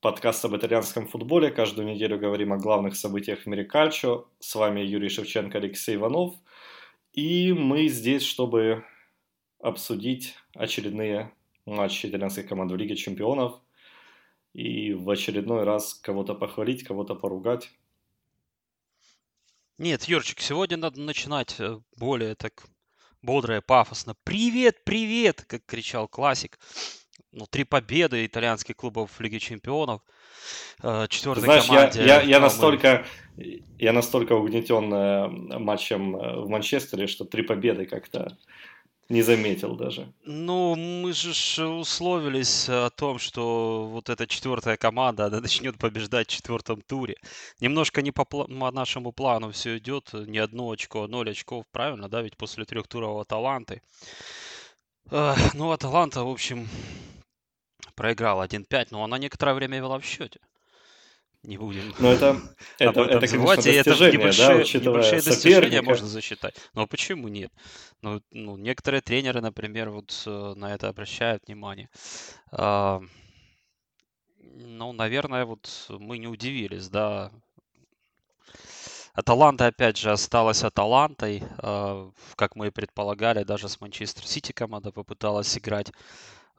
Подкаст 0.00 0.42
об 0.46 0.56
итальянском 0.56 1.06
футболе. 1.06 1.50
Каждую 1.50 1.86
неделю 1.86 2.18
говорим 2.18 2.54
о 2.54 2.56
главных 2.56 2.96
событиях 2.96 3.40
в 3.40 3.46
мире 3.46 3.66
кальчо. 3.66 4.26
С 4.38 4.54
вами 4.54 4.80
Юрий 4.80 5.10
Шевченко, 5.10 5.58
Алексей 5.58 5.96
Иванов. 5.96 6.36
И 7.12 7.52
мы 7.52 7.86
здесь, 7.88 8.22
чтобы 8.22 8.82
обсудить 9.58 10.36
очередные 10.54 11.34
матчи 11.66 12.06
итальянской 12.06 12.44
команды 12.44 12.72
в 12.72 12.78
Лиге 12.78 12.96
чемпионов. 12.96 13.60
И 14.54 14.94
в 14.94 15.10
очередной 15.10 15.64
раз 15.64 15.92
кого-то 15.92 16.34
похвалить, 16.34 16.82
кого-то 16.82 17.14
поругать. 17.14 17.70
Нет, 19.76 20.04
Юрчик, 20.04 20.40
сегодня 20.40 20.78
надо 20.78 20.98
начинать 20.98 21.56
э, 21.58 21.78
более 21.98 22.36
так 22.36 22.64
бодро 23.20 23.58
и 23.58 23.60
пафосно. 23.60 24.14
Привет, 24.24 24.82
привет, 24.82 25.44
как 25.46 25.66
кричал 25.66 26.08
классик 26.08 26.58
ну, 27.32 27.46
три 27.46 27.64
победы 27.64 28.26
итальянских 28.26 28.76
клубов 28.76 29.10
в 29.12 29.20
Лиге 29.20 29.38
Чемпионов. 29.38 30.02
Э, 30.82 31.06
Четвертой 31.08 31.44
Знаешь, 31.44 31.66
команде. 31.66 32.00
Я, 32.00 32.20
я, 32.20 32.22
я, 32.22 32.40
настолько, 32.40 33.06
я 33.78 33.92
настолько 33.92 34.32
угнетен 34.32 34.92
э, 34.92 35.58
матчем 35.58 36.16
э, 36.16 36.40
в 36.40 36.48
Манчестере, 36.48 37.06
что 37.06 37.24
три 37.24 37.42
победы 37.42 37.86
как-то 37.86 38.36
не 39.08 39.22
заметил 39.22 39.74
даже. 39.76 40.12
Ну, 40.24 40.74
мы 40.76 41.12
же 41.12 41.66
условились 41.66 42.68
о 42.68 42.90
том, 42.90 43.18
что 43.18 43.86
вот 43.86 44.08
эта 44.08 44.26
четвертая 44.26 44.76
команда, 44.76 45.26
она 45.26 45.40
начнет 45.40 45.78
побеждать 45.78 46.28
в 46.28 46.32
четвертом 46.32 46.80
туре. 46.80 47.16
Немножко 47.60 48.02
не 48.02 48.10
по, 48.10 48.24
по 48.24 48.46
нашему 48.48 49.12
плану 49.12 49.52
все 49.52 49.78
идет. 49.78 50.12
Не 50.12 50.38
одно 50.38 50.70
очко, 50.70 51.04
а 51.04 51.08
ноль 51.08 51.30
очков, 51.30 51.64
правильно, 51.70 52.08
да? 52.08 52.22
Ведь 52.22 52.36
после 52.36 52.64
трех 52.64 52.88
туров 52.88 53.20
Аталанты. 53.20 53.82
Ну, 55.10 55.72
Аталанта, 55.72 56.22
в 56.22 56.28
общем, 56.28 56.68
проиграла 58.00 58.46
1-5, 58.46 58.88
но 58.92 59.04
она 59.04 59.18
некоторое 59.18 59.52
время 59.52 59.76
вела 59.76 59.98
в 59.98 60.04
счете. 60.06 60.40
Не 61.42 61.58
будем. 61.58 61.94
Ну, 61.98 62.08
это, 62.08 62.40
это, 62.78 63.02
это, 63.02 63.26
конечно, 63.28 63.56
достижение, 63.56 64.12
небольшие, 64.12 64.80
да, 64.80 64.90
небольшие 64.90 65.20
достижения 65.20 65.82
можно 65.82 66.06
засчитать. 66.06 66.54
Но 66.72 66.86
почему 66.86 67.28
нет? 67.28 67.52
Ну, 68.00 68.22
ну, 68.30 68.56
некоторые 68.56 69.02
тренеры, 69.02 69.42
например, 69.42 69.90
вот 69.90 70.22
э, 70.26 70.54
на 70.56 70.74
это 70.74 70.88
обращают 70.88 71.46
внимание. 71.46 71.90
А, 72.50 73.02
ну, 74.38 74.92
наверное, 74.94 75.44
вот 75.44 75.68
мы 75.90 76.16
не 76.16 76.26
удивились, 76.26 76.88
да. 76.88 77.30
Аталанта, 79.12 79.66
опять 79.66 79.98
же, 79.98 80.10
осталась 80.10 80.64
Аталантой. 80.64 81.42
А, 81.58 82.10
как 82.36 82.56
мы 82.56 82.68
и 82.68 82.70
предполагали, 82.70 83.44
даже 83.44 83.68
с 83.68 83.78
Манчестер 83.78 84.26
Сити 84.26 84.52
команда 84.52 84.90
попыталась 84.90 85.58
играть 85.58 85.92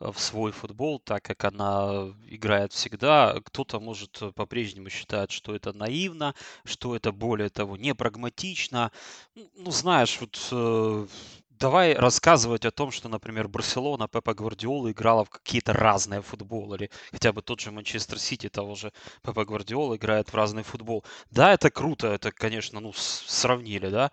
в 0.01 0.19
свой 0.19 0.51
футбол, 0.51 0.99
так 0.99 1.23
как 1.23 1.43
она 1.45 2.13
играет 2.27 2.73
всегда. 2.73 3.35
Кто-то 3.45 3.79
может 3.79 4.17
э, 4.21 4.31
по-прежнему 4.31 4.89
считать, 4.89 5.31
что 5.31 5.55
это 5.55 5.73
наивно, 5.73 6.33
что 6.65 6.95
это 6.95 7.11
более 7.11 7.49
того 7.49 7.77
не 7.77 7.93
прагматично. 7.93 8.91
Ну, 9.35 9.71
знаешь, 9.71 10.17
вот 10.19 10.47
э, 10.51 11.07
давай 11.59 11.93
рассказывать 11.93 12.65
о 12.65 12.71
том, 12.71 12.89
что, 12.91 13.09
например, 13.09 13.47
Барселона 13.47 14.07
Пепа 14.07 14.33
Гвардиола 14.33 14.91
играла 14.91 15.23
в 15.25 15.29
какие-то 15.29 15.73
разные 15.73 16.21
футболы, 16.23 16.77
или 16.77 16.91
хотя 17.11 17.31
бы 17.31 17.43
тот 17.43 17.59
же 17.59 17.71
Манчестер 17.71 18.17
Сити 18.19 18.49
того 18.49 18.73
же 18.75 18.91
Пепа 19.21 19.45
Гвардиола 19.45 19.95
играет 19.95 20.29
в 20.29 20.35
разный 20.35 20.63
футбол. 20.63 21.05
Да, 21.29 21.53
это 21.53 21.69
круто, 21.69 22.07
это, 22.07 22.31
конечно, 22.31 22.79
ну, 22.79 22.91
сравнили, 22.93 23.89
да, 23.89 24.11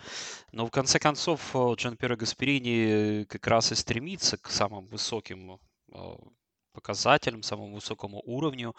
но 0.53 0.67
в 0.67 0.71
конце 0.71 0.99
концов 0.99 1.41
э, 1.55 1.75
Джан 1.77 1.97
Пьеро 1.97 2.17
Гасперини 2.17 3.25
как 3.25 3.47
раз 3.47 3.73
и 3.73 3.75
стремится 3.75 4.37
к 4.37 4.51
самым 4.51 4.87
высоким 4.89 5.59
показателям, 6.79 7.43
самому 7.43 7.75
высокому 7.75 8.23
уровню, 8.25 8.75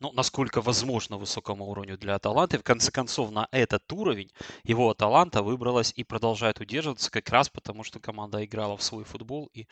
ну, 0.00 0.12
насколько 0.12 0.60
возможно 0.60 1.18
высокому 1.18 1.66
уровню 1.66 1.96
для 1.96 2.16
Аталанты. 2.16 2.58
В 2.58 2.62
конце 2.62 2.90
концов, 2.90 3.30
на 3.30 3.48
этот 3.52 3.92
уровень 3.92 4.30
его 4.64 4.90
Аталанта 4.90 5.42
выбралась 5.42 5.92
и 5.96 6.04
продолжает 6.04 6.60
удерживаться 6.60 7.10
как 7.10 7.28
раз 7.30 7.48
потому, 7.48 7.84
что 7.84 8.00
команда 8.00 8.44
играла 8.44 8.76
в 8.76 8.82
свой 8.82 9.04
футбол 9.04 9.50
и 9.54 9.66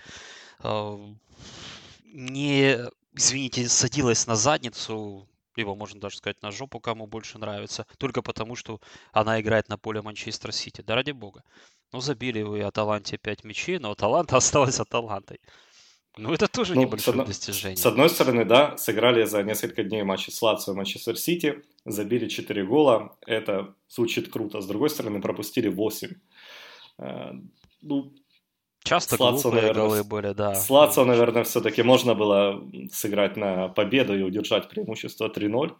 э, 0.63 1.15
не, 2.05 2.79
извините, 3.15 3.69
садилась 3.69 4.27
на 4.27 4.37
задницу, 4.37 5.29
либо 5.57 5.75
можно 5.75 6.01
даже 6.01 6.17
сказать 6.19 6.43
на 6.43 6.51
жопу, 6.53 6.81
кому 6.81 7.07
больше 7.07 7.39
нравится, 7.39 7.87
только 7.99 8.23
потому, 8.23 8.55
что 8.55 8.81
она 9.13 9.41
играет 9.41 9.69
на 9.69 9.77
поле 9.77 10.03
Манчестер 10.03 10.53
Сити. 10.53 10.83
Да 10.83 10.95
ради 10.95 11.11
бога. 11.11 11.43
Ну, 11.93 12.01
забили 12.01 12.43
вы 12.43 12.63
Аталанте 12.63 13.19
5 13.19 13.45
мячей, 13.45 13.79
но 13.79 13.91
Аталанта 13.91 14.37
осталась 14.39 14.81
Аталантой. 14.81 15.41
Ну, 16.19 16.33
это 16.35 16.47
тоже 16.47 16.75
ну, 16.75 16.83
небольшое 16.83 17.25
с 17.25 17.27
достижение. 17.27 17.77
С 17.77 17.87
одной 17.87 18.11
стороны, 18.11 18.45
да, 18.45 18.77
сыграли 18.77 19.25
за 19.25 19.43
несколько 19.43 19.83
дней 19.83 20.03
матчи 20.03 20.31
с 20.31 20.43
Лацио 20.43 20.75
и 20.75 20.77
Манчестер 20.77 21.17
Сити, 21.17 21.63
забили 21.87 22.29
4 22.29 22.65
гола, 22.65 23.17
это 23.27 23.75
звучит 23.89 24.31
круто. 24.31 24.61
С 24.61 24.67
другой 24.67 24.91
стороны, 24.91 25.23
пропустили 25.23 25.69
8. 25.69 26.09
Э, 26.99 27.33
ну, 27.81 28.13
Часто 28.85 29.17
Слацо, 29.17 29.51
наверное, 29.51 29.75
голы 29.75 30.05
были, 30.05 30.33
да. 30.33 30.55
С 30.55 30.69
Лацио, 30.69 31.05
наверное, 31.05 31.45
все-таки 31.45 31.83
можно 31.83 32.15
было 32.15 32.63
сыграть 32.91 33.37
на 33.37 33.69
победу 33.69 34.19
и 34.19 34.23
удержать 34.23 34.69
преимущество 34.69 35.29
3-0 35.29 35.77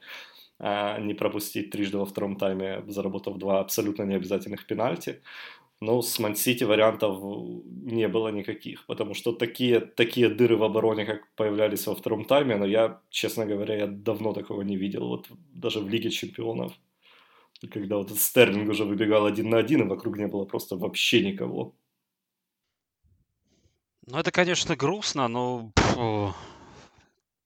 а 0.65 0.99
не 1.01 1.13
пропустить 1.15 1.71
трижды 1.71 1.99
во 1.99 2.07
втором 2.07 2.37
тайме, 2.37 2.85
заработав 2.87 3.37
два 3.37 3.59
абсолютно 3.59 4.05
необязательных 4.05 4.65
пенальти. 4.65 5.21
Но 5.83 6.01
с 6.01 6.21
Мансити 6.21 6.63
вариантов 6.65 7.19
не 7.65 8.07
было 8.07 8.29
никаких, 8.29 8.87
потому 8.87 9.15
что 9.15 9.33
такие, 9.33 9.81
такие 9.81 10.29
дыры 10.29 10.57
в 10.57 10.63
обороне, 10.63 11.05
как 11.05 11.29
появлялись 11.35 11.89
во 11.89 11.97
втором 11.97 12.25
тайме, 12.25 12.57
но 12.57 12.65
я, 12.65 13.01
честно 13.11 13.47
говоря, 13.47 13.75
я 13.75 13.87
давно 13.89 14.33
такого 14.33 14.63
не 14.63 14.77
видел, 14.77 15.09
вот 15.09 15.27
даже 15.53 15.81
в 15.81 15.89
Лиге 15.89 16.11
Чемпионов. 16.11 16.73
Когда 17.73 17.97
вот 17.97 18.11
Стерлинг 18.11 18.71
уже 18.71 18.85
выбегал 18.85 19.27
один 19.27 19.51
на 19.51 19.59
один, 19.59 19.83
и 19.83 19.89
вокруг 19.89 20.19
не 20.19 20.29
было 20.29 20.45
просто 20.45 20.77
вообще 20.77 21.27
никого. 21.27 21.75
Ну, 24.07 24.19
это, 24.19 24.31
конечно, 24.31 24.77
грустно, 24.77 25.27
но 25.27 25.73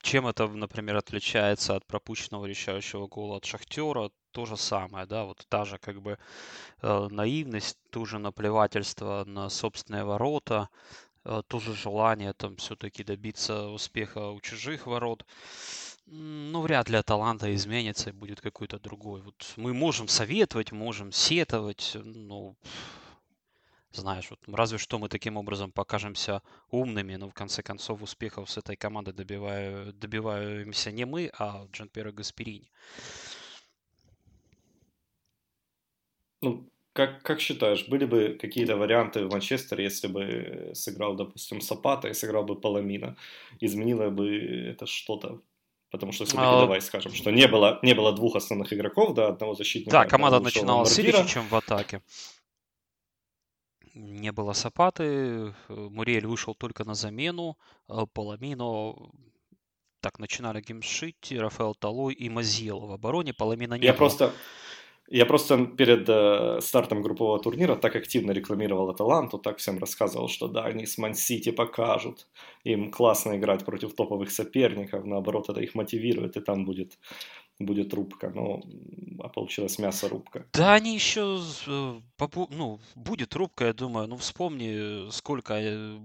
чем 0.06 0.26
это, 0.26 0.46
например, 0.46 0.96
отличается 0.96 1.74
от 1.74 1.84
пропущенного 1.84 2.46
решающего 2.46 3.08
гола 3.08 3.36
от 3.36 3.44
Шахтера? 3.44 4.10
то 4.36 4.44
же 4.44 4.58
самое, 4.58 5.06
да, 5.06 5.24
вот 5.24 5.46
та 5.48 5.64
же 5.64 5.78
как 5.78 6.02
бы 6.02 6.18
э, 6.82 7.08
наивность, 7.10 7.78
ту 7.90 8.04
же 8.04 8.18
наплевательство 8.18 9.24
на 9.26 9.48
собственные 9.48 10.04
ворота, 10.04 10.68
э, 11.24 11.42
то 11.48 11.58
же 11.58 11.74
желание 11.74 12.34
там 12.34 12.56
все-таки 12.56 13.02
добиться 13.02 13.68
успеха 13.68 14.28
у 14.30 14.40
чужих 14.42 14.86
ворот. 14.86 15.24
Ну, 16.04 16.60
вряд 16.60 16.90
ли 16.90 17.02
таланта 17.02 17.54
изменится 17.54 18.10
и 18.10 18.12
будет 18.12 18.42
какой-то 18.42 18.78
другой. 18.78 19.22
Вот 19.22 19.54
мы 19.56 19.72
можем 19.72 20.06
советовать, 20.06 20.70
можем 20.70 21.12
сетовать, 21.12 21.96
ну, 22.04 22.56
знаешь, 23.96 24.30
вот 24.30 24.38
разве 24.46 24.78
что 24.78 24.98
мы 24.98 25.08
таким 25.08 25.36
образом 25.36 25.72
покажемся 25.72 26.42
умными, 26.70 27.16
но 27.16 27.28
в 27.28 27.34
конце 27.34 27.62
концов 27.62 28.02
успехов 28.02 28.50
с 28.50 28.58
этой 28.58 28.76
командой 28.76 29.12
добиваю, 29.12 29.92
добиваемся 29.92 30.90
не 30.92 31.04
мы, 31.04 31.30
а 31.38 31.66
Джан 31.72 31.88
Пьеро 31.88 32.12
Гасперини. 32.12 32.70
Ну, 36.42 36.68
как, 36.92 37.22
как 37.22 37.40
считаешь, 37.40 37.86
были 37.88 38.06
бы 38.06 38.38
какие-то 38.40 38.76
варианты 38.76 39.26
в 39.26 39.30
Манчестере, 39.30 39.84
если 39.84 40.06
бы 40.06 40.70
сыграл, 40.74 41.14
допустим, 41.14 41.60
Сапата 41.60 42.08
и 42.08 42.14
сыграл 42.14 42.44
бы 42.44 42.60
Паламина? 42.60 43.16
Изменило 43.60 44.08
бы 44.10 44.38
это 44.70 44.86
что-то? 44.86 45.40
Потому 45.90 46.12
что 46.12 46.24
все-таки 46.24 46.46
а... 46.46 46.60
давай 46.60 46.80
скажем, 46.80 47.12
что 47.12 47.30
не 47.30 47.46
было, 47.46 47.78
не 47.82 47.94
было 47.94 48.12
двух 48.12 48.36
основных 48.36 48.72
игроков, 48.72 49.14
да, 49.14 49.28
одного 49.28 49.54
защитника. 49.54 49.90
Да, 49.90 50.06
команда 50.06 50.40
начинала 50.40 50.86
сильнее, 50.86 51.26
чем 51.26 51.46
в 51.48 51.54
атаке. 51.54 52.00
Не 53.98 54.30
было 54.30 54.52
Сапаты, 54.52 55.54
Муриэль 55.68 56.26
вышел 56.26 56.54
только 56.54 56.84
на 56.84 56.94
замену, 56.94 57.56
э, 57.88 58.04
Паламино 58.12 58.94
так 60.00 60.18
начинали 60.18 60.60
Гимшити, 60.60 61.34
Рафаэл 61.34 61.74
Талой 61.74 62.12
и 62.12 62.28
Мазиел 62.28 62.80
в 62.80 62.92
обороне, 62.92 63.32
Паламина 63.32 63.78
не 63.78 63.86
Я 63.86 63.94
было. 63.94 63.98
просто 64.00 64.32
я 65.08 65.24
просто 65.24 65.66
перед 65.66 66.08
э, 66.08 66.58
стартом 66.60 67.00
группового 67.00 67.38
турнира 67.38 67.76
так 67.76 67.96
активно 67.96 68.32
рекламировал 68.32 68.90
Аталанту, 68.90 69.38
так 69.38 69.58
всем 69.58 69.78
рассказывал, 69.78 70.28
что 70.28 70.48
да, 70.48 70.64
они 70.64 70.84
с 70.84 70.98
Ман-Сити 70.98 71.52
покажут, 71.52 72.26
им 72.64 72.90
классно 72.90 73.36
играть 73.36 73.64
против 73.64 73.94
топовых 73.94 74.30
соперников, 74.30 75.04
наоборот, 75.04 75.48
это 75.48 75.60
их 75.60 75.74
мотивирует, 75.74 76.36
и 76.36 76.40
там 76.40 76.64
будет 76.64 76.98
будет 77.58 77.94
рубка, 77.94 78.30
но 78.30 78.62
а 79.20 79.28
получилась 79.28 79.78
мясорубка. 79.78 80.46
Да, 80.52 80.74
они 80.74 80.94
еще, 80.94 81.40
э, 81.66 82.00
ну, 82.50 82.80
будет 82.94 83.34
рубка, 83.34 83.66
я 83.66 83.72
думаю. 83.72 84.08
Ну, 84.08 84.16
вспомни, 84.16 85.10
сколько 85.10 85.54
э, 85.54 85.98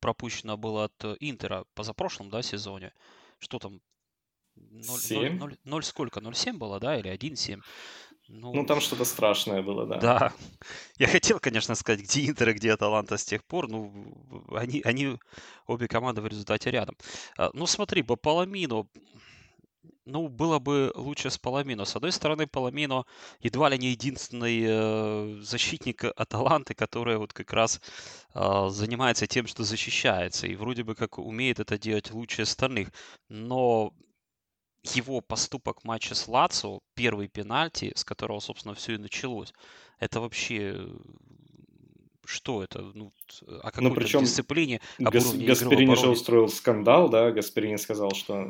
пропущено 0.00 0.56
было 0.56 0.84
от 0.84 1.04
э, 1.04 1.16
Интера 1.20 1.64
позапрошлом, 1.74 2.30
да, 2.30 2.42
сезоне. 2.42 2.92
Что 3.38 3.58
там? 3.58 3.80
0, 4.56 4.98
0, 5.10 5.30
0, 5.38 5.56
0 5.64 5.82
сколько? 5.82 6.20
0,7 6.20 6.54
было, 6.54 6.80
да, 6.80 6.98
или 6.98 7.10
1,7? 7.10 7.62
Ну, 8.30 8.52
ну, 8.52 8.66
там 8.66 8.80
что-то 8.80 9.06
страшное 9.06 9.62
было, 9.62 9.86
да. 9.86 9.96
Да. 9.98 10.32
Я 10.98 11.06
хотел, 11.06 11.40
конечно, 11.40 11.74
сказать, 11.74 12.02
где 12.02 12.26
Интер, 12.26 12.52
где 12.52 12.72
Аталанта 12.72 13.16
с 13.16 13.24
тех 13.24 13.42
пор. 13.42 13.68
Ну, 13.68 13.90
они, 14.52 14.82
они 14.84 15.16
обе 15.66 15.88
команды 15.88 16.20
в 16.20 16.26
результате 16.26 16.70
рядом. 16.70 16.94
А, 17.38 17.50
ну, 17.54 17.66
смотри, 17.66 18.02
по 18.02 18.16
Паламину, 18.16 18.86
ну, 20.08 20.28
было 20.28 20.58
бы 20.58 20.90
лучше 20.94 21.30
с 21.30 21.38
Паламино. 21.38 21.84
С 21.84 21.94
одной 21.96 22.12
стороны, 22.12 22.46
Паламино 22.46 23.04
едва 23.40 23.68
ли 23.68 23.78
не 23.78 23.88
единственный 23.90 24.64
э, 24.66 25.40
защитник 25.42 26.04
Аталанты, 26.04 26.74
который 26.74 27.18
вот 27.18 27.32
как 27.32 27.52
раз 27.52 27.80
э, 28.34 28.68
занимается 28.70 29.26
тем, 29.26 29.46
что 29.46 29.64
защищается. 29.64 30.46
И 30.46 30.56
вроде 30.56 30.82
бы 30.82 30.94
как 30.94 31.18
умеет 31.18 31.60
это 31.60 31.78
делать 31.78 32.10
лучше 32.10 32.42
остальных. 32.42 32.88
Но 33.28 33.92
его 34.82 35.20
поступок 35.20 35.82
в 35.82 35.84
матче 35.84 36.14
с 36.14 36.26
Лацо, 36.26 36.80
первый 36.94 37.28
пенальти, 37.28 37.92
с 37.94 38.04
которого, 38.04 38.40
собственно, 38.40 38.74
все 38.74 38.94
и 38.94 38.98
началось, 38.98 39.52
это 39.98 40.20
вообще 40.20 40.88
что 42.28 42.62
это? 42.62 42.82
Ну, 42.94 43.10
о 43.62 43.70
какой 43.70 43.88
ну, 43.88 43.94
причем 43.94 44.20
дисциплине, 44.20 44.80
об 44.98 45.12
Гас, 45.12 45.26
уровне 45.26 45.46
Гасперини 45.46 45.94
же 45.94 46.10
устроил 46.10 46.48
скандал, 46.48 47.08
да, 47.08 47.30
Гасперини 47.30 47.76
сказал, 47.76 48.10
что 48.10 48.42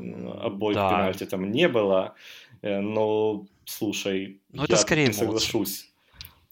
обоих 0.43 0.75
да. 0.75 0.91
пенальти 0.91 1.27
там 1.27 1.51
не 1.51 1.69
было, 1.69 2.15
э, 2.63 2.81
но, 2.81 3.47
слушай, 3.65 4.41
но 4.53 4.65
это 4.65 4.77
скорее 4.77 5.07
не 5.07 5.13
соглашусь. 5.13 5.93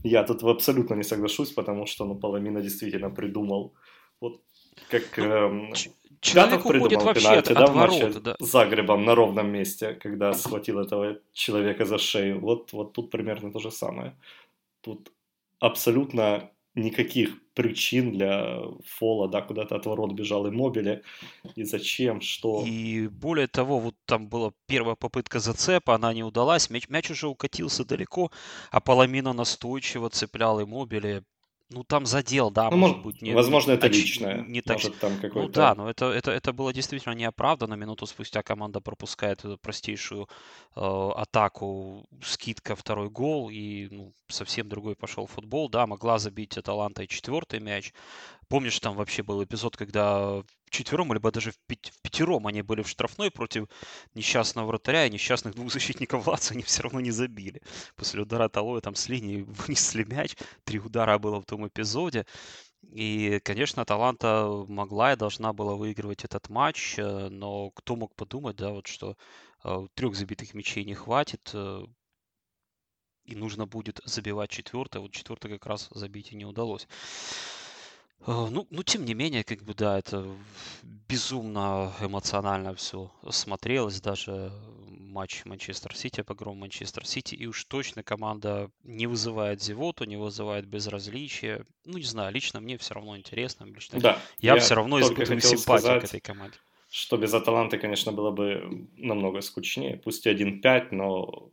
Я 0.04 0.22
тут 0.22 0.44
абсолютно 0.44 0.94
не 0.94 1.02
соглашусь, 1.02 1.50
потому 1.50 1.86
что, 1.86 2.04
ну, 2.04 2.14
Поломина 2.14 2.62
действительно 2.62 3.10
придумал 3.10 3.74
вот 4.20 4.40
как... 4.88 5.16
Ну, 5.16 5.24
эм, 5.24 5.72
Человек 6.20 6.64
уходит 6.64 7.02
вообще 7.02 7.22
пенальти, 7.22 7.52
от, 7.52 7.58
да, 7.58 7.64
от 7.64 7.70
ворот, 7.70 8.22
да. 8.22 8.36
Загребом 8.38 9.04
на 9.04 9.14
ровном 9.14 9.48
месте, 9.48 9.94
когда 9.94 10.32
схватил 10.32 10.78
этого 10.78 11.18
человека 11.32 11.84
за 11.84 11.98
шею. 11.98 12.40
Вот, 12.40 12.72
вот 12.72 12.92
тут 12.92 13.10
примерно 13.10 13.52
то 13.52 13.58
же 13.58 13.70
самое. 13.70 14.16
Тут 14.80 15.12
абсолютно 15.60 16.50
никаких 16.76 17.30
причин 17.54 18.12
для 18.12 18.60
фола, 18.84 19.28
да, 19.28 19.40
куда-то 19.40 19.76
от 19.76 19.86
ворот 19.86 20.12
бежал 20.12 20.46
и 20.46 20.50
мобили. 20.50 21.02
И 21.56 21.64
зачем, 21.64 22.20
что. 22.20 22.62
И 22.66 23.08
более 23.08 23.48
того, 23.48 23.80
вот 23.80 23.94
там 24.04 24.28
была 24.28 24.52
первая 24.66 24.94
попытка 24.94 25.40
зацепа, 25.40 25.94
она 25.94 26.12
не 26.12 26.22
удалась, 26.22 26.70
мяч, 26.70 26.88
мяч 26.88 27.10
уже 27.10 27.28
укатился 27.28 27.84
далеко, 27.84 28.30
а 28.70 28.80
Паламина 28.80 29.32
настойчиво 29.32 30.10
цеплял 30.10 30.60
и 30.60 30.66
мобили 30.66 31.24
ну, 31.68 31.82
там 31.82 32.06
задел, 32.06 32.50
да, 32.50 32.70
ну, 32.70 32.76
может 32.76 33.02
быть. 33.02 33.22
Не, 33.22 33.32
возможно, 33.32 33.72
это 33.72 33.86
оч... 33.86 33.94
личное. 33.94 34.44
Не 34.46 34.62
так... 34.62 34.76
Может, 34.76 34.98
там 34.98 35.16
какой-то... 35.16 35.40
Ну 35.40 35.48
да, 35.48 35.74
но 35.74 35.90
это, 35.90 36.06
это, 36.06 36.30
это 36.30 36.52
было 36.52 36.72
действительно 36.72 37.14
неоправданно. 37.14 37.74
Минуту 37.74 38.06
спустя 38.06 38.42
команда 38.42 38.80
пропускает 38.80 39.40
эту 39.40 39.58
простейшую 39.58 40.28
э, 40.76 41.10
атаку, 41.16 42.06
скидка, 42.22 42.76
второй 42.76 43.10
гол, 43.10 43.50
и 43.50 43.88
ну, 43.90 44.12
совсем 44.28 44.68
другой 44.68 44.94
пошел 44.94 45.26
футбол. 45.26 45.68
Да, 45.68 45.86
могла 45.88 46.18
забить 46.18 46.56
Аталанта 46.56 47.02
и 47.02 47.08
четвертый 47.08 47.58
мяч. 47.58 47.92
Помнишь, 48.48 48.78
там 48.78 48.94
вообще 48.94 49.22
был 49.22 49.42
эпизод, 49.42 49.76
когда 49.76 50.42
четвером, 50.70 51.12
либо 51.12 51.32
даже 51.32 51.50
в, 51.50 51.58
пяти, 51.66 51.90
в 51.90 52.00
пятером 52.00 52.46
они 52.46 52.62
были 52.62 52.82
в 52.82 52.88
штрафной 52.88 53.30
против 53.30 53.68
несчастного 54.14 54.66
вратаря 54.66 55.06
и 55.06 55.10
несчастных 55.10 55.54
двух 55.54 55.72
защитников 55.72 56.26
Лаца 56.26 56.54
они 56.54 56.62
все 56.62 56.82
равно 56.82 57.00
не 57.00 57.10
забили. 57.10 57.60
После 57.96 58.22
удара 58.22 58.48
Талоя 58.48 58.80
там 58.80 58.94
с 58.94 59.08
линии 59.08 59.42
вынесли 59.48 60.04
мяч. 60.04 60.36
Три 60.64 60.78
удара 60.78 61.18
было 61.18 61.40
в 61.40 61.44
том 61.44 61.66
эпизоде. 61.66 62.26
И, 62.92 63.40
конечно, 63.42 63.84
Таланта 63.84 64.48
могла 64.68 65.12
и 65.12 65.16
должна 65.16 65.52
была 65.52 65.74
выигрывать 65.74 66.24
этот 66.24 66.48
матч, 66.48 66.98
э, 66.98 67.28
но 67.28 67.70
кто 67.70 67.96
мог 67.96 68.14
подумать, 68.14 68.56
да, 68.56 68.70
вот 68.70 68.86
что 68.86 69.16
э, 69.64 69.86
трех 69.94 70.14
забитых 70.14 70.54
мячей 70.54 70.84
не 70.84 70.94
хватит, 70.94 71.50
э, 71.52 71.84
и 73.24 73.34
нужно 73.34 73.66
будет 73.66 74.00
забивать 74.04 74.50
четвертое. 74.50 75.00
Вот 75.00 75.10
четвертое 75.10 75.48
как 75.48 75.66
раз 75.66 75.88
забить 75.90 76.30
и 76.30 76.36
не 76.36 76.44
удалось. 76.44 76.86
Э, 78.20 78.46
ну, 78.50 78.66
ну, 78.70 78.82
тем 78.82 79.04
не 79.04 79.14
менее, 79.14 79.44
как 79.44 79.62
бы, 79.62 79.74
да, 79.74 79.98
это 79.98 80.26
безумно 81.08 81.92
эмоционально 82.00 82.74
все 82.74 83.10
смотрелось, 83.30 84.00
даже 84.00 84.52
матч 85.16 85.44
Манчестер 85.46 85.96
Сити, 85.96 86.22
погром 86.22 86.58
Манчестер 86.58 87.06
Сити, 87.06 87.34
и 87.34 87.46
уж 87.46 87.64
точно 87.64 88.02
команда 88.02 88.70
не 88.82 89.06
вызывает 89.06 89.62
зевоту, 89.62 90.04
не 90.04 90.16
вызывает 90.16 90.66
безразличия. 90.66 91.64
Ну, 91.86 91.96
не 91.96 92.04
знаю, 92.04 92.32
лично 92.34 92.60
мне 92.60 92.76
все 92.76 92.94
равно 92.94 93.16
интересно. 93.16 93.64
Лично 93.64 93.98
да, 93.98 94.18
я, 94.38 94.54
я 94.54 94.60
все 94.60 94.74
равно 94.74 95.00
испытываю 95.00 95.40
симпатию 95.40 95.58
сказать, 95.58 96.02
к 96.02 96.04
этой 96.04 96.20
команде. 96.20 96.58
Что 96.90 97.16
без 97.16 97.32
Аталанты, 97.32 97.78
конечно, 97.78 98.12
было 98.12 98.30
бы 98.30 98.88
намного 98.96 99.40
скучнее. 99.40 99.96
Пусть 99.96 100.26
и 100.26 100.30
1-5, 100.30 100.88
но... 100.90 101.50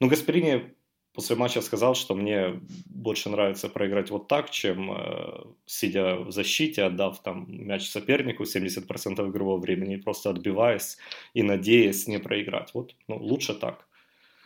Ну, 0.00 0.08
Гасперини 0.08 0.74
после 1.12 1.36
матча 1.36 1.60
сказал, 1.60 1.94
что 1.94 2.14
мне 2.14 2.60
больше 2.86 3.28
нравится 3.28 3.68
проиграть 3.68 4.10
вот 4.10 4.28
так, 4.28 4.50
чем 4.50 4.92
э, 4.92 5.44
сидя 5.66 6.16
в 6.16 6.30
защите, 6.32 6.84
отдав 6.84 7.22
там 7.22 7.46
мяч 7.48 7.88
сопернику 7.88 8.44
70% 8.44 9.28
игрового 9.28 9.58
времени, 9.58 9.96
просто 9.96 10.30
отбиваясь 10.30 10.98
и 11.34 11.42
надеясь 11.42 12.08
не 12.08 12.18
проиграть. 12.18 12.74
Вот, 12.74 12.94
ну, 13.08 13.16
лучше 13.16 13.54
так. 13.54 13.86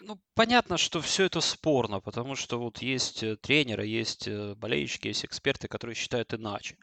Ну, 0.01 0.19
понятно, 0.35 0.77
что 0.77 1.01
все 1.01 1.25
это 1.25 1.41
спорно, 1.41 2.01
потому 2.01 2.37
что 2.37 2.59
вот 2.59 2.83
есть 2.83 3.23
э, 3.23 3.37
тренеры, 3.37 3.87
есть 3.87 4.29
э, 4.29 4.55
болельщики, 4.55 5.09
есть 5.09 5.25
эксперты, 5.25 5.69
которые 5.69 5.95
считают 5.95 6.35
иначе. 6.35 6.77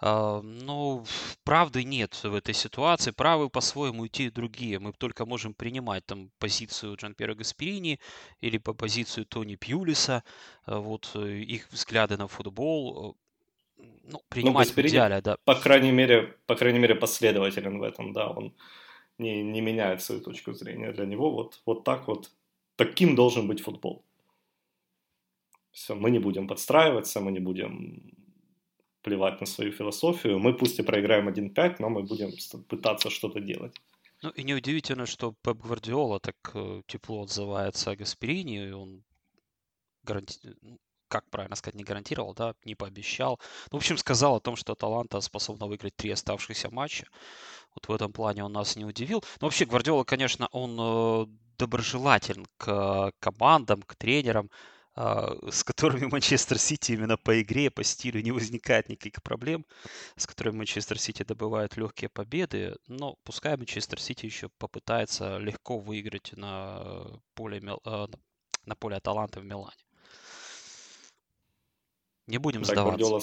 А, 0.00 0.42
но 0.42 1.04
правды 1.44 1.82
нет 1.82 2.22
в 2.22 2.34
этой 2.34 2.52
ситуации. 2.52 3.10
Правы 3.10 3.48
по-своему 3.48 4.06
идти 4.06 4.28
другие. 4.30 4.78
Мы 4.78 4.92
только 4.92 5.24
можем 5.24 5.54
принимать 5.54 6.04
там 6.04 6.30
позицию 6.38 6.96
Джан 6.96 7.14
Пьера 7.14 7.34
Гасперини 7.34 7.98
или 8.40 8.58
по 8.58 8.74
позицию 8.74 9.24
Тони 9.24 9.56
Пьюлиса, 9.56 10.22
а, 10.66 10.78
вот 10.78 11.10
э, 11.14 11.38
их 11.38 11.68
взгляды 11.72 12.18
на 12.18 12.28
футбол. 12.28 13.16
Ну, 13.76 13.88
ну 14.04 14.22
принимать 14.28 14.68
ну, 14.76 14.82
в 14.82 14.86
идеале, 14.86 15.22
да. 15.22 15.36
По 15.44 15.54
крайней 15.54 15.92
мере, 15.92 16.36
по 16.46 16.54
крайней 16.54 16.80
мере, 16.80 16.94
последователен 16.94 17.78
в 17.78 17.82
этом, 17.82 18.12
да. 18.12 18.28
Он 18.28 18.54
не, 19.16 19.42
не 19.42 19.62
меняет 19.62 20.02
свою 20.02 20.20
точку 20.20 20.52
зрения. 20.52 20.92
Для 20.92 21.06
него 21.06 21.30
вот, 21.30 21.62
вот 21.64 21.84
так 21.84 22.08
вот 22.08 22.30
таким 22.76 23.14
должен 23.14 23.46
быть 23.48 23.60
футбол. 23.60 24.04
Все, 25.70 25.94
мы 25.94 26.10
не 26.10 26.18
будем 26.18 26.46
подстраиваться, 26.46 27.20
мы 27.20 27.32
не 27.32 27.40
будем 27.40 28.12
плевать 29.02 29.40
на 29.40 29.46
свою 29.46 29.72
философию. 29.72 30.38
Мы 30.38 30.54
пусть 30.54 30.78
и 30.78 30.82
проиграем 30.82 31.28
1-5, 31.28 31.76
но 31.78 31.88
мы 31.88 32.02
будем 32.02 32.30
пытаться 32.68 33.10
что-то 33.10 33.40
делать. 33.40 33.74
Ну 34.22 34.30
и 34.30 34.44
неудивительно, 34.44 35.06
что 35.06 35.34
Пеп 35.42 35.58
Гвардиола 35.58 36.20
так 36.20 36.36
э, 36.54 36.82
тепло 36.86 37.22
отзывается 37.22 37.90
о 37.90 37.96
Гасперини, 37.96 38.70
он 38.70 39.02
гаранти... 40.04 40.38
Ну, 40.62 40.78
как 41.08 41.28
правильно 41.28 41.56
сказать, 41.56 41.74
не 41.74 41.84
гарантировал, 41.84 42.32
да, 42.32 42.54
не 42.64 42.74
пообещал. 42.74 43.38
Ну, 43.70 43.78
в 43.78 43.82
общем, 43.82 43.98
сказал 43.98 44.36
о 44.36 44.40
том, 44.40 44.56
что 44.56 44.74
Таланта 44.74 45.20
способна 45.20 45.66
выиграть 45.66 45.94
три 45.94 46.10
оставшихся 46.10 46.70
матча. 46.70 47.06
Вот 47.74 47.86
в 47.88 47.92
этом 47.92 48.12
плане 48.12 48.44
он 48.44 48.52
нас 48.52 48.76
не 48.76 48.84
удивил. 48.86 49.22
Но 49.40 49.48
вообще 49.48 49.66
Гвардиола, 49.66 50.04
конечно, 50.04 50.48
он 50.52 50.76
э, 50.78 51.26
доброжелателен 51.58 52.46
к 52.56 53.12
командам, 53.20 53.82
к 53.82 53.94
тренерам, 53.94 54.50
а, 54.94 55.34
с 55.50 55.64
которыми 55.64 56.06
Манчестер 56.12 56.58
Сити 56.58 56.92
именно 56.92 57.16
по 57.16 57.40
игре, 57.40 57.70
по 57.70 57.82
стилю 57.82 58.22
не 58.22 58.30
возникает 58.30 58.88
никаких 58.88 59.22
проблем, 59.22 59.64
с 60.16 60.26
которыми 60.26 60.58
Манчестер 60.58 60.98
Сити 60.98 61.22
добывает 61.22 61.76
легкие 61.76 62.10
победы, 62.10 62.76
но 62.88 63.16
пускай 63.24 63.56
Манчестер 63.56 64.00
Сити 64.00 64.26
еще 64.26 64.50
попытается 64.58 65.38
легко 65.38 65.78
выиграть 65.78 66.32
на 66.36 67.06
поле, 67.34 67.62
а, 67.84 68.08
на 68.66 68.74
поле 68.74 68.96
Аталанта 68.96 69.40
в 69.40 69.44
Милане. 69.44 69.72
Не 72.26 72.38
будем 72.38 72.64
сдаваться. 72.64 72.98
Гвардиола, 72.98 73.20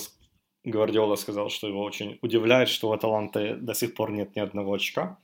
Гвардиола 0.64 1.16
сказал, 1.16 1.50
что 1.50 1.68
его 1.68 1.84
очень 1.84 2.18
удивляет, 2.22 2.70
что 2.70 2.90
у 2.90 2.94
Аталанты 2.94 3.56
до 3.56 3.74
сих 3.74 3.94
пор 3.94 4.12
нет 4.12 4.36
ни 4.36 4.40
одного 4.40 4.74
очка. 4.74 5.20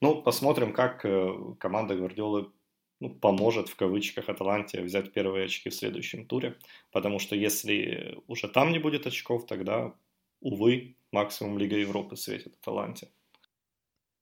Ну, 0.00 0.22
посмотрим, 0.22 0.72
как 0.72 1.04
э, 1.04 1.32
команда 1.58 1.94
Гвардиолы 1.94 2.52
ну, 3.00 3.10
поможет 3.10 3.68
в 3.68 3.76
кавычках 3.76 4.28
Аталанте 4.28 4.82
взять 4.82 5.12
первые 5.12 5.46
очки 5.46 5.70
в 5.70 5.74
следующем 5.74 6.26
туре. 6.26 6.58
Потому 6.90 7.18
что 7.18 7.36
если 7.36 8.18
уже 8.26 8.48
там 8.48 8.72
не 8.72 8.78
будет 8.78 9.06
очков, 9.06 9.46
тогда, 9.46 9.94
увы, 10.40 10.96
максимум 11.12 11.58
Лига 11.58 11.76
Европы 11.76 12.16
светит 12.16 12.56
Аталанте. 12.60 13.08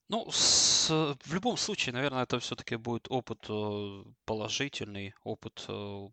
Ну, 0.09 0.27
с, 0.31 0.91
в 1.25 1.35
любом 1.35 1.57
случае, 1.57 1.95
наверное, 1.95 2.25
это 2.25 2.39
все-таки 2.39 2.77
будет 2.77 3.07
опыт 3.09 3.47
э, 3.49 4.05
положительный, 4.25 5.15
опыт 5.25 5.65
э, 5.69 6.09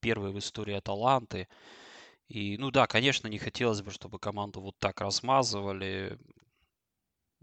первый 0.00 0.32
в 0.32 0.38
истории 0.38 0.74
Аталанты. 0.74 1.48
И, 2.28 2.58
ну 2.58 2.70
да, 2.70 2.86
конечно, 2.86 3.28
не 3.28 3.38
хотелось 3.38 3.80
бы, 3.80 3.90
чтобы 3.90 4.18
команду 4.18 4.60
вот 4.60 4.76
так 4.78 5.00
размазывали. 5.00 6.18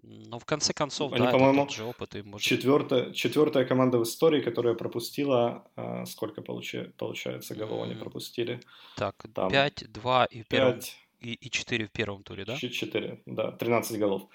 Но 0.04 0.40
в 0.40 0.46
конце 0.46 0.74
концов, 0.74 1.14
Они, 1.14 1.26
да, 1.26 1.32
по-моему, 1.32 1.64
это 1.64 1.68
тот 1.68 1.76
же 1.76 1.84
опыт. 1.84 2.16
И 2.16 2.22
может... 2.22 2.46
четвертая, 2.46 3.12
четвертая 3.12 3.66
команда 3.66 3.98
в 3.98 4.04
истории, 4.04 4.42
которая 4.42 4.76
пропустила... 4.76 5.68
А, 5.76 6.06
сколько 6.06 6.42
получи, 6.42 6.92
получается 6.98 7.56
голов 7.56 7.84
они 7.84 7.96
пропустили? 7.96 8.60
Так, 8.98 9.26
Там 9.34 9.50
5, 9.50 9.92
2 9.92 10.26
и, 10.26 10.44
в 10.44 10.48
первом, 10.48 10.74
5, 10.74 10.98
и, 11.22 11.34
и 11.34 11.50
4 11.50 11.88
в 11.88 11.92
первом 11.92 12.24
туре, 12.24 12.46
да? 12.46 12.56
4, 12.58 13.22
да, 13.26 13.52
13 13.52 13.98
голов. 14.00 14.30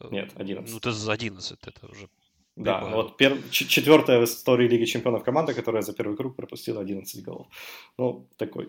Э, 0.00 0.08
Нет, 0.10 0.32
11. 0.34 0.72
Ну, 0.72 0.78
это 0.78 0.92
за 0.92 1.12
11, 1.12 1.58
это 1.66 1.86
уже 1.86 2.08
Да, 2.56 2.78
прибавил. 2.78 2.96
вот 2.96 3.16
пер... 3.16 3.36
четвертая 3.50 4.20
в 4.20 4.24
истории 4.24 4.68
Лиги 4.68 4.84
Чемпионов 4.86 5.24
команда, 5.24 5.52
которая 5.52 5.82
за 5.82 5.92
первый 5.92 6.16
круг 6.16 6.36
пропустила 6.36 6.80
11 6.80 7.22
голов. 7.22 7.48
Ну, 7.98 8.28
такое 8.36 8.68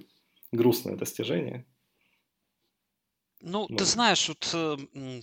грустное 0.51 0.95
достижение. 0.95 1.65
Ну, 3.41 3.67
Ну. 3.69 3.77
ты 3.77 3.85
знаешь, 3.85 4.27
вот 4.27 4.49
э, 4.53 4.77
э, 4.93 5.21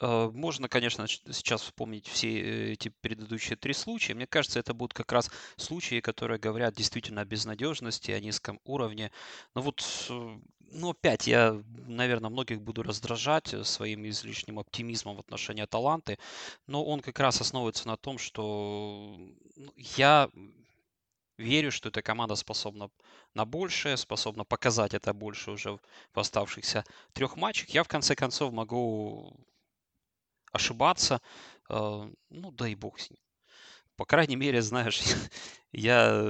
можно, 0.00 0.68
конечно, 0.68 1.06
сейчас 1.06 1.62
вспомнить 1.62 2.08
все 2.08 2.40
э, 2.40 2.72
эти 2.72 2.88
предыдущие 2.88 3.56
три 3.56 3.74
случая. 3.74 4.14
Мне 4.14 4.26
кажется, 4.26 4.58
это 4.58 4.72
будут 4.72 4.94
как 4.94 5.12
раз 5.12 5.30
случаи, 5.56 6.00
которые 6.00 6.38
говорят 6.38 6.74
действительно 6.74 7.20
о 7.20 7.24
безнадежности, 7.26 8.10
о 8.10 8.20
низком 8.20 8.60
уровне. 8.64 9.12
Но 9.54 9.60
вот, 9.60 9.84
э, 10.08 10.38
ну, 10.72 10.90
опять 10.90 11.26
я, 11.26 11.62
наверное, 11.86 12.30
многих 12.30 12.62
буду 12.62 12.82
раздражать 12.82 13.52
э, 13.52 13.62
своим 13.64 14.08
излишним 14.08 14.58
оптимизмом 14.58 15.16
в 15.16 15.20
отношении 15.20 15.64
Аталанты, 15.64 16.18
но 16.66 16.82
он 16.84 17.00
как 17.00 17.18
раз 17.20 17.40
основывается 17.42 17.86
на 17.86 17.96
том, 17.98 18.16
что 18.18 19.16
ну, 19.56 19.72
я 19.76 20.30
верю, 21.36 21.72
что 21.72 21.88
эта 21.88 22.02
команда 22.02 22.36
способна 22.36 22.90
на 23.34 23.44
большее, 23.44 23.96
способна 23.96 24.44
показать 24.44 24.94
это 24.94 25.12
больше 25.12 25.50
уже 25.50 25.78
в 26.14 26.18
оставшихся 26.18 26.84
трех 27.12 27.36
матчах. 27.36 27.70
Я 27.70 27.82
в 27.82 27.88
конце 27.88 28.14
концов 28.14 28.52
могу 28.52 29.36
ошибаться, 30.52 31.20
э, 31.68 32.10
ну 32.30 32.50
да 32.52 32.68
и 32.68 32.74
бог 32.74 32.98
с 32.98 33.10
ним. 33.10 33.20
По 33.96 34.04
крайней 34.04 34.36
мере, 34.36 34.62
знаешь, 34.62 35.00
я 35.72 36.24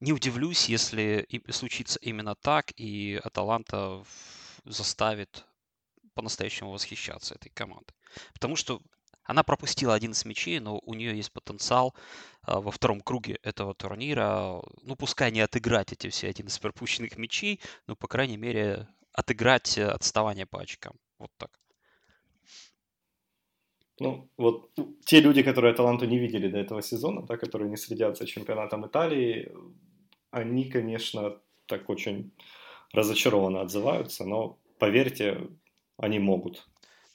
не 0.00 0.12
удивлюсь, 0.12 0.68
если 0.68 1.26
случится 1.50 1.98
именно 2.00 2.34
так, 2.34 2.72
и 2.76 3.20
Аталанта 3.24 4.04
заставит 4.64 5.46
по-настоящему 6.14 6.72
восхищаться 6.72 7.34
этой 7.34 7.50
командой. 7.50 7.94
Потому 8.32 8.56
что 8.56 8.80
она 9.24 9.42
пропустила 9.42 9.94
11 9.94 10.24
мячей, 10.26 10.60
но 10.60 10.78
у 10.78 10.94
нее 10.94 11.16
есть 11.16 11.32
потенциал 11.32 11.94
а, 12.42 12.60
во 12.60 12.70
втором 12.70 13.00
круге 13.00 13.38
этого 13.42 13.74
турнира, 13.74 14.60
ну, 14.82 14.96
пускай 14.96 15.32
не 15.32 15.40
отыграть 15.40 15.92
эти 15.92 16.10
все 16.10 16.28
11 16.28 16.60
пропущенных 16.60 17.16
мячей, 17.16 17.60
но, 17.86 17.96
по 17.96 18.06
крайней 18.06 18.36
мере, 18.36 18.86
отыграть 19.12 19.78
э, 19.78 19.88
отставание 19.88 20.44
по 20.44 20.60
очкам. 20.60 20.94
Вот 21.18 21.30
так. 21.36 21.50
Ну, 24.00 24.28
вот 24.36 24.70
те 25.06 25.20
люди, 25.20 25.42
которые 25.42 25.72
Аталанту 25.72 26.06
не 26.06 26.18
видели 26.18 26.48
до 26.48 26.58
этого 26.58 26.82
сезона, 26.82 27.22
да, 27.22 27.36
которые 27.36 27.70
не 27.70 27.76
следят 27.76 28.18
за 28.18 28.26
чемпионатом 28.26 28.86
Италии, 28.86 29.52
они, 30.30 30.64
конечно, 30.64 31.40
так 31.66 31.88
очень 31.88 32.32
разочарованно 32.92 33.60
отзываются, 33.60 34.24
но 34.24 34.58
поверьте, 34.78 35.48
они 35.96 36.18
могут. 36.18 36.68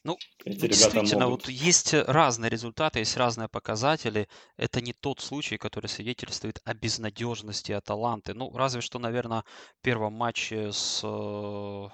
Ну, 0.05 0.17
Эти 0.45 0.61
Ну, 0.61 0.67
действительно, 0.67 1.25
могут. 1.25 1.47
вот 1.47 1.49
есть 1.49 1.93
разные 1.93 2.49
результаты, 2.49 2.99
есть 2.99 3.17
разные 3.17 3.49
показатели. 3.49 4.29
Это 4.55 4.79
не 4.79 4.93
тот 4.93 5.19
случай, 5.19 5.57
который 5.57 5.87
свидетельствует 5.87 6.61
о 6.63 6.73
безнадежности 6.73 7.73
Аталанты. 7.73 8.33
Ну, 8.33 8.49
разве 8.55 8.79
что, 8.79 8.99
наверное, 8.99 9.43
в 9.79 9.81
первом 9.81 10.13
матче 10.13 10.71
с 10.71 11.01
э, 11.03 11.87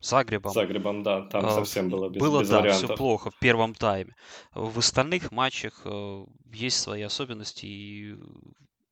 Загребом 0.00 0.52
Загребом, 0.52 1.02
да, 1.02 1.22
там 1.22 1.46
а, 1.46 1.50
совсем 1.50 1.88
было 1.88 2.08
без, 2.08 2.20
было, 2.20 2.40
без 2.40 2.48
да, 2.48 2.60
все 2.60 2.70
вариантов. 2.70 2.98
плохо 2.98 3.30
в 3.30 3.38
первом 3.38 3.74
тайме. 3.74 4.14
В 4.52 4.78
остальных 4.78 5.32
матчах 5.32 5.82
э, 5.84 6.26
есть 6.52 6.78
свои 6.78 7.02
особенности, 7.02 7.66
и, 7.66 8.16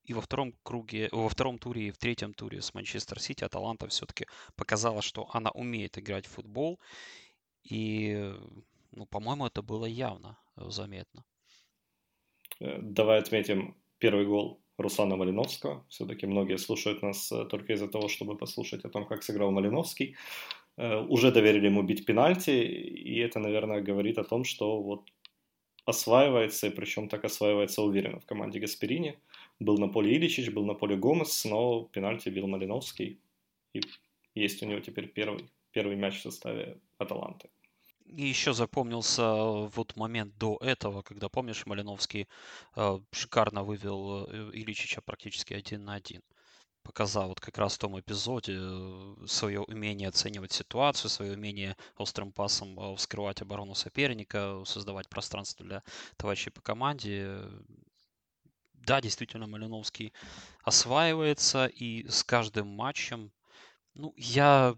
и 0.05 0.15
во 0.15 0.23
втором 0.23 0.55
круге, 0.63 1.11
во 1.13 1.29
втором 1.29 1.59
туре, 1.59 1.89
и 1.89 1.91
в 1.91 1.99
третьем 1.99 2.33
туре 2.33 2.63
с 2.63 2.73
Манчестер 2.73 3.21
Сити 3.21 3.45
Аталанта 3.45 3.87
все-таки 3.89 4.27
показала, 4.57 5.03
что 5.03 5.29
она 5.33 5.51
умеет 5.51 5.99
играть 5.99 6.27
в 6.27 6.31
футбол, 6.31 6.81
и, 7.63 8.33
ну, 8.93 9.07
по-моему, 9.07 9.47
это 9.47 9.63
было 9.63 9.85
явно 9.85 10.39
э, 10.57 10.71
заметно. 10.71 11.25
Э, 12.61 12.79
Давай 12.81 13.19
отметим 13.19 13.77
первый 13.99 14.27
гол 14.27 14.63
Руслана 14.79 15.17
Малиновского. 15.17 15.85
Все-таки 15.89 16.27
многие 16.27 16.57
слушают 16.57 17.03
нас 17.03 17.29
только 17.51 17.75
из-за 17.75 17.89
того, 17.89 18.09
чтобы 18.09 18.37
послушать 18.39 18.85
о 18.85 18.89
том, 18.89 19.07
как 19.07 19.23
сыграл 19.23 19.51
Малиновский. 19.53 20.17
Э, 20.77 21.01
Уже 21.01 21.31
доверили 21.31 21.67
ему 21.67 21.83
бить 21.83 22.05
пенальти, 22.05 22.51
и 22.51 23.19
это, 23.19 23.39
наверное, 23.39 23.81
говорит 23.81 24.19
о 24.19 24.25
том, 24.25 24.45
что 24.45 24.83
вот 24.83 25.11
осваивается, 25.87 26.67
и 26.67 26.71
причем 26.71 27.09
так 27.09 27.25
осваивается 27.25 27.83
уверенно 27.83 28.19
в 28.19 28.27
команде 28.27 28.61
Гасперини. 28.61 29.19
Был 29.61 29.79
на 29.79 29.89
поле 29.89 30.17
Иличич, 30.17 30.51
был 30.51 30.65
на 30.65 30.75
поле 30.75 30.97
Гомес, 30.97 31.45
но 31.45 31.85
пенальти 31.85 32.31
бил 32.31 32.47
Малиновский. 32.47 33.19
И 33.75 33.81
есть 34.35 34.63
у 34.63 34.67
него 34.67 34.81
теперь 34.81 35.09
первый, 35.09 35.49
первый 35.73 35.97
мяч 35.97 36.19
в 36.19 36.23
составе 36.23 36.79
Аталанты. 36.99 37.49
И 38.07 38.27
еще 38.27 38.53
запомнился 38.53 39.23
э, 39.23 39.69
вот 39.75 39.97
момент 39.97 40.37
до 40.39 40.59
этого, 40.61 41.03
когда, 41.03 41.29
помнишь, 41.29 41.67
Малиновский 41.67 42.29
э, 42.77 42.99
шикарно 43.13 43.65
вывел 43.65 44.27
э, 44.27 44.51
Ильичича 44.53 45.01
практически 45.01 45.55
один 45.55 45.85
на 45.85 45.95
один. 45.95 46.23
Показал 46.85 47.29
вот 47.29 47.41
как 47.41 47.59
раз 47.59 47.75
в 47.75 47.79
том 47.79 47.99
эпизоде 47.99 48.57
э, 48.57 49.15
свое 49.27 49.61
умение 49.61 50.09
оценивать 50.09 50.53
ситуацию, 50.53 51.11
свое 51.11 51.33
умение 51.33 51.77
острым 51.97 52.31
пасом 52.31 52.79
э, 52.79 52.97
вскрывать 52.97 53.43
оборону 53.43 53.75
соперника, 53.75 54.63
создавать 54.67 55.09
пространство 55.09 55.65
для 55.65 55.83
товарищей 56.17 56.51
по 56.51 56.61
команде. 56.61 57.41
Да, 58.75 59.01
действительно, 59.01 59.47
Малиновский 59.47 60.13
осваивается, 60.63 61.67
и 61.67 62.07
с 62.07 62.23
каждым 62.23 62.69
матчем, 62.69 63.33
ну, 63.95 64.13
я 64.19 64.77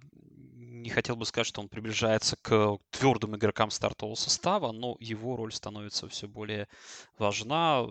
не 0.86 0.90
хотел 0.90 1.16
бы 1.16 1.26
сказать, 1.26 1.48
что 1.48 1.60
он 1.60 1.68
приближается 1.68 2.36
к 2.36 2.78
твердым 2.90 3.34
игрокам 3.34 3.70
стартового 3.70 4.14
состава, 4.14 4.70
но 4.70 4.96
его 5.00 5.34
роль 5.34 5.52
становится 5.52 6.08
все 6.08 6.28
более 6.28 6.68
важна. 7.18 7.84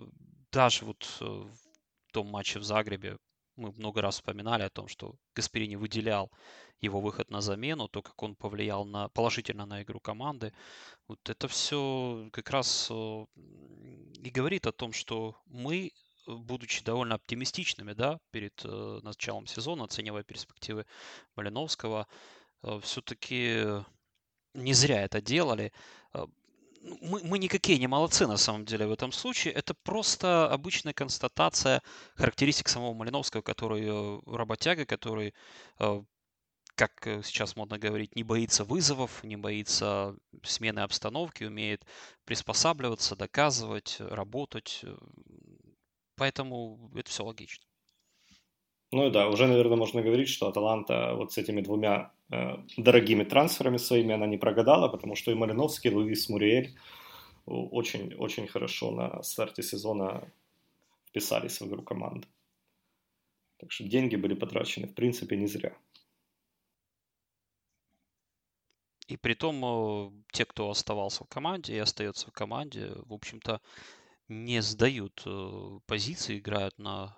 Даже 0.54 0.86
вот 0.86 1.06
э, 1.20 1.26
в 1.26 2.12
том 2.14 2.28
матче 2.28 2.60
в 2.60 2.64
Загребе 2.64 3.18
мы 3.56 3.72
много 3.72 4.02
раз 4.02 4.16
вспоминали 4.16 4.64
о 4.64 4.70
том, 4.70 4.88
что 4.88 5.16
Гасперини 5.36 5.76
выделял 5.76 6.32
его 6.82 7.00
выход 7.00 7.32
на 7.32 7.42
замену, 7.42 7.88
то, 7.88 8.02
как 8.02 8.22
он 8.22 8.36
повлиял 8.36 8.86
на, 8.86 9.10
положительно 9.10 9.66
на 9.66 9.82
игру 9.82 10.00
команды. 10.00 10.54
Вот 11.08 11.30
это 11.30 11.48
все 11.48 12.30
как 12.32 12.50
раз 12.50 12.88
э, 12.92 13.26
и 14.24 14.30
говорит 14.30 14.68
о 14.68 14.72
том, 14.72 14.94
что 14.94 15.36
мы, 15.46 15.88
э, 15.88 15.92
будучи 16.32 16.84
довольно 16.84 17.16
оптимистичными, 17.16 17.94
да, 17.94 18.20
перед 18.32 18.62
э, 18.66 19.00
началом 19.04 19.48
сезона, 19.48 19.86
оценивая 19.86 20.24
перспективы 20.24 20.86
Малиновского, 21.36 22.08
все-таки 22.82 23.84
не 24.56 24.74
зря 24.74 25.04
это 25.04 25.22
делали. 25.22 25.72
Ну, 26.86 26.98
Мы, 27.02 27.22
мы 27.24 27.40
никакие 27.40 27.80
не 27.80 27.88
молодцы 27.88 28.28
на 28.28 28.38
самом 28.38 28.66
деле 28.66 28.86
в 28.86 28.92
этом 28.92 29.12
случае. 29.12 29.54
Это 29.54 29.74
просто 29.74 30.48
обычная 30.52 30.94
констатация 30.94 31.82
характеристик 32.16 32.68
самого 32.70 32.94
Малиновского, 32.94 33.42
который 33.42 33.84
э, 33.88 34.20
работяга, 34.28 34.86
который, 34.86 35.34
э, 35.80 36.04
как 36.76 37.08
э, 37.08 37.24
сейчас 37.24 37.56
модно 37.56 37.80
говорить, 37.80 38.16
не 38.16 38.24
боится 38.24 38.64
вызовов, 38.64 39.24
не 39.24 39.36
боится 39.36 40.16
смены 40.44 40.82
обстановки, 40.82 41.44
умеет 41.44 41.86
приспосабливаться, 42.26 43.16
доказывать, 43.16 43.98
работать. 44.00 44.86
Поэтому 46.16 46.92
это 46.96 47.10
все 47.10 47.26
логично. 47.26 47.66
Ну 48.92 49.10
да, 49.10 49.28
уже, 49.30 49.48
наверное, 49.48 49.78
можно 49.78 50.02
говорить, 50.04 50.30
что 50.30 50.48
Аталанта 50.48 51.16
вот 51.16 51.34
с 51.34 51.38
этими 51.40 51.62
двумя 51.62 52.15
дорогими 52.30 53.24
трансферами 53.24 53.78
своими 53.78 54.14
она 54.14 54.28
не 54.28 54.38
прогадала, 54.38 54.88
потому 54.88 55.16
что 55.16 55.32
и 55.32 55.36
Малиновский, 55.36 55.92
и 55.92 55.94
Луис 55.94 56.30
Муриэль 56.30 56.76
очень-очень 57.46 58.48
хорошо 58.48 58.92
на 58.92 59.22
старте 59.24 59.62
сезона 59.62 60.32
вписались 61.08 61.62
в 61.62 61.68
игру 61.68 61.84
команды. 61.84 62.28
Так 63.58 63.72
что 63.72 63.84
деньги 63.84 64.16
были 64.16 64.34
потрачены, 64.34 64.88
в 64.88 64.94
принципе, 64.94 65.38
не 65.38 65.48
зря. 65.48 65.78
И 69.08 69.18
при 69.18 69.36
том, 69.36 69.64
э, 69.64 70.12
те, 70.32 70.46
кто 70.46 70.70
оставался 70.70 71.24
в 71.24 71.28
команде 71.28 71.76
и 71.76 71.80
остается 71.80 72.28
в 72.28 72.34
команде, 72.34 72.92
в 73.06 73.14
общем-то, 73.14 73.62
не 74.28 74.62
сдают 74.62 75.22
э, 75.26 75.80
позиции, 75.86 76.40
играют 76.40 76.78
на 76.80 77.16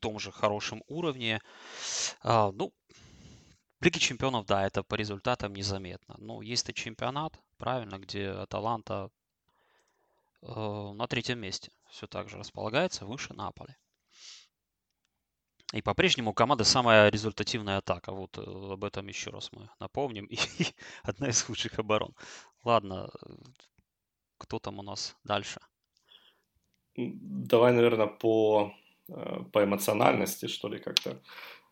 том 0.00 0.18
же 0.18 0.32
хорошем 0.32 0.82
уровне. 0.88 1.40
А, 2.22 2.52
ну, 2.52 2.72
в 3.86 3.88
Лиге 3.88 4.00
Чемпионов, 4.00 4.46
да, 4.46 4.66
это 4.66 4.82
по 4.82 4.96
результатам 4.96 5.54
незаметно. 5.54 6.16
Но 6.18 6.42
есть 6.42 6.68
и 6.68 6.74
чемпионат, 6.74 7.38
правильно, 7.56 7.98
где 7.98 8.30
Аталанта 8.30 9.10
э, 10.42 10.92
на 10.92 11.06
третьем 11.06 11.38
месте 11.38 11.70
все 11.88 12.08
так 12.08 12.28
же 12.28 12.36
располагается, 12.36 13.06
выше 13.06 13.32
Наполи. 13.32 13.76
И 15.72 15.82
по-прежнему 15.82 16.30
у 16.30 16.34
команды 16.34 16.64
самая 16.64 17.10
результативная 17.10 17.78
атака. 17.78 18.10
Вот 18.10 18.36
э, 18.38 18.72
об 18.72 18.82
этом 18.82 19.06
еще 19.06 19.30
раз 19.30 19.52
мы 19.52 19.70
напомним. 19.78 20.24
И 20.30 20.36
одна 21.04 21.28
из 21.28 21.40
худших 21.42 21.78
оборон. 21.78 22.12
Ладно, 22.64 23.08
кто 24.36 24.58
там 24.58 24.80
у 24.80 24.82
нас 24.82 25.16
дальше? 25.22 25.60
Давай, 26.96 27.72
наверное, 27.72 28.08
по, 28.08 28.74
э, 29.08 29.44
по 29.52 29.62
эмоциональности, 29.62 30.48
что 30.48 30.66
ли, 30.66 30.80
как-то 30.80 31.22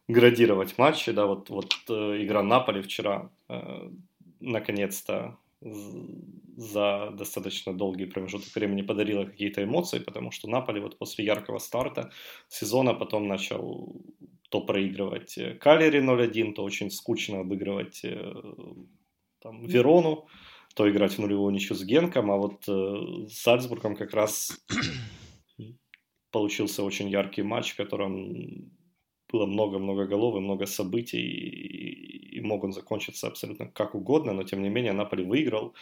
градировать 0.08 0.78
матчи. 0.78 1.12
Да, 1.12 1.26
вот, 1.26 1.50
вот 1.50 1.75
э, 1.88 2.23
игра 2.23 2.42
Наполи 2.42 2.82
вчера 2.82 3.30
наконец-то 4.40 5.38
за 6.56 7.11
достаточно 7.11 7.73
долгий 7.73 8.06
промежуток 8.06 8.54
времени 8.54 8.82
подарила 8.82 9.25
какие-то 9.25 9.64
эмоции, 9.64 9.99
потому 9.99 10.30
что 10.30 10.49
Наполи 10.49 10.80
вот 10.80 10.99
после 10.99 11.25
яркого 11.25 11.58
старта 11.58 12.11
сезона 12.49 12.94
потом 12.94 13.26
начал 13.28 13.96
то 14.50 14.61
проигрывать 14.61 15.38
э, 15.38 15.54
Калери 15.54 16.00
0-1, 16.00 16.52
то 16.52 16.62
очень 16.62 16.90
скучно 16.90 17.40
обыгрывать 17.40 18.04
э, 18.04 18.34
там, 19.40 19.66
Верону, 19.66 20.28
то 20.75 20.88
играть 20.88 21.14
в 21.14 21.18
нулевую 21.18 21.52
ничью 21.52 21.75
с 21.75 21.82
Генком, 21.82 22.30
а 22.30 22.37
вот 22.37 22.68
э, 22.68 23.26
с 23.28 23.42
Зальцбургом 23.42 23.96
как 23.96 24.14
раз 24.14 24.52
получился 26.30 26.84
очень 26.84 27.08
яркий 27.08 27.42
матч, 27.42 27.73
в 27.73 27.76
котором 27.76 28.70
было 29.34 29.46
много-много 29.46 30.06
голов 30.06 30.36
и 30.36 30.40
много 30.40 30.66
событий, 30.66 31.20
и, 31.20 32.38
и 32.38 32.40
мог 32.40 32.64
он 32.64 32.72
закончиться 32.72 33.26
абсолютно 33.26 33.66
как 33.66 33.94
угодно, 33.94 34.32
но 34.32 34.42
тем 34.44 34.62
не 34.62 34.70
менее 34.70 34.92
Наполи 34.92 35.24
выиграл. 35.24 35.74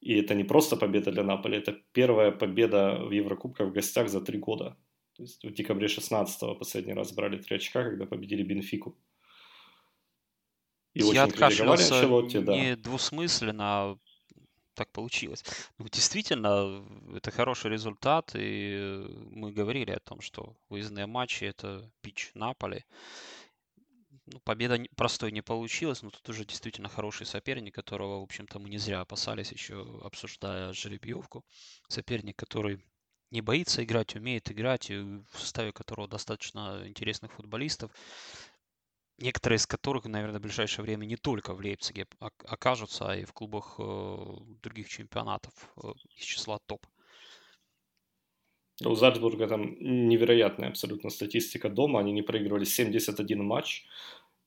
И 0.00 0.14
это 0.20 0.34
не 0.34 0.44
просто 0.44 0.76
победа 0.76 1.12
для 1.12 1.22
Наполи, 1.22 1.58
это 1.58 1.72
первая 1.92 2.30
победа 2.30 3.04
в 3.04 3.12
Еврокубках 3.12 3.68
в 3.68 3.72
гостях 3.72 4.08
за 4.08 4.20
три 4.20 4.38
года. 4.38 4.76
То 5.16 5.22
есть 5.22 5.44
в 5.44 5.52
декабре 5.52 5.86
16-го 5.86 6.54
последний 6.54 6.94
раз 6.94 7.12
брали 7.12 7.38
три 7.38 7.56
очка, 7.56 7.84
когда 7.84 8.06
победили 8.06 8.42
Бенфику. 8.42 8.96
И 10.94 11.00
Я 11.00 11.24
откашлялся 11.24 11.94
Анчелотти, 11.94 12.38
да. 12.38 12.52
не 12.54 12.76
двусмысленно, 12.76 13.64
а 13.64 13.98
так 14.74 14.90
получилось. 14.92 15.44
Ну, 15.78 15.88
действительно, 15.88 16.84
это 17.16 17.30
хороший 17.30 17.70
результат, 17.70 18.32
и 18.34 19.06
мы 19.30 19.52
говорили 19.52 19.92
о 19.92 20.00
том, 20.00 20.20
что 20.20 20.56
выездные 20.68 21.06
матчи– 21.06 21.44
это 21.44 21.90
пич 22.00 22.30
Наполи. 22.34 22.84
Ну, 24.26 24.40
победа 24.40 24.78
простой 24.96 25.32
не 25.32 25.42
получилась, 25.42 26.02
но 26.02 26.10
тут 26.10 26.28
уже 26.28 26.44
действительно 26.44 26.88
хороший 26.88 27.26
соперник, 27.26 27.74
которого, 27.74 28.20
в 28.20 28.22
общем-то, 28.22 28.58
мы 28.58 28.70
не 28.70 28.78
зря 28.78 29.00
опасались 29.00 29.52
еще, 29.52 30.00
обсуждая 30.02 30.72
жеребьевку. 30.72 31.44
Соперник, 31.88 32.36
который 32.36 32.82
не 33.30 33.42
боится 33.42 33.84
играть, 33.84 34.16
умеет 34.16 34.50
играть, 34.50 34.90
и 34.90 34.96
в 34.96 35.38
составе 35.38 35.72
которого 35.72 36.08
достаточно 36.08 36.84
интересных 36.86 37.32
футболистов 37.32 37.90
некоторые 39.18 39.56
из 39.56 39.66
которых, 39.66 40.04
наверное, 40.06 40.38
в 40.38 40.42
ближайшее 40.42 40.84
время 40.84 41.04
не 41.04 41.16
только 41.16 41.54
в 41.54 41.60
Лейпциге 41.60 42.06
окажутся, 42.18 43.10
а 43.10 43.16
и 43.16 43.24
в 43.24 43.32
клубах 43.32 43.76
э, 43.78 44.16
других 44.62 44.88
чемпионатов 44.88 45.52
э, 45.82 45.88
из 46.16 46.24
числа 46.24 46.58
топ. 46.66 46.86
У 48.84 48.94
Зальцбурга 48.94 49.46
там 49.46 49.76
невероятная 49.80 50.68
абсолютно 50.68 51.10
статистика 51.10 51.68
дома. 51.68 52.00
Они 52.00 52.12
не 52.12 52.22
проигрывали 52.22 52.64
71 52.64 53.44
матч. 53.44 53.86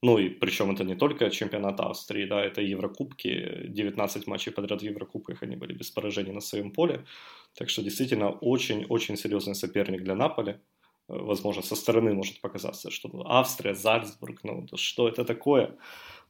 Ну 0.03 0.17
и 0.19 0.29
причем 0.29 0.71
это 0.71 0.83
не 0.83 0.95
только 0.95 1.29
чемпионат 1.31 1.79
Австрии, 1.79 2.25
да, 2.25 2.43
это 2.43 2.61
Еврокубки. 2.61 3.67
19 3.67 4.27
матчей 4.27 4.51
подряд 4.51 4.81
в 4.81 4.83
Еврокубках 4.83 5.43
они 5.43 5.55
были 5.55 5.73
без 5.73 5.89
поражений 5.89 6.33
на 6.33 6.41
своем 6.41 6.71
поле. 6.71 7.05
Так 7.55 7.69
что 7.69 7.81
действительно 7.81 8.29
очень-очень 8.29 9.17
серьезный 9.17 9.55
соперник 9.55 10.03
для 10.03 10.15
Наполи 10.15 10.59
возможно, 11.07 11.61
со 11.61 11.75
стороны 11.75 12.13
может 12.13 12.41
показаться, 12.41 12.89
что 12.91 13.09
Австрия, 13.25 13.73
Зальцбург, 13.73 14.43
ну 14.43 14.67
что 14.75 15.07
это 15.07 15.25
такое? 15.25 15.77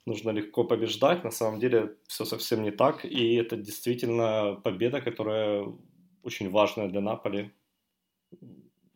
Нужно 0.05 0.29
легко 0.31 0.63
побеждать. 0.63 1.23
На 1.23 1.31
самом 1.31 1.59
деле 1.59 1.97
все 2.07 2.25
совсем 2.25 2.63
не 2.63 2.71
так. 2.71 3.05
И 3.05 3.35
это 3.35 3.57
действительно 3.57 4.59
победа, 4.63 5.01
которая 5.01 5.65
очень 6.23 6.49
важная 6.49 6.87
для 6.87 7.01
Наполи. 7.01 7.51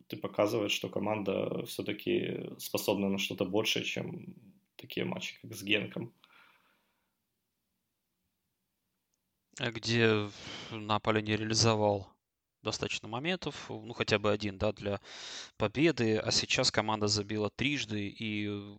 Ты 0.08 0.18
показываешь, 0.18 0.72
что 0.72 0.90
команда 0.90 1.66
все-таки 1.66 2.52
способна 2.58 3.10
на 3.10 3.18
что-то 3.18 3.46
большее, 3.46 3.86
чем 3.86 4.36
такие 4.76 5.06
матчи, 5.06 5.40
как 5.42 5.54
с 5.54 5.64
Генком. 5.64 6.14
А 9.60 9.72
где 9.72 10.30
Наполе 10.72 11.22
не 11.22 11.36
реализовал 11.36 12.11
достаточно 12.64 13.08
моментов, 13.08 13.70
ну 13.70 13.94
хотя 13.94 14.20
бы 14.20 14.32
один, 14.32 14.58
да, 14.58 14.72
для 14.72 15.00
победы. 15.58 16.18
А 16.18 16.32
сейчас 16.32 16.72
команда 16.72 17.08
забила 17.08 17.50
трижды, 17.50 18.08
и 18.08 18.78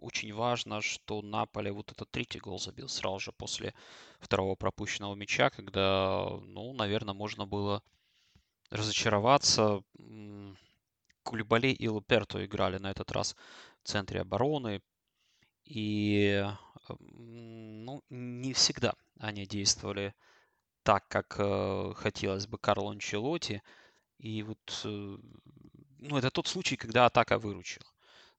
очень 0.00 0.32
важно, 0.34 0.82
что 0.82 1.22
Наполе 1.22 1.72
вот 1.72 1.92
этот 1.92 2.10
третий 2.10 2.38
гол 2.38 2.58
забил 2.58 2.88
сразу 2.88 3.18
же 3.18 3.32
после 3.32 3.74
второго 4.20 4.54
пропущенного 4.54 5.14
мяча, 5.14 5.50
когда, 5.50 6.28
ну, 6.42 6.72
наверное, 6.74 7.14
можно 7.14 7.46
было 7.46 7.82
разочароваться. 8.70 9.82
Кулибали 11.22 11.68
и 11.68 11.88
Луперто 11.88 12.44
играли 12.44 12.78
на 12.78 12.90
этот 12.90 13.10
раз 13.10 13.36
в 13.82 13.88
центре 13.88 14.20
обороны. 14.20 14.80
И 15.64 16.46
ну, 17.00 18.02
не 18.10 18.52
всегда 18.52 18.94
они 19.18 19.46
действовали 19.46 20.14
так, 20.86 21.08
как 21.08 21.34
э, 21.40 21.94
хотелось 21.96 22.46
бы 22.46 22.58
Карлу 22.58 22.90
Анчелоти. 22.90 23.60
И 24.18 24.44
вот, 24.44 24.82
э, 24.84 25.16
ну, 25.98 26.16
это 26.16 26.30
тот 26.30 26.46
случай, 26.46 26.76
когда 26.76 27.06
атака 27.06 27.38
выручила. 27.38 27.86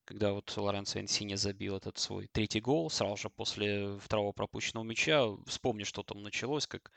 Когда 0.06 0.32
вот 0.32 0.56
Лоренцо 0.56 1.02
Инсини 1.02 1.36
забил 1.36 1.76
этот 1.76 1.98
свой 1.98 2.28
третий 2.28 2.62
гол 2.62 2.90
сразу 2.90 3.18
же 3.18 3.30
после 3.30 3.98
второго 4.00 4.32
пропущенного 4.32 4.86
мяча. 4.86 5.26
Вспомни, 5.46 5.84
что 5.84 6.04
там 6.04 6.24
началось, 6.24 6.68
как 6.68 6.90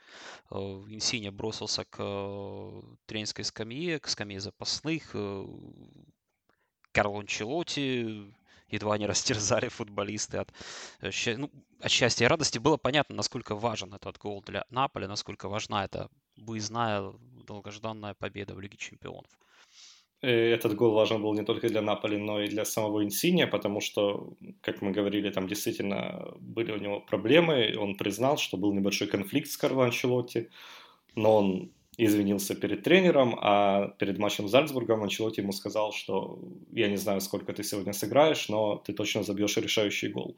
э, 0.51 1.31
бросился 1.31 1.83
к 1.83 1.97
э, 1.99 2.81
тренерской 3.05 3.43
скамье, 3.43 3.99
к 3.99 4.07
скамье 4.07 4.39
запасных. 4.39 5.11
Э, 5.15 5.45
Карло 6.93 7.19
Анчелоти 7.19 8.33
едва 8.71 8.97
не 8.97 9.05
растерзали 9.07 9.67
футболисты 9.69 10.37
от, 10.37 10.53
э, 11.01 11.37
ну, 11.37 11.49
от 11.79 11.91
счастья 11.91 12.25
и 12.25 12.27
радости. 12.27 12.59
Было 12.59 12.77
понятно, 12.77 13.15
насколько 13.15 13.55
важен 13.55 13.93
этот 13.93 14.17
гол 14.17 14.41
для 14.45 14.65
Наполя, 14.69 15.07
насколько 15.07 15.49
важна 15.49 15.85
эта 15.85 16.09
выездная 16.37 17.13
долгожданная 17.47 18.13
победа 18.13 18.53
в 18.55 18.59
Лиге 18.61 18.77
Чемпионов. 18.77 19.29
Этот 20.21 20.75
гол 20.75 20.93
важен 20.93 21.21
был 21.21 21.33
не 21.33 21.43
только 21.43 21.67
для 21.67 21.81
Наполи, 21.81 22.17
но 22.17 22.41
и 22.41 22.47
для 22.47 22.63
самого 22.63 23.03
Инсиния, 23.03 23.47
потому 23.47 23.81
что, 23.81 24.33
как 24.61 24.81
мы 24.81 24.91
говорили, 24.91 25.31
там 25.31 25.47
действительно 25.47 26.35
были 26.39 26.71
у 26.71 26.77
него 26.77 26.99
проблемы. 26.99 27.75
Он 27.75 27.97
признал, 27.97 28.37
что 28.37 28.57
был 28.57 28.71
небольшой 28.71 29.07
конфликт 29.07 29.49
с 29.49 29.57
Карло 29.57 29.85
Анчелотти, 29.85 30.51
но 31.15 31.37
он 31.37 31.71
извинился 31.97 32.55
перед 32.55 32.83
тренером, 32.83 33.37
а 33.41 33.89
перед 33.99 34.17
матчем 34.17 34.47
с 34.47 34.51
Зальцбургом 34.51 35.03
Анчелотти 35.03 35.41
ему 35.41 35.51
сказал, 35.51 35.91
что 35.91 36.39
я 36.71 36.87
не 36.87 36.97
знаю, 36.97 37.21
сколько 37.21 37.53
ты 37.53 37.63
сегодня 37.63 37.93
сыграешь, 37.93 38.49
но 38.49 38.77
ты 38.77 38.93
точно 38.93 39.23
забьешь 39.23 39.57
решающий 39.57 40.09
гол. 40.09 40.37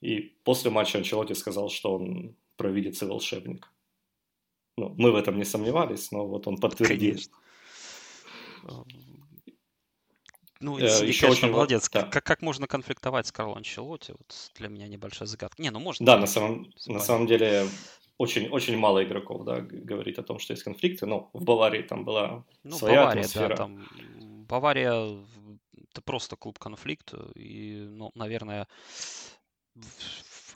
И 0.00 0.34
после 0.44 0.70
матча 0.70 0.98
Анчелотти 0.98 1.34
сказал, 1.34 1.68
что 1.68 1.94
он 1.94 2.34
провидец 2.56 3.02
и 3.02 3.06
волшебник. 3.06 3.70
Ну, 4.76 4.94
мы 4.96 5.12
в 5.12 5.16
этом 5.16 5.36
не 5.36 5.44
сомневались, 5.44 6.10
но 6.10 6.26
вот 6.26 6.46
он 6.46 6.56
подтвердил. 6.56 7.16
Конечно. 7.16 8.84
Ну, 10.60 10.78
э, 10.78 10.82
еще 10.84 11.22
конечно, 11.22 11.28
очень 11.28 11.50
молодец. 11.50 11.88
Да. 11.90 12.02
Как, 12.02 12.24
как 12.24 12.42
можно 12.42 12.66
конфликтовать 12.66 13.26
с 13.26 13.32
Карло 13.32 13.56
Анчелотти? 13.56 14.12
Вот 14.12 14.50
для 14.56 14.68
меня 14.68 14.88
небольшая 14.88 15.26
загадка. 15.26 15.60
Не, 15.60 15.70
ну 15.70 15.80
можно. 15.80 16.04
Да, 16.04 16.18
на 16.18 16.26
самом, 16.26 16.70
на 16.86 17.00
самом 17.00 17.26
деле 17.26 17.66
очень, 18.20 18.48
очень 18.48 18.76
мало 18.76 19.02
игроков, 19.02 19.44
да, 19.44 19.60
говорит 19.60 20.18
о 20.18 20.22
том, 20.22 20.38
что 20.38 20.52
есть 20.52 20.62
конфликты. 20.62 21.06
Но 21.06 21.30
в 21.32 21.42
Баварии 21.42 21.80
там 21.80 22.04
была 22.04 22.44
ну, 22.62 22.76
своя 22.76 23.00
Бавария, 23.00 23.22
атмосфера. 23.22 23.48
Да, 23.48 23.56
там 23.56 23.86
Бавария 24.46 25.24
это 25.90 26.02
просто 26.02 26.36
клуб 26.36 26.58
конфликт. 26.58 27.14
И, 27.34 27.86
ну, 27.88 28.10
наверное, 28.14 28.68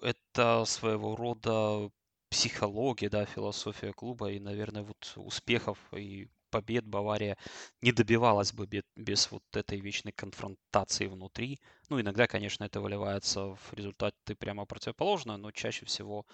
это 0.03 0.65
своего 0.67 1.17
рода 1.17 1.91
психология, 2.29 3.09
да, 3.09 3.25
философия 3.25 3.95
клуба. 3.95 4.31
И, 4.31 4.39
наверное, 4.41 4.83
вот 4.83 5.15
успехов 5.17 5.79
и 5.97 6.29
побед 6.51 6.87
Бавария 6.87 7.39
не 7.81 7.93
добивалась 7.93 8.53
бы 8.53 8.67
без, 8.67 8.83
без 8.95 9.31
вот 9.33 9.43
этой 9.55 9.81
вечной 9.81 10.13
конфронтации 10.13 11.07
внутри. 11.07 11.61
Ну, 11.89 11.99
иногда, 11.99 12.27
конечно, 12.27 12.65
это 12.65 12.83
выливается 12.83 13.55
в 13.55 13.73
результаты 13.73 14.35
прямо 14.37 14.67
противоположное, 14.67 15.39
но 15.39 15.51
чаще 15.51 15.87
всего 15.87 16.27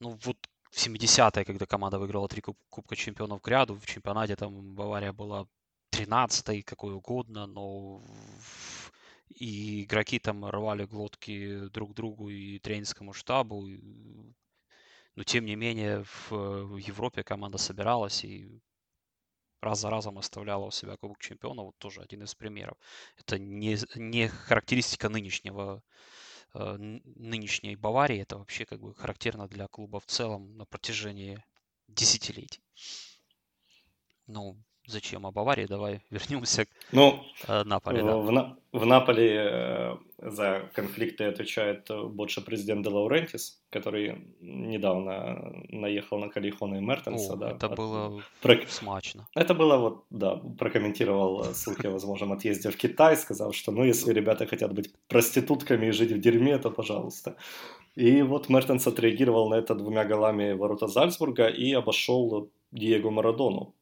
ну 0.00 0.18
вот 0.24 0.36
в 0.70 0.78
70-е, 0.78 1.44
когда 1.44 1.66
команда 1.66 1.98
выиграла 1.98 2.28
три 2.28 2.40
куб- 2.42 2.58
Кубка 2.68 2.96
Чемпионов 2.96 3.40
к 3.40 3.48
ряду, 3.48 3.74
в 3.74 3.86
чемпионате 3.86 4.36
там 4.36 4.74
Бавария 4.74 5.12
была 5.12 5.46
13-й, 5.90 6.62
какой 6.62 6.94
угодно, 6.94 7.46
но 7.46 8.02
и 9.28 9.84
игроки 9.84 10.18
там 10.18 10.44
рвали 10.46 10.84
глотки 10.84 11.68
друг 11.68 11.94
другу 11.94 12.28
и 12.28 12.58
тренерскому 12.58 13.12
штабу. 13.12 13.66
Но 15.14 15.24
тем 15.24 15.46
не 15.46 15.56
менее 15.56 16.04
в, 16.04 16.76
Европе 16.76 17.22
команда 17.22 17.58
собиралась 17.58 18.24
и 18.24 18.60
раз 19.62 19.80
за 19.80 19.90
разом 19.90 20.18
оставляла 20.18 20.66
у 20.66 20.70
себя 20.70 20.96
Кубок 20.96 21.18
Чемпионов, 21.18 21.66
вот 21.66 21.78
тоже 21.78 22.02
один 22.02 22.22
из 22.22 22.34
примеров. 22.34 22.76
Это 23.16 23.38
не, 23.38 23.78
не 23.94 24.28
характеристика 24.28 25.08
нынешнего 25.08 25.82
нынешней 26.78 27.76
Баварии, 27.76 28.20
это 28.20 28.38
вообще 28.38 28.64
как 28.64 28.80
бы 28.80 28.94
характерно 28.94 29.48
для 29.48 29.68
клуба 29.68 30.00
в 30.00 30.06
целом 30.06 30.56
на 30.56 30.64
протяжении 30.64 31.44
десятилетий. 31.88 32.62
Ну, 34.26 34.56
зачем 34.86 35.26
о 35.26 35.30
Баварии? 35.30 35.66
Давай 35.66 36.00
вернемся 36.10 36.64
к 36.64 36.68
ну, 36.92 37.22
э, 37.48 37.64
Наполе. 37.64 38.02
Да. 38.02 38.16
В, 38.16 38.56
в 38.72 38.86
Наполе 38.86 39.48
э, 39.50 39.96
за 40.18 40.70
конфликты 40.72 41.24
отвечает 41.24 41.88
больше 42.10 42.40
президент 42.40 42.84
Де 42.84 42.90
Лаурентис, 42.90 43.60
который 43.70 44.34
недавно 44.40 45.52
наехал 45.68 46.18
на 46.18 46.28
Калихона 46.28 46.76
и 46.76 46.80
Мертенса. 46.80 47.34
О, 47.34 47.36
да, 47.36 47.50
это 47.50 47.66
от... 47.66 47.76
было 47.76 48.22
Про... 48.42 48.66
смачно. 48.68 49.26
Это 49.34 49.54
было 49.54 49.76
вот, 49.76 50.04
да, 50.10 50.36
прокомментировал 50.58 51.44
ссылки 51.44 51.86
о 51.86 51.90
возможном 51.90 52.32
отъезде 52.32 52.70
в 52.70 52.76
Китай, 52.76 53.16
сказал, 53.16 53.52
что 53.52 53.72
ну 53.72 53.84
если 53.84 54.12
ребята 54.12 54.46
хотят 54.46 54.72
быть 54.72 54.92
проститутками 55.08 55.86
и 55.86 55.92
жить 55.92 56.12
в 56.12 56.20
дерьме, 56.20 56.58
то 56.58 56.70
пожалуйста. 56.70 57.36
И 57.96 58.22
вот 58.22 58.50
Мертенс 58.50 58.86
отреагировал 58.86 59.48
на 59.48 59.54
это 59.54 59.74
двумя 59.74 60.04
голами 60.04 60.52
ворота 60.52 60.86
Зальцбурга 60.86 61.48
и 61.48 61.72
обошел 61.72 62.50
Диего 62.70 63.10
Марадону, 63.10 63.74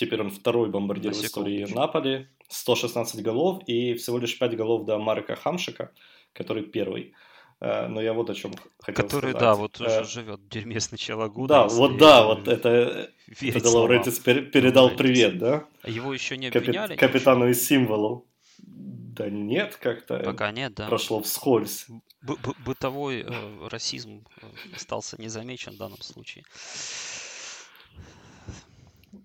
Теперь 0.00 0.22
он 0.22 0.30
второй 0.30 0.70
бомбардир 0.70 1.12
в 1.12 1.22
истории 1.22 1.66
Наполи. 1.74 2.26
116 2.48 3.22
голов 3.22 3.62
и 3.66 3.92
всего 3.92 4.16
лишь 4.16 4.38
5 4.38 4.56
голов 4.56 4.86
до 4.86 4.98
Марка 4.98 5.36
Хамшика, 5.36 5.92
который 6.32 6.62
первый. 6.62 7.12
Э, 7.60 7.86
но 7.86 8.00
я 8.00 8.14
вот 8.14 8.30
о 8.30 8.34
чем 8.34 8.54
хотел 8.78 9.04
который, 9.04 9.32
сказать. 9.32 9.40
да, 9.40 9.54
вот 9.54 9.78
уже 9.78 9.90
э, 9.90 10.04
живет 10.04 10.40
в 10.40 10.48
дерьме 10.48 10.80
с 10.80 10.90
начала 10.90 11.28
года. 11.28 11.48
Да, 11.54 11.68
вот 11.68 11.98
да, 11.98 12.24
вот 12.24 12.48
это, 12.48 13.10
это 13.42 13.68
Лаурентис 13.68 14.18
передал 14.20 14.88
привет, 14.88 15.36
да? 15.36 15.66
А 15.82 15.90
его 15.90 16.14
еще 16.14 16.38
не 16.38 16.46
обвиняли? 16.46 16.94
Капи- 16.94 16.96
капитану 16.96 17.50
из 17.50 17.62
символов. 17.62 18.22
Да 18.56 19.28
нет, 19.28 19.76
как-то. 19.76 20.20
Пока 20.20 20.50
нет, 20.50 20.76
да. 20.76 20.86
Прошло 20.86 21.20
вскользь. 21.20 21.88
Б- 22.22 22.36
бытовой 22.64 23.20
э, 23.20 23.68
расизм 23.68 24.24
э, 24.40 24.46
остался 24.74 25.20
незамечен 25.20 25.72
в 25.72 25.76
данном 25.76 26.00
случае. 26.00 26.44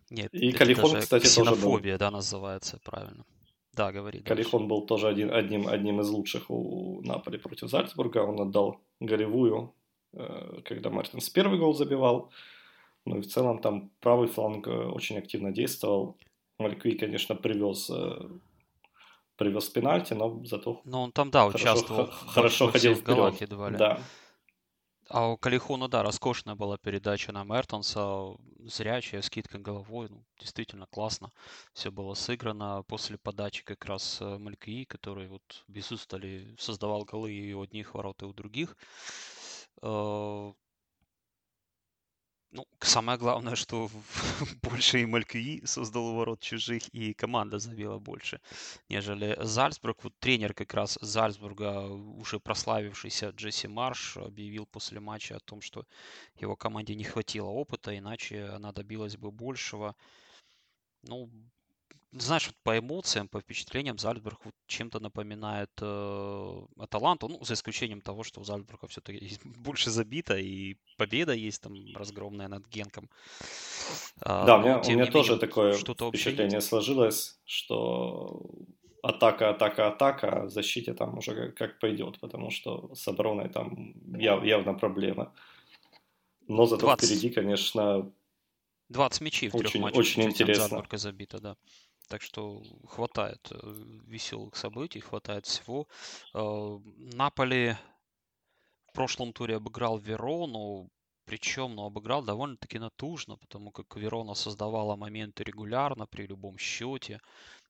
Нет, 0.10 0.34
и 0.34 0.52
Калихон, 0.52 0.92
даже 0.92 1.02
кстати, 1.02 1.24
ксенофобия, 1.24 1.98
тоже 1.98 1.98
был. 1.98 2.00
да, 2.00 2.12
называется 2.12 2.80
правильно. 2.84 3.26
Да, 3.74 3.92
говори. 3.92 4.20
Калихон 4.20 4.68
был 4.68 4.86
тоже 4.86 5.08
один, 5.08 5.32
одним, 5.34 5.68
одним 5.68 6.00
из 6.00 6.10
лучших 6.10 6.50
у 6.50 7.02
Наполи 7.02 7.38
против 7.38 7.70
Зальцбурга. 7.70 8.20
Он 8.20 8.40
отдал 8.40 8.80
голевую, 9.02 9.74
э, 10.14 10.62
когда 10.64 10.90
Мартинс 10.90 11.30
первый 11.30 11.60
гол 11.60 11.74
забивал. 11.74 12.32
Ну 13.06 13.18
и 13.18 13.22
в 13.22 13.28
целом 13.28 13.60
там 13.60 13.92
правый 14.00 14.28
фланг 14.28 14.68
э, 14.68 14.72
очень 14.72 15.18
активно 15.18 15.52
действовал. 15.52 16.18
Малькви, 16.58 16.98
конечно, 16.98 17.36
привез 17.36 17.90
э, 17.90 18.30
привез 19.36 19.68
пенальти, 19.70 20.14
но 20.14 20.42
зато 20.46 20.82
но 20.86 21.04
он 21.04 21.12
там, 21.12 21.30
да, 21.32 21.46
участвовал. 21.46 22.06
Хорошо, 22.06 22.28
хорошо 22.28 22.72
ходил 22.72 22.96
вперед. 22.96 23.42
Едва 23.42 23.70
ли. 23.70 23.78
Да. 23.78 24.00
А 25.08 25.28
у 25.28 25.38
Калихуна, 25.38 25.88
да, 25.88 26.02
роскошная 26.02 26.56
была 26.56 26.78
передача 26.78 27.32
на 27.32 27.44
Мертонса, 27.44 28.36
зрячая, 28.64 29.22
скидка 29.22 29.60
головой, 29.60 30.08
ну, 30.10 30.24
действительно 30.40 30.88
классно. 30.88 31.32
Все 31.74 31.92
было 31.92 32.16
сыграно 32.16 32.84
после 32.88 33.20
подачи 33.20 33.64
как 33.64 33.86
раз 33.86 34.20
э, 34.20 34.38
Малькии, 34.40 34.84
который 34.86 35.28
вот 35.28 35.64
без 35.68 35.92
создавал 36.58 37.06
голы 37.06 37.32
и 37.32 37.54
у 37.54 37.62
одних 37.62 37.94
ворот, 37.94 38.24
и 38.24 38.26
у 38.26 38.34
других. 38.34 38.76
Ну, 42.52 42.66
самое 42.80 43.18
главное, 43.18 43.56
что 43.56 43.90
больше 44.64 45.02
и 45.02 45.06
Малькюи 45.06 45.62
создал 45.66 46.14
ворот 46.16 46.40
чужих, 46.40 46.88
и 46.90 47.14
команда 47.14 47.60
забила 47.60 48.00
больше, 48.00 48.40
нежели 48.90 49.38
Зальцбург. 49.42 50.04
Вот 50.04 50.14
тренер 50.20 50.54
как 50.54 50.74
раз 50.74 50.98
Зальцбурга, 51.02 51.88
уже 51.90 52.40
прославившийся 52.40 53.30
Джесси 53.30 53.68
Марш, 53.68 54.18
объявил 54.18 54.66
после 54.66 55.00
матча 55.00 55.36
о 55.36 55.40
том, 55.40 55.62
что 55.62 55.86
его 56.40 56.56
команде 56.56 56.96
не 56.96 57.04
хватило 57.04 57.50
опыта, 57.50 57.98
иначе 57.98 58.46
она 58.46 58.72
добилась 58.72 59.18
бы 59.18 59.32
большего. 59.32 59.96
Ну, 61.04 61.30
знаешь, 62.22 62.48
вот 62.48 62.56
по 62.64 62.78
эмоциям, 62.78 63.28
по 63.28 63.40
впечатлениям 63.40 63.98
Зальцбург 63.98 64.40
вот 64.46 64.54
чем-то 64.68 65.00
напоминает 65.00 65.72
э, 65.82 66.62
Аталанту, 66.78 67.28
ну, 67.28 67.44
за 67.44 67.54
исключением 67.54 68.02
того, 68.02 68.24
что 68.24 68.42
у 68.42 68.44
Зальцбурга 68.44 68.88
все-таки 68.88 69.38
больше 69.44 69.90
забито, 69.90 70.38
и 70.38 70.78
победа 70.98 71.34
есть 71.34 71.62
там 71.62 71.74
разгромная 71.96 72.48
над 72.48 72.68
Генком. 72.68 73.10
А, 74.22 74.46
да, 74.46 74.58
у 74.58 74.62
меня, 74.62 74.80
у 74.80 74.92
меня 74.92 75.12
тоже 75.12 75.34
менее, 75.34 75.48
такое 75.48 75.74
впечатление 75.74 76.62
сложилось, 76.62 77.40
что 77.46 78.42
атака, 79.04 79.50
атака, 79.50 79.88
атака, 79.88 80.30
а 80.30 80.46
в 80.46 80.50
защите 80.50 80.94
там 80.94 81.18
уже 81.18 81.36
как, 81.36 81.56
как 81.56 81.80
пойдет, 81.80 82.20
потому 82.20 82.50
что 82.50 82.96
с 82.96 83.08
обороной 83.08 83.50
там 83.50 83.94
яв, 84.18 84.44
явно 84.44 84.74
проблема. 84.74 85.34
Но 86.48 86.66
зато 86.66 86.86
20. 86.86 87.10
впереди, 87.10 87.30
конечно, 87.30 88.12
20 88.90 89.22
мячей 89.22 89.50
в 89.50 89.56
очень, 89.56 89.70
трех 89.70 89.82
матчах. 89.82 90.00
Очень 90.00 90.24
интересно. 90.24 90.68
Зальцбурга 90.68 90.98
забито, 90.98 91.40
да. 91.40 91.56
Так 92.08 92.22
что 92.22 92.62
хватает 92.88 93.48
э, 93.52 93.58
веселых 94.06 94.56
событий, 94.56 95.00
хватает 95.00 95.46
всего. 95.46 95.88
Э, 96.34 96.80
Наполи 96.98 97.76
в 98.88 98.92
прошлом 98.94 99.34
туре 99.34 99.56
обыграл 99.56 99.98
Верону, 99.98 100.90
причем, 101.26 101.76
ну, 101.76 101.86
обыграл 101.86 102.24
довольно-таки 102.24 102.78
натужно, 102.80 103.38
потому 103.38 103.72
как 103.72 103.96
Верона 103.96 104.36
создавала 104.36 104.96
моменты 104.96 105.44
регулярно 105.44 106.06
при 106.06 106.28
любом 106.28 106.58
счете. 106.58 107.20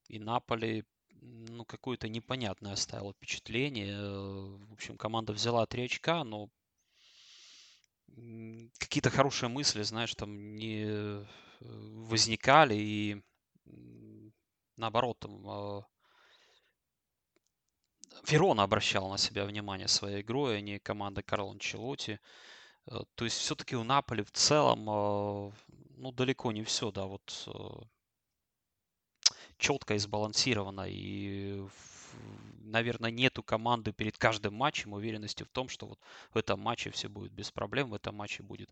И 0.09 0.19
Наполи, 0.19 0.83
ну, 1.21 1.63
какое-то 1.65 2.09
непонятное 2.09 2.73
оставило 2.73 3.13
впечатление. 3.13 3.97
В 4.01 4.73
общем, 4.73 4.97
команда 4.97 5.31
взяла 5.33 5.65
3 5.65 5.85
очка, 5.85 6.23
но 6.25 6.49
какие-то 8.77 9.09
хорошие 9.09 9.49
мысли, 9.49 9.81
знаешь, 9.83 10.13
там 10.15 10.55
не 10.55 10.85
э, 10.85 11.25
возникали. 11.61 12.75
И 12.75 13.21
наоборот, 14.77 15.19
там, 15.19 15.41
э, 15.47 15.81
Верона 18.27 18.63
обращала 18.63 19.09
на 19.09 19.17
себя 19.17 19.45
внимание 19.45 19.87
своей 19.87 20.21
игрой, 20.21 20.57
а 20.57 20.61
не 20.61 20.79
команда 20.79 21.21
Карло 21.23 21.51
Анчелотти. 21.51 22.19
Э, 22.87 22.99
то 23.15 23.25
есть 23.25 23.37
все-таки 23.37 23.75
у 23.75 23.83
Наполи 23.83 24.23
в 24.23 24.31
целом, 24.31 24.89
э, 24.89 25.51
ну, 25.97 26.11
далеко 26.11 26.51
не 26.51 26.63
все, 26.63 26.91
да, 26.91 27.05
вот 27.05 27.47
четко 29.57 29.93
и 29.95 29.97
сбалансировано. 29.97 30.85
И, 30.87 31.65
наверное, 32.65 33.11
нету 33.11 33.43
команды 33.43 33.93
перед 33.93 34.17
каждым 34.17 34.55
матчем 34.55 34.93
уверенности 34.93 35.43
в 35.43 35.49
том, 35.49 35.69
что 35.69 35.87
вот 35.87 35.99
в 36.33 36.37
этом 36.37 36.59
матче 36.59 36.89
все 36.89 37.07
будет 37.07 37.31
без 37.31 37.51
проблем, 37.51 37.89
в 37.89 37.93
этом 37.93 38.15
матче 38.15 38.43
будет 38.43 38.69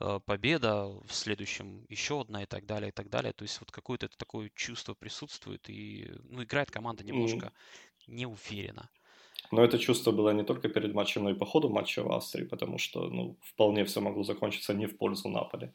э, 0.00 0.20
победа, 0.24 0.86
в 0.86 1.12
следующем 1.12 1.84
еще 1.88 2.20
одна 2.20 2.42
и 2.42 2.46
так 2.46 2.66
далее, 2.66 2.88
и 2.90 2.92
так 2.92 3.08
далее. 3.08 3.32
То 3.32 3.42
есть 3.42 3.60
вот 3.60 3.70
какое-то 3.70 4.08
такое 4.08 4.50
чувство 4.54 4.94
присутствует, 4.94 5.68
и, 5.68 6.10
ну, 6.28 6.42
играет 6.42 6.70
команда 6.70 7.04
немножко 7.04 7.46
mm. 7.46 7.52
неуверенно. 8.06 8.88
Но 9.50 9.64
это 9.64 9.78
чувство 9.78 10.12
было 10.12 10.30
не 10.30 10.44
только 10.44 10.68
перед 10.68 10.94
матчем, 10.94 11.24
но 11.24 11.30
и 11.30 11.34
по 11.34 11.46
ходу 11.46 11.68
матча 11.68 12.02
в 12.02 12.12
Австрии, 12.12 12.44
потому 12.44 12.78
что, 12.78 13.08
ну, 13.08 13.36
вполне 13.42 13.84
все 13.84 14.00
могло 14.00 14.22
закончиться 14.22 14.74
не 14.74 14.86
в 14.86 14.96
пользу 14.96 15.28
Наполи. 15.28 15.72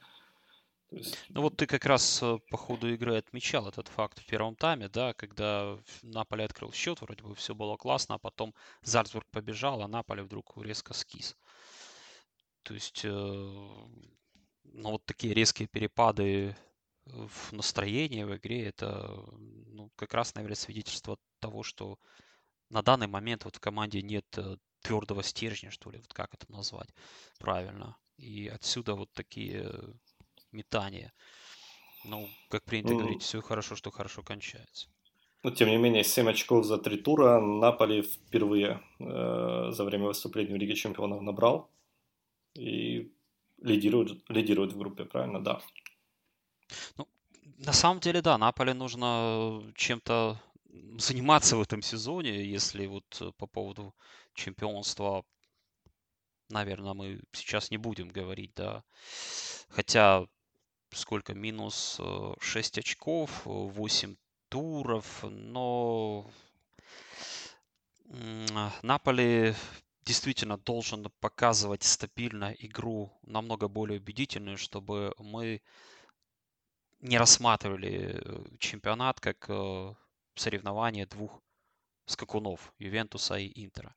Есть... 0.92 1.18
Ну 1.30 1.42
вот 1.42 1.58
ты 1.58 1.66
как 1.66 1.86
раз 1.86 2.22
э, 2.22 2.38
по 2.50 2.58
ходу 2.58 2.92
игры 2.94 3.18
отмечал 3.18 3.68
этот 3.68 3.88
факт 3.88 4.20
в 4.20 4.26
первом 4.26 4.56
тайме, 4.56 4.88
да, 4.88 5.14
когда 5.14 5.78
Наполе 6.04 6.46
открыл 6.46 6.72
счет, 6.72 7.02
вроде 7.02 7.24
бы 7.24 7.36
все 7.36 7.56
было 7.56 7.76
классно, 7.76 8.16
а 8.16 8.20
потом 8.20 8.54
Зальцбург 8.82 9.28
побежал, 9.32 9.82
а 9.82 9.88
Наполе 9.88 10.24
вдруг 10.24 10.54
резко 10.58 10.94
скис. 10.94 11.36
То 12.64 12.74
есть, 12.74 13.04
э, 13.04 13.10
ну 13.10 14.92
вот 14.92 15.06
такие 15.06 15.34
резкие 15.34 15.68
перепады 15.68 16.56
в 17.06 17.52
настроении 17.52 18.24
в 18.24 18.36
игре, 18.36 18.66
это 18.66 19.24
ну, 19.38 19.92
как 19.96 20.14
раз, 20.14 20.34
наверное, 20.36 20.56
свидетельство 20.56 21.18
того, 21.40 21.64
что 21.64 22.00
на 22.70 22.82
данный 22.82 23.08
момент 23.08 23.46
вот 23.46 23.56
в 23.56 23.60
команде 23.60 24.02
нет 24.02 24.26
э, 24.38 24.58
твердого 24.82 25.24
стержня, 25.24 25.72
что 25.72 25.92
ли, 25.92 26.00
вот 26.00 26.14
как 26.14 26.34
это 26.34 26.52
назвать 26.52 26.90
правильно. 27.40 27.98
И 28.18 28.48
отсюда 28.48 28.96
вот 28.96 29.12
такие 29.14 29.72
метания. 30.56 31.14
Ну, 32.06 32.30
как 32.50 32.64
принято 32.64 32.94
mm. 32.94 32.98
говорить, 32.98 33.22
все 33.24 33.42
хорошо, 33.42 33.76
что 33.76 33.92
хорошо 33.92 34.24
кончается. 34.24 34.88
Но, 35.44 35.52
тем 35.52 35.70
не 35.70 35.78
менее, 35.78 36.04
7 36.04 36.30
очков 36.30 36.66
за 36.66 36.78
три 36.78 36.98
тура 36.98 37.40
Наполи 37.40 38.02
впервые 38.02 38.82
э, 39.00 39.72
за 39.72 39.84
время 39.84 40.06
выступления 40.08 40.54
в 40.54 40.58
Лиге 40.58 40.76
Чемпионов 40.76 41.22
набрал. 41.22 41.70
И 42.56 43.12
лидирует, 43.62 44.30
лидирует 44.30 44.74
в 44.74 44.78
группе, 44.78 45.06
правильно? 45.06 45.44
Да. 45.44 45.62
Ну, 46.98 47.08
на 47.58 47.74
самом 47.74 48.00
деле, 48.00 48.22
да, 48.22 48.38
Наполе 48.38 48.74
нужно 48.74 49.62
чем-то 49.76 50.40
заниматься 50.98 51.58
в 51.58 51.62
этом 51.62 51.82
сезоне, 51.82 52.44
если 52.44 52.88
вот 52.88 53.34
по 53.38 53.48
поводу 53.48 53.94
чемпионства, 54.34 55.24
наверное, 56.50 56.94
мы 56.94 57.22
сейчас 57.32 57.72
не 57.72 57.78
будем 57.78 58.10
говорить, 58.10 58.52
да. 58.56 58.84
Хотя 59.70 60.26
сколько, 60.96 61.34
минус 61.34 62.00
6 62.40 62.78
очков, 62.80 63.42
8 63.46 64.16
туров, 64.50 65.24
но 65.24 66.30
Наполи 68.84 69.54
действительно 70.06 70.58
должен 70.58 71.12
показывать 71.20 71.84
стабильно 71.84 72.54
игру 72.60 73.12
намного 73.24 73.68
более 73.68 74.00
убедительную, 74.00 74.58
чтобы 74.58 75.14
мы 75.18 75.62
не 77.00 77.18
рассматривали 77.18 78.22
э, 78.24 78.46
чемпионат 78.60 79.20
как 79.20 79.46
э, 79.50 79.94
соревнование 80.36 81.06
двух 81.06 81.42
скакунов 82.06 82.74
Ювентуса 82.78 83.36
и 83.38 83.52
Интера. 83.64 83.96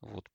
Вот. 0.00 0.28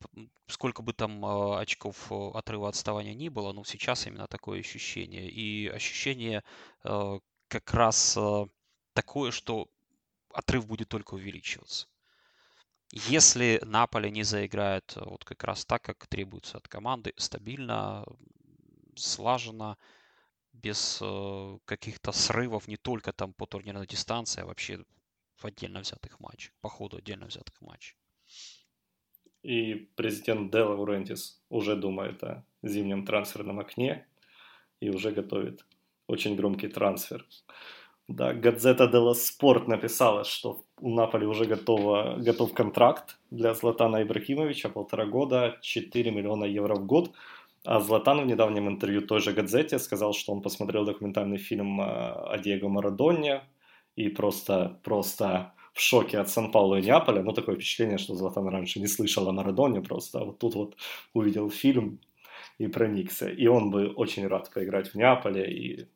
Сколько 0.47 0.81
бы 0.81 0.93
там 0.93 1.23
э, 1.25 1.59
очков 1.59 2.11
отрыва 2.11 2.69
отставания 2.69 3.13
ни 3.13 3.29
было, 3.29 3.53
но 3.53 3.63
сейчас 3.63 4.07
именно 4.07 4.27
такое 4.27 4.59
ощущение. 4.59 5.29
И 5.29 5.67
ощущение 5.67 6.43
как 6.83 7.73
раз 7.73 8.17
такое, 8.93 9.31
что 9.31 9.67
отрыв 10.33 10.65
будет 10.67 10.89
только 10.89 11.13
увеличиваться. 11.13 11.87
Если 12.91 13.61
Наполе 13.63 14.11
не 14.11 14.23
заиграет 14.23 14.97
э, 14.97 15.01
вот 15.05 15.23
как 15.23 15.43
раз 15.45 15.65
так, 15.65 15.81
как 15.81 16.07
требуется 16.07 16.57
от 16.57 16.67
команды, 16.67 17.13
стабильно, 17.15 18.05
слаженно, 18.95 19.77
без 20.51 20.99
э, 21.01 21.57
каких-то 21.65 22.11
срывов 22.11 22.67
не 22.67 22.75
только 22.75 23.13
там 23.13 23.33
по 23.33 23.45
турнирной 23.45 23.87
дистанции, 23.87 24.41
а 24.41 24.45
вообще 24.45 24.83
в 25.37 25.45
отдельно 25.45 25.79
взятых 25.79 26.19
матчах, 26.19 26.53
по 26.59 26.69
ходу 26.69 26.97
отдельно 26.97 27.27
взятых 27.27 27.61
матчей. 27.61 27.95
И 29.43 29.89
президент 29.95 30.51
Делла 30.51 30.75
Урентис 30.75 31.41
уже 31.49 31.75
думает 31.75 32.23
о 32.23 32.43
зимнем 32.63 33.05
трансферном 33.05 33.59
окне 33.59 34.05
и 34.79 34.89
уже 34.89 35.11
готовит 35.11 35.65
очень 36.07 36.35
громкий 36.35 36.67
трансфер. 36.67 37.25
Да, 38.07 38.33
Газета 38.33 38.87
Делла 38.87 39.13
Спорт 39.13 39.67
написала, 39.67 40.23
что 40.23 40.65
у 40.79 40.89
Наполи 40.89 41.25
уже 41.25 41.45
готово, 41.45 42.17
готов 42.17 42.53
контракт 42.53 43.17
для 43.31 43.53
Златана 43.53 44.03
Ибрахимовича, 44.03 44.69
полтора 44.69 45.05
года, 45.05 45.57
4 45.61 46.11
миллиона 46.11 46.43
евро 46.43 46.75
в 46.75 46.85
год. 46.85 47.11
А 47.63 47.79
Златан 47.79 48.21
в 48.21 48.25
недавнем 48.25 48.67
интервью 48.67 49.01
той 49.01 49.21
же 49.21 49.33
Газете 49.33 49.79
сказал, 49.79 50.13
что 50.13 50.33
он 50.33 50.41
посмотрел 50.41 50.83
документальный 50.83 51.37
фильм 51.37 51.79
э, 51.79 51.85
о 51.85 52.37
Диего 52.39 52.69
Марадоне 52.69 53.43
и 53.95 54.09
просто, 54.09 54.79
просто 54.83 55.53
в 55.73 55.81
шоке 55.81 56.19
от 56.19 56.29
Сан-Паулу 56.29 56.77
и 56.77 56.81
Неаполя. 56.81 57.23
Ну, 57.23 57.31
такое 57.31 57.55
впечатление, 57.55 57.97
что 57.97 58.15
Златан 58.15 58.47
раньше 58.47 58.79
не 58.79 58.87
слышал 58.87 59.27
о 59.27 59.31
Марадоне, 59.31 59.81
просто 59.81 60.19
а 60.19 60.25
вот 60.25 60.39
тут 60.39 60.55
вот 60.55 60.75
увидел 61.13 61.49
фильм 61.49 61.99
и 62.57 62.67
проникся. 62.67 63.29
И 63.29 63.47
он 63.47 63.71
бы 63.71 63.87
очень 63.87 64.27
рад 64.27 64.51
поиграть 64.53 64.89
в 64.89 64.95
Неаполе 64.95 65.51
и 65.51 65.87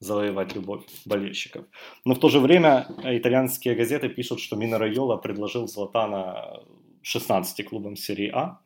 завоевать 0.00 0.54
любовь 0.54 0.82
болельщиков. 1.04 1.64
Но 2.04 2.14
в 2.14 2.18
то 2.18 2.28
же 2.28 2.40
время 2.40 2.86
итальянские 3.04 3.74
газеты 3.74 4.08
пишут, 4.08 4.40
что 4.40 4.56
Мина 4.56 4.78
Райола 4.78 5.16
предложил 5.16 5.66
Златана 5.68 6.60
16 7.02 7.66
клубам 7.68 7.96
серии 7.96 8.30
А. 8.34 8.58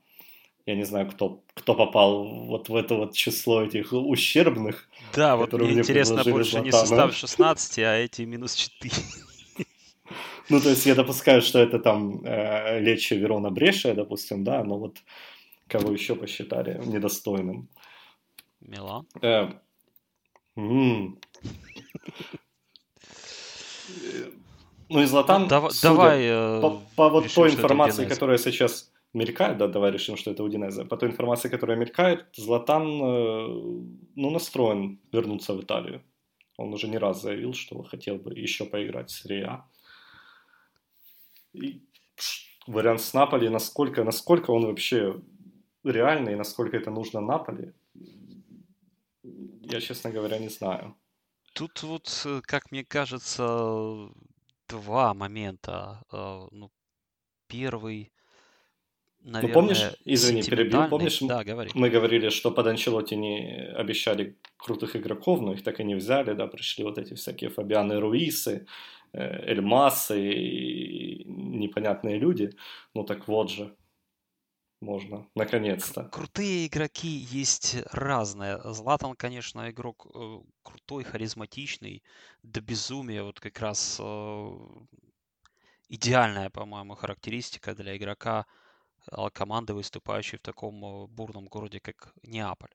Я 0.67 0.75
не 0.75 0.85
знаю, 0.85 1.09
кто, 1.09 1.43
кто 1.55 1.75
попал 1.75 2.25
вот 2.25 2.69
в 2.69 2.77
это 2.77 2.95
вот 2.95 3.15
число 3.15 3.63
этих 3.63 3.93
ущербных. 3.93 4.89
Да, 5.15 5.37
вот 5.37 5.53
мне 5.53 5.73
интересно 5.73 6.23
больше 6.25 6.51
Златана. 6.51 6.65
не 6.65 6.73
состав 6.73 7.15
16, 7.15 7.79
а 7.79 7.95
эти 7.97 8.23
минус 8.23 8.55
4. 8.55 8.93
Ну, 10.51 10.61
то 10.61 10.71
есть 10.71 10.87
я 10.87 10.95
допускаю, 10.95 11.43
что 11.43 11.59
это 11.59 11.79
там 11.79 12.25
э, 12.25 12.81
Лечи, 12.81 13.15
Верона, 13.15 13.51
Бреша, 13.51 13.95
допустим, 13.95 14.45
да, 14.45 14.65
но 14.65 14.79
вот 14.79 14.99
кого 15.69 15.93
еще 15.93 16.15
посчитали 16.15 16.81
недостойным? 16.87 17.69
Милан. 18.61 19.07
Э, 19.23 19.49
ну 24.89 25.03
и 25.03 25.05
Златан, 25.05 25.43
ну, 25.43 25.49
дав- 25.49 25.81
давай, 25.83 26.23
э, 26.25 26.61
по, 26.61 26.83
по 26.97 27.09
вот 27.11 27.25
решим, 27.25 27.35
той 27.35 27.51
информации, 27.51 28.07
которая 28.07 28.39
сейчас 28.39 28.91
мелькает, 29.13 29.59
да, 29.59 29.69
давай 29.69 29.91
решим, 29.93 30.17
что 30.17 30.31
это 30.31 30.43
Удинезе. 30.43 30.85
По 30.85 30.97
той 30.97 31.11
информации, 31.11 31.49
которая 31.49 31.77
мелькает, 31.77 32.27
Златан, 32.35 32.87
э, 32.87 33.47
ну, 34.17 34.31
настроен 34.31 34.99
вернуться 35.13 35.55
в 35.55 35.61
Италию. 35.61 36.03
Он 36.57 36.73
уже 36.73 36.89
не 36.89 36.99
раз 36.99 37.23
заявил, 37.23 37.55
что 37.55 37.83
хотел 37.83 38.17
бы 38.17 38.33
еще 38.35 38.65
поиграть 38.65 39.11
в 39.11 39.23
Серия 39.23 39.45
А. 39.45 39.65
И 41.63 41.83
вариант 42.67 43.01
с 43.01 43.15
Наполи, 43.15 43.49
насколько, 43.49 44.05
насколько 44.05 44.51
он 44.51 44.67
вообще 44.67 45.21
реальный, 45.85 46.33
и 46.33 46.37
насколько 46.37 46.77
это 46.77 46.91
нужно 46.91 47.21
Наполи, 47.21 47.73
я, 49.23 49.81
честно 49.81 50.11
говоря, 50.11 50.39
не 50.39 50.49
знаю. 50.49 50.95
Тут 51.55 51.83
вот, 51.83 52.23
э, 52.25 52.41
как 52.43 52.71
мне 52.71 52.85
кажется, 52.85 54.09
два 54.69 55.15
момента. 55.15 56.03
Э, 56.13 56.47
ну, 56.53 56.71
первый, 57.49 58.13
наверное, 59.21 59.49
ну, 59.49 59.55
помнишь, 59.55 59.93
извини, 60.05 60.43
перебил, 60.43 60.89
помнишь, 60.89 61.19
да, 61.21 61.45
говори. 61.45 61.71
мы 61.75 61.91
говорили, 61.91 62.29
что 62.29 62.51
под 62.51 62.67
Анчелоти 62.67 63.15
не 63.15 63.73
обещали 63.77 64.37
крутых 64.57 64.97
игроков, 64.97 65.41
но 65.41 65.53
их 65.53 65.63
так 65.63 65.81
и 65.81 65.85
не 65.85 65.97
взяли, 65.97 66.35
да, 66.35 66.47
пришли 66.47 66.85
вот 66.85 66.99
эти 66.99 67.15
всякие 67.15 67.51
Фабианы 67.51 67.99
Руисы, 68.01 68.67
Эльмасы 69.13 70.21
и 70.21 71.25
непонятные 71.25 72.19
люди. 72.19 72.51
Ну 72.95 73.05
так 73.05 73.29
вот 73.29 73.51
же, 73.51 73.77
можно, 74.81 75.27
наконец-то. 75.35 76.05
Крутые 76.05 76.67
игроки 76.67 77.09
есть 77.09 77.77
разные. 77.91 78.61
Златан, 78.65 79.15
конечно, 79.17 79.71
игрок 79.71 80.07
э, 80.15 80.39
крутой, 80.63 81.05
харизматичный, 81.05 82.03
до 82.43 82.61
безумия. 82.61 83.25
Вот 83.25 83.41
как 83.41 83.59
раз 83.59 83.99
э, 84.01 84.51
идеальная, 85.89 86.51
по-моему, 86.51 86.95
характеристика 86.95 87.75
для 87.75 87.97
игрока 87.97 88.47
э, 89.11 89.29
команды, 89.33 89.75
выступающей 89.75 90.39
в 90.39 90.43
таком 90.43 90.85
э, 90.85 91.07
бурном 91.09 91.47
городе, 91.47 91.81
как 91.81 92.15
Неаполь. 92.23 92.75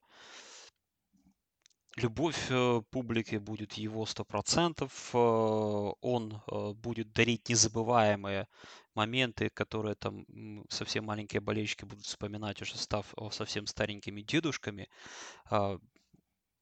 Любовь 1.95 2.47
э, 2.49 2.81
публики 2.89 3.35
будет 3.35 3.73
его 3.73 4.05
100%. 4.05 4.89
Э, 5.13 5.93
он 6.01 6.41
э, 6.47 6.73
будет 6.73 7.13
дарить 7.13 7.49
незабываемые 7.49 8.47
моменты, 8.95 9.49
которые 9.49 9.95
там 9.95 10.25
совсем 10.69 11.05
маленькие 11.05 11.41
болельщики 11.41 11.85
будут 11.85 12.05
вспоминать, 12.05 12.61
уже 12.61 12.77
став 12.77 13.13
совсем 13.31 13.67
старенькими 13.67 14.21
дедушками. 14.21 14.87
А, 15.49 15.77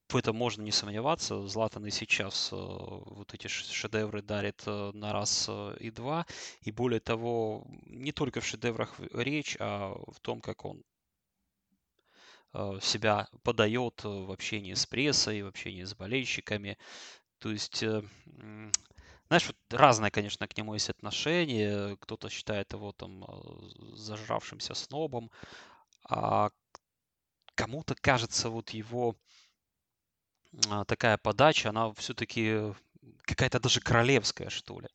в 0.09 0.15
этом 0.15 0.35
можно 0.35 0.63
не 0.63 0.71
сомневаться. 0.71 1.47
Златан 1.47 1.85
и 1.85 1.91
сейчас 1.91 2.51
вот 2.51 3.33
эти 3.33 3.47
шедевры 3.47 4.21
дарит 4.21 4.65
на 4.65 5.13
раз 5.13 5.49
и 5.79 5.91
два. 5.91 6.25
И 6.61 6.71
более 6.71 6.99
того, 6.99 7.65
не 7.85 8.11
только 8.11 8.41
в 8.41 8.45
шедеврах 8.45 8.95
речь, 9.13 9.55
а 9.59 9.93
в 10.07 10.19
том, 10.21 10.41
как 10.41 10.65
он 10.65 10.83
себя 12.81 13.27
подает 13.43 14.03
в 14.03 14.31
общении 14.31 14.73
с 14.73 14.85
прессой, 14.85 15.41
в 15.41 15.47
общении 15.47 15.83
с 15.83 15.95
болельщиками. 15.95 16.77
То 17.39 17.51
есть, 17.51 17.81
э, 17.81 18.03
знаешь, 19.27 19.47
вот 19.47 19.55
разное, 19.69 20.11
конечно, 20.11 20.47
к 20.47 20.57
нему 20.57 20.73
есть 20.73 20.89
отношение. 20.89 21.97
Кто-то 21.97 22.29
считает 22.29 22.73
его 22.73 22.91
там 22.91 23.23
э, 23.23 23.95
зажравшимся 23.95 24.73
снобом, 24.73 25.31
а 26.03 26.49
кому-то 27.55 27.95
кажется 27.95 28.49
вот 28.49 28.71
его 28.71 29.15
а, 30.69 30.83
такая 30.85 31.17
подача, 31.17 31.69
она 31.69 31.93
все-таки 31.93 32.73
какая-то 33.23 33.59
даже 33.59 33.79
королевская, 33.81 34.49
что 34.49 34.79
ли. 34.79 34.87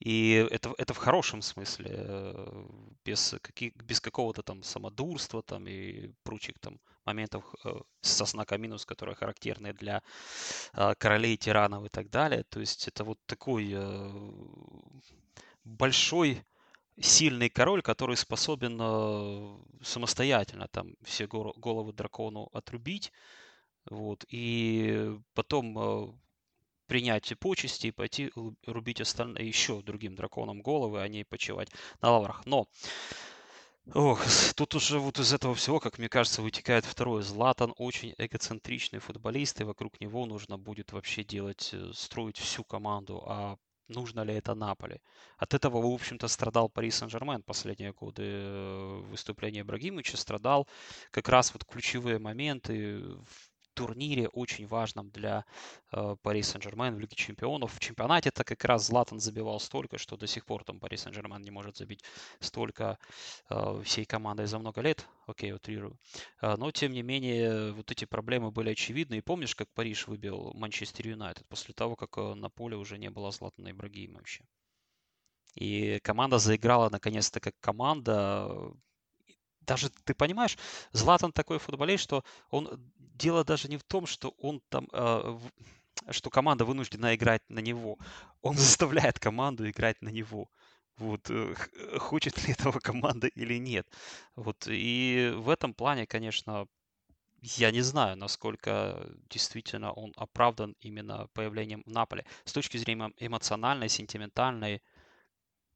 И 0.00 0.46
это, 0.50 0.74
это 0.78 0.92
в 0.94 0.98
хорошем 0.98 1.42
смысле, 1.42 1.90
э, 1.92 2.66
без, 3.04 3.34
каких, 3.40 3.74
без 3.76 4.00
какого-то 4.00 4.42
там 4.42 4.62
самодурства 4.62 5.42
там 5.42 5.66
и 5.66 6.08
прочих 6.22 6.58
там 6.58 6.78
моментов 7.06 7.44
э, 7.64 7.74
со 8.00 8.24
знаком 8.24 8.60
минус, 8.60 8.84
которые 8.84 9.14
характерны 9.14 9.72
для 9.72 10.02
э, 10.72 10.94
королей, 10.98 11.36
тиранов 11.36 11.84
и 11.84 11.88
так 11.88 12.10
далее. 12.10 12.44
То 12.44 12.60
есть 12.60 12.88
это 12.88 13.04
вот 13.04 13.18
такой 13.26 13.76
большой 15.64 16.44
сильный 17.00 17.50
король, 17.50 17.82
который 17.82 18.16
способен 18.16 19.60
самостоятельно 19.82 20.68
там 20.68 20.94
все 21.02 21.26
головы 21.26 21.92
дракону 21.92 22.48
отрубить, 22.52 23.12
вот, 23.90 24.24
и 24.28 25.16
потом 25.34 26.18
принять 26.86 27.32
почести 27.38 27.88
и 27.88 27.92
пойти 27.92 28.32
рубить 28.64 29.00
остальные 29.00 29.46
еще 29.46 29.82
другим 29.82 30.14
драконам 30.14 30.62
головы, 30.62 31.02
а 31.02 31.08
не 31.08 31.24
почивать 31.24 31.70
на 32.00 32.10
лаврах. 32.10 32.46
Но 32.46 32.68
Ох, 33.94 34.20
тут 34.56 34.74
уже 34.74 34.98
вот 34.98 35.18
из 35.20 35.32
этого 35.32 35.54
всего, 35.54 35.78
как 35.80 35.98
мне 35.98 36.08
кажется, 36.08 36.42
вытекает 36.42 36.84
второе. 36.84 37.22
Златан 37.22 37.72
очень 37.78 38.14
эгоцентричный 38.18 38.98
футболист, 38.98 39.60
и 39.60 39.64
вокруг 39.64 40.00
него 40.00 40.26
нужно 40.26 40.58
будет 40.58 40.92
вообще 40.92 41.22
делать, 41.22 41.70
э, 41.72 41.92
строить 41.94 42.36
всю 42.36 42.64
команду. 42.64 43.22
А 43.26 43.56
нужно 43.88 44.22
ли 44.22 44.34
это 44.34 44.54
Наполе? 44.54 45.00
От 45.38 45.54
этого, 45.54 45.80
в 45.80 45.86
общем-то, 45.86 46.26
страдал 46.26 46.68
Пари 46.68 46.90
Сен-Жермен 46.90 47.42
последние 47.44 47.92
годы. 47.92 48.22
Э, 48.24 49.00
Выступление 49.08 49.62
Брагимовича 49.62 50.16
страдал 50.16 50.66
как 51.12 51.28
раз 51.28 51.52
вот 51.54 51.64
ключевые 51.64 52.18
моменты 52.18 53.04
турнире 53.76 54.28
очень 54.28 54.66
важном 54.66 55.10
для 55.10 55.44
э, 55.92 56.16
Пари 56.22 56.42
Сен-Жермен 56.42 56.96
в 56.96 56.98
Лиге 56.98 57.14
Чемпионов. 57.14 57.74
В 57.74 57.78
чемпионате 57.78 58.30
это 58.30 58.42
как 58.42 58.64
раз 58.64 58.86
Златан 58.86 59.20
забивал 59.20 59.60
столько, 59.60 59.98
что 59.98 60.16
до 60.16 60.26
сих 60.26 60.44
пор 60.46 60.64
там 60.64 60.80
Пари 60.80 60.96
Сен-Жермен 60.96 61.42
не 61.42 61.50
может 61.50 61.76
забить 61.76 62.02
столько 62.40 62.98
э, 63.50 63.82
всей 63.84 64.06
командой 64.06 64.46
за 64.46 64.58
много 64.58 64.80
лет. 64.80 65.06
Окей, 65.26 65.52
утрирую. 65.52 65.98
Э, 66.40 66.56
но, 66.56 66.70
тем 66.70 66.92
не 66.92 67.02
менее, 67.02 67.72
вот 67.72 67.90
эти 67.90 68.06
проблемы 68.06 68.50
были 68.50 68.70
очевидны. 68.70 69.18
И 69.18 69.20
помнишь, 69.20 69.54
как 69.54 69.68
Париж 69.74 70.08
выбил 70.08 70.52
Манчестер 70.54 71.08
Юнайтед 71.08 71.46
после 71.48 71.74
того, 71.74 71.96
как 71.96 72.16
э, 72.18 72.34
на 72.34 72.48
поле 72.48 72.76
уже 72.76 72.98
не 72.98 73.10
было 73.10 73.30
Златана 73.30 73.70
Ибрагимовича? 73.70 74.44
И 75.54 75.98
команда 76.02 76.38
заиграла 76.38 76.90
наконец-то 76.90 77.40
как 77.40 77.54
команда, 77.60 78.72
даже 79.66 79.90
ты 79.90 80.14
понимаешь, 80.14 80.56
Златан 80.92 81.32
такой 81.32 81.58
футболист, 81.58 82.04
что 82.04 82.24
он 82.50 82.68
дело 82.98 83.44
даже 83.44 83.68
не 83.68 83.76
в 83.76 83.82
том, 83.82 84.06
что 84.06 84.34
он 84.38 84.60
там, 84.68 84.88
э, 84.92 85.38
что 86.10 86.30
команда 86.30 86.64
вынуждена 86.64 87.14
играть 87.14 87.42
на 87.48 87.60
него. 87.60 87.98
Он 88.42 88.56
заставляет 88.56 89.18
команду 89.18 89.68
играть 89.68 90.00
на 90.02 90.08
него. 90.08 90.48
Вот, 90.98 91.28
э, 91.30 91.54
хочет 91.98 92.46
ли 92.46 92.52
этого 92.52 92.78
команда 92.80 93.26
или 93.26 93.58
нет. 93.58 93.86
Вот, 94.36 94.66
и 94.68 95.32
в 95.36 95.50
этом 95.50 95.74
плане, 95.74 96.06
конечно, 96.06 96.66
я 97.42 97.70
не 97.70 97.82
знаю, 97.82 98.16
насколько 98.16 99.06
действительно 99.30 99.92
он 99.92 100.12
оправдан 100.16 100.74
именно 100.80 101.28
появлением 101.34 101.82
в 101.86 101.90
Наполе. 101.90 102.24
С 102.44 102.52
точки 102.52 102.78
зрения 102.78 103.12
эмоциональной, 103.18 103.88
сентиментальной, 103.88 104.82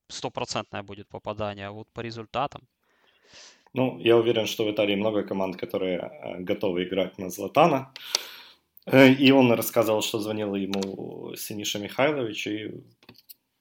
стопроцентное 0.08 0.82
будет 0.82 1.08
попадание. 1.08 1.68
А 1.68 1.72
вот 1.72 1.88
по 1.92 2.00
результатам, 2.00 2.66
ну, 3.72 3.98
я 4.00 4.16
уверен, 4.16 4.46
что 4.46 4.64
в 4.64 4.70
Италии 4.70 4.96
много 4.96 5.22
команд, 5.22 5.56
которые 5.56 5.98
э, 5.98 6.40
готовы 6.40 6.84
играть 6.84 7.18
на 7.18 7.30
Златана. 7.30 7.92
Э, 8.86 9.12
и 9.12 9.30
он 9.32 9.52
рассказывал, 9.52 10.02
что 10.02 10.18
звонил 10.18 10.54
ему 10.54 11.34
Синиша 11.36 11.78
Михайлович 11.78 12.46
и 12.46 12.70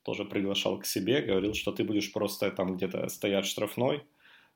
тоже 0.04 0.26
приглашал 0.26 0.80
к 0.80 0.86
себе, 0.86 1.22
говорил, 1.22 1.54
что 1.54 1.72
ты 1.72 1.84
будешь 1.84 2.12
просто 2.12 2.50
там 2.52 2.76
где-то 2.76 3.08
стоять 3.10 3.46
штрафной, 3.46 4.04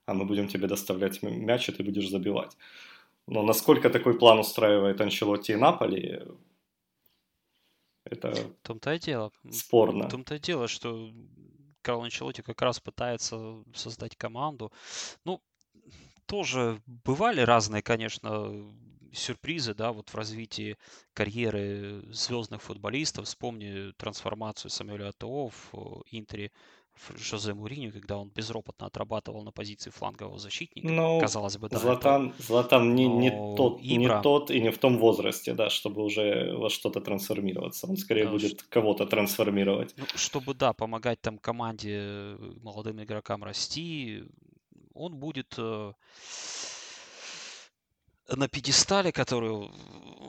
а 0.06 0.14
мы 0.14 0.24
будем 0.24 0.48
тебе 0.48 0.66
доставлять 0.66 1.22
мяч, 1.22 1.68
и 1.68 1.72
ты 1.72 1.84
будешь 1.84 2.08
забивать. 2.08 2.56
Но 3.26 3.42
насколько 3.42 3.90
такой 3.90 4.18
план 4.18 4.38
устраивает 4.38 5.00
Анчелотти 5.00 5.52
и 5.52 5.56
Наполи, 5.56 6.22
это 8.04 8.34
в 8.34 8.66
том-то 8.66 8.94
и 8.94 8.98
дело. 8.98 9.32
спорно. 9.50 10.08
В 10.08 10.10
том-то 10.10 10.34
и 10.34 10.38
дело, 10.38 10.68
что 10.68 11.10
Карло 11.84 12.04
Анчелотти 12.04 12.40
как 12.42 12.60
раз 12.62 12.80
пытается 12.80 13.62
создать 13.74 14.16
команду. 14.16 14.72
Ну, 15.24 15.40
тоже 16.26 16.80
бывали 16.86 17.42
разные, 17.42 17.82
конечно, 17.82 18.50
сюрпризы, 19.12 19.74
да, 19.74 19.92
вот 19.92 20.08
в 20.08 20.14
развитии 20.14 20.76
карьеры 21.12 22.02
звездных 22.10 22.62
футболистов. 22.62 23.26
Вспомни 23.26 23.92
трансформацию 23.98 24.70
Самуэля 24.70 25.10
Атоо 25.10 25.50
в 25.50 26.02
Интере 26.10 26.50
Жозе 27.16 27.54
Муриню, 27.54 27.92
когда 27.92 28.16
он 28.16 28.30
безропотно 28.34 28.86
отрабатывал 28.86 29.42
на 29.42 29.50
позиции 29.50 29.90
флангового 29.90 30.38
защитника. 30.38 30.88
Ну, 30.88 31.20
Казалось 31.20 31.56
бы, 31.58 31.68
да. 31.68 31.78
Златан, 31.78 32.28
это... 32.28 32.42
Златан 32.42 32.94
не, 32.94 33.06
не, 33.06 33.30
тот, 33.30 33.80
Ибра... 33.80 34.16
не 34.16 34.22
тот 34.22 34.50
и 34.50 34.60
не 34.60 34.70
в 34.70 34.78
том 34.78 34.98
возрасте, 34.98 35.54
да, 35.54 35.70
чтобы 35.70 36.02
уже 36.02 36.56
во 36.56 36.70
что-то 36.70 37.00
трансформироваться. 37.00 37.86
Он 37.86 37.96
скорее 37.96 38.24
да, 38.24 38.30
будет 38.30 38.60
что... 38.60 38.68
кого-то 38.68 39.06
трансформировать. 39.06 39.94
Ну, 39.96 40.04
чтобы, 40.14 40.54
да, 40.54 40.72
помогать 40.72 41.20
там 41.20 41.38
команде, 41.38 41.98
э, 41.98 42.52
молодым 42.62 43.02
игрокам 43.02 43.44
расти, 43.44 44.24
он 44.94 45.16
будет 45.16 45.54
э, 45.58 45.92
на 48.28 48.48
пьедестале, 48.48 49.12
который 49.12 49.70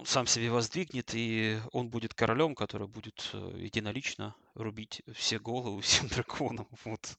сам 0.06 0.28
себе 0.28 0.50
воздвигнет, 0.50 1.12
и 1.14 1.60
он 1.72 1.90
будет 1.90 2.14
королем, 2.14 2.56
который 2.56 2.88
будет 2.88 3.30
э, 3.34 3.54
единолично 3.58 4.36
рубить 4.54 5.02
все 5.14 5.40
головы 5.40 5.82
всем 5.82 6.08
драконам. 6.08 6.68
Вот. 6.84 7.18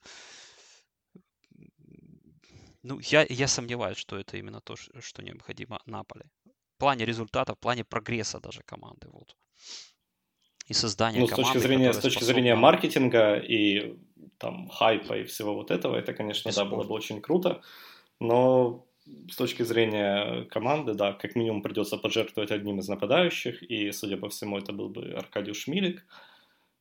Ну, 2.82 3.00
я, 3.00 3.26
я 3.28 3.48
сомневаюсь, 3.48 3.98
что 3.98 4.16
это 4.16 4.36
именно 4.36 4.60
то, 4.60 4.76
что 4.76 5.22
необходимо 5.22 5.80
Наполе. 5.86 6.30
В 6.44 6.78
плане 6.78 7.04
результата, 7.04 7.54
в 7.54 7.58
плане 7.58 7.84
прогресса 7.84 8.38
даже 8.38 8.62
команды. 8.62 9.08
Вот. 9.10 9.36
И 10.68 10.74
создания 10.74 11.20
ну, 11.20 11.26
команды. 11.26 11.50
С 11.50 11.52
точки 11.52 11.66
зрения, 11.66 11.92
с 11.92 11.96
точки 11.96 12.18
способна... 12.18 12.34
зрения 12.34 12.54
маркетинга 12.54 13.36
и 13.38 13.98
там 14.38 14.68
хайпа 14.68 15.18
и 15.18 15.24
всего 15.24 15.54
вот 15.54 15.70
этого, 15.70 15.96
это, 15.96 16.12
конечно, 16.12 16.52
да, 16.52 16.64
было 16.64 16.84
бы 16.84 16.94
очень 16.94 17.20
круто. 17.20 17.62
Но 18.20 18.85
с 19.30 19.36
точки 19.36 19.62
зрения 19.62 20.44
команды, 20.46 20.94
да, 20.94 21.12
как 21.12 21.36
минимум 21.36 21.62
придется 21.62 21.96
пожертвовать 21.96 22.50
одним 22.50 22.80
из 22.80 22.88
нападающих, 22.88 23.62
и, 23.62 23.92
судя 23.92 24.16
по 24.16 24.28
всему, 24.28 24.58
это 24.58 24.72
был 24.72 24.88
бы 24.88 25.12
Аркадиуш 25.12 25.68
Милик, 25.68 26.04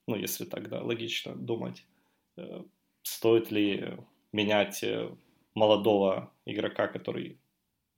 ну, 0.07 0.15
если 0.15 0.45
тогда 0.45 0.81
логично 0.81 1.35
думать, 1.35 1.85
э, 2.38 2.63
стоит 3.03 3.51
ли 3.51 3.97
менять 4.31 4.83
э, 4.83 5.15
молодого 5.53 6.31
игрока, 6.45 6.88
который 6.88 7.39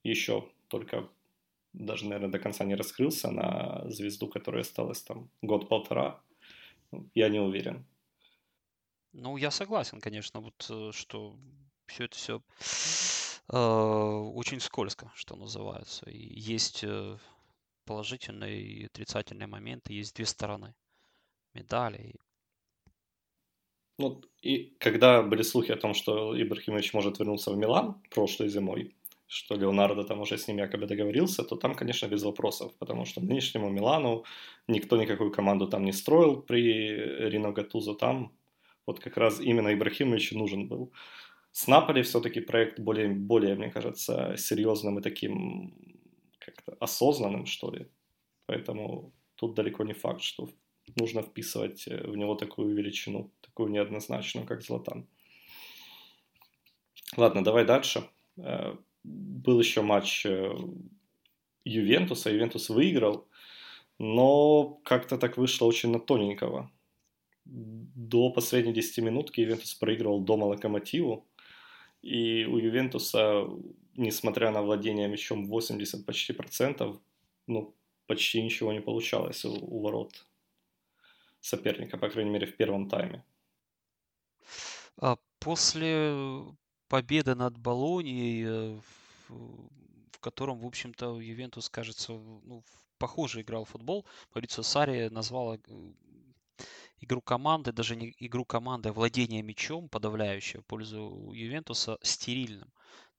еще 0.04 0.48
только 0.68 1.08
даже, 1.72 2.04
наверное, 2.06 2.30
до 2.30 2.38
конца 2.38 2.64
не 2.64 2.74
раскрылся, 2.74 3.30
на 3.30 3.88
звезду, 3.90 4.28
которая 4.28 4.62
осталась 4.62 5.02
там 5.02 5.30
год-полтора, 5.42 6.20
я 7.14 7.28
не 7.28 7.40
уверен. 7.40 7.84
Ну, 9.12 9.36
я 9.36 9.50
согласен, 9.50 10.00
конечно, 10.00 10.40
вот, 10.40 10.66
э, 10.70 10.90
что 10.92 11.36
все 11.86 12.04
это 12.04 12.16
все 12.16 12.42
очень 13.56 14.60
скользко, 14.60 15.10
что 15.14 15.36
называется. 15.36 16.08
И 16.10 16.38
есть 16.38 16.84
э, 16.84 17.16
положительные 17.84 18.60
и 18.60 18.84
отрицательные 18.86 19.46
моменты, 19.46 19.94
есть 19.94 20.14
две 20.14 20.26
стороны 20.26 20.74
медали. 21.54 22.14
Ну, 23.98 24.20
и 24.42 24.76
когда 24.78 25.22
были 25.22 25.42
слухи 25.42 25.72
о 25.72 25.76
том, 25.76 25.94
что 25.94 26.40
Ибрахимович 26.40 26.94
может 26.94 27.18
вернуться 27.18 27.50
в 27.50 27.56
Милан 27.56 28.00
прошлой 28.10 28.48
зимой, 28.48 28.94
что 29.26 29.56
Леонардо 29.56 30.04
там 30.04 30.20
уже 30.20 30.38
с 30.38 30.46
ним 30.46 30.58
якобы 30.58 30.86
договорился, 30.86 31.42
то 31.42 31.56
там, 31.56 31.74
конечно, 31.74 32.06
без 32.06 32.22
вопросов, 32.22 32.72
потому 32.78 33.04
что 33.06 33.20
нынешнему 33.20 33.70
Милану 33.70 34.24
никто 34.68 34.96
никакую 34.96 35.32
команду 35.32 35.66
там 35.66 35.84
не 35.84 35.92
строил 35.92 36.40
при 36.42 36.92
Рино 37.28 37.52
Гатузо, 37.52 37.94
там 37.94 38.32
вот 38.86 39.00
как 39.00 39.16
раз 39.16 39.40
именно 39.40 39.74
Ибрахимович 39.74 40.32
нужен 40.32 40.68
был. 40.68 40.92
С 41.52 41.66
Наполи 41.66 42.02
все-таки 42.02 42.40
проект 42.40 42.78
более, 42.78 43.08
более, 43.08 43.54
мне 43.54 43.70
кажется, 43.70 44.36
серьезным 44.36 44.98
и 44.98 45.02
таким 45.02 45.74
как-то 46.38 46.76
осознанным, 46.80 47.46
что 47.46 47.70
ли. 47.70 47.88
Поэтому 48.46 49.12
тут 49.34 49.54
далеко 49.54 49.84
не 49.84 49.92
факт, 49.92 50.22
что 50.22 50.48
нужно 50.96 51.22
вписывать 51.22 51.86
э, 51.88 52.06
в 52.06 52.16
него 52.16 52.34
такую 52.34 52.74
величину, 52.74 53.30
такую 53.40 53.70
неоднозначную, 53.70 54.46
как 54.46 54.62
Златан. 54.62 55.06
Ладно, 57.16 57.44
давай 57.44 57.64
дальше. 57.64 58.08
Э, 58.36 58.76
был 59.04 59.60
еще 59.60 59.82
матч 59.82 60.26
э, 60.26 60.54
Ювентуса. 61.64 62.30
Ювентус 62.30 62.70
выиграл, 62.70 63.28
но 63.98 64.80
как-то 64.84 65.18
так 65.18 65.36
вышло 65.36 65.66
очень 65.66 65.90
на 65.90 66.00
тоненького. 66.00 66.70
До 67.44 68.30
последней 68.30 68.72
10 68.72 69.04
минутки 69.04 69.40
Ювентус 69.40 69.74
проигрывал 69.74 70.20
дома 70.20 70.44
Локомотиву. 70.44 71.27
И 72.02 72.44
у 72.44 72.58
Ювентуса, 72.58 73.48
несмотря 73.96 74.50
на 74.50 74.62
владение 74.62 75.08
мячом 75.08 75.46
80 75.46 76.06
почти 76.06 76.32
процентов, 76.32 77.00
ну, 77.46 77.74
почти 78.06 78.42
ничего 78.42 78.72
не 78.72 78.80
получалось 78.80 79.44
у, 79.44 79.52
у 79.52 79.80
ворот 79.80 80.26
соперника, 81.40 81.98
по 81.98 82.08
крайней 82.08 82.30
мере, 82.30 82.46
в 82.46 82.56
первом 82.56 82.88
тайме. 82.88 83.24
А 84.96 85.16
после 85.38 86.14
победы 86.88 87.34
над 87.34 87.58
Болонией, 87.58 88.44
э, 88.46 88.80
в 89.28 90.18
котором, 90.20 90.58
в 90.58 90.66
общем-то, 90.66 91.20
Ювентус, 91.20 91.68
кажется, 91.68 92.12
ну, 92.12 92.64
похоже 92.98 93.42
играл 93.42 93.64
в 93.64 93.70
футбол, 93.70 94.04
Марицио 94.34 94.62
Сари 94.62 95.08
назвал 95.08 95.54
э, 95.54 95.58
игру 97.00 97.20
команды, 97.20 97.72
даже 97.72 97.96
не 97.96 98.14
игру 98.18 98.44
команды, 98.44 98.88
а 98.88 98.92
владение 98.92 99.42
мячом 99.42 99.88
подавляющее 99.88 100.62
в 100.62 100.66
пользу 100.66 101.32
Ювентуса 101.34 101.98
стерильным. 102.02 102.72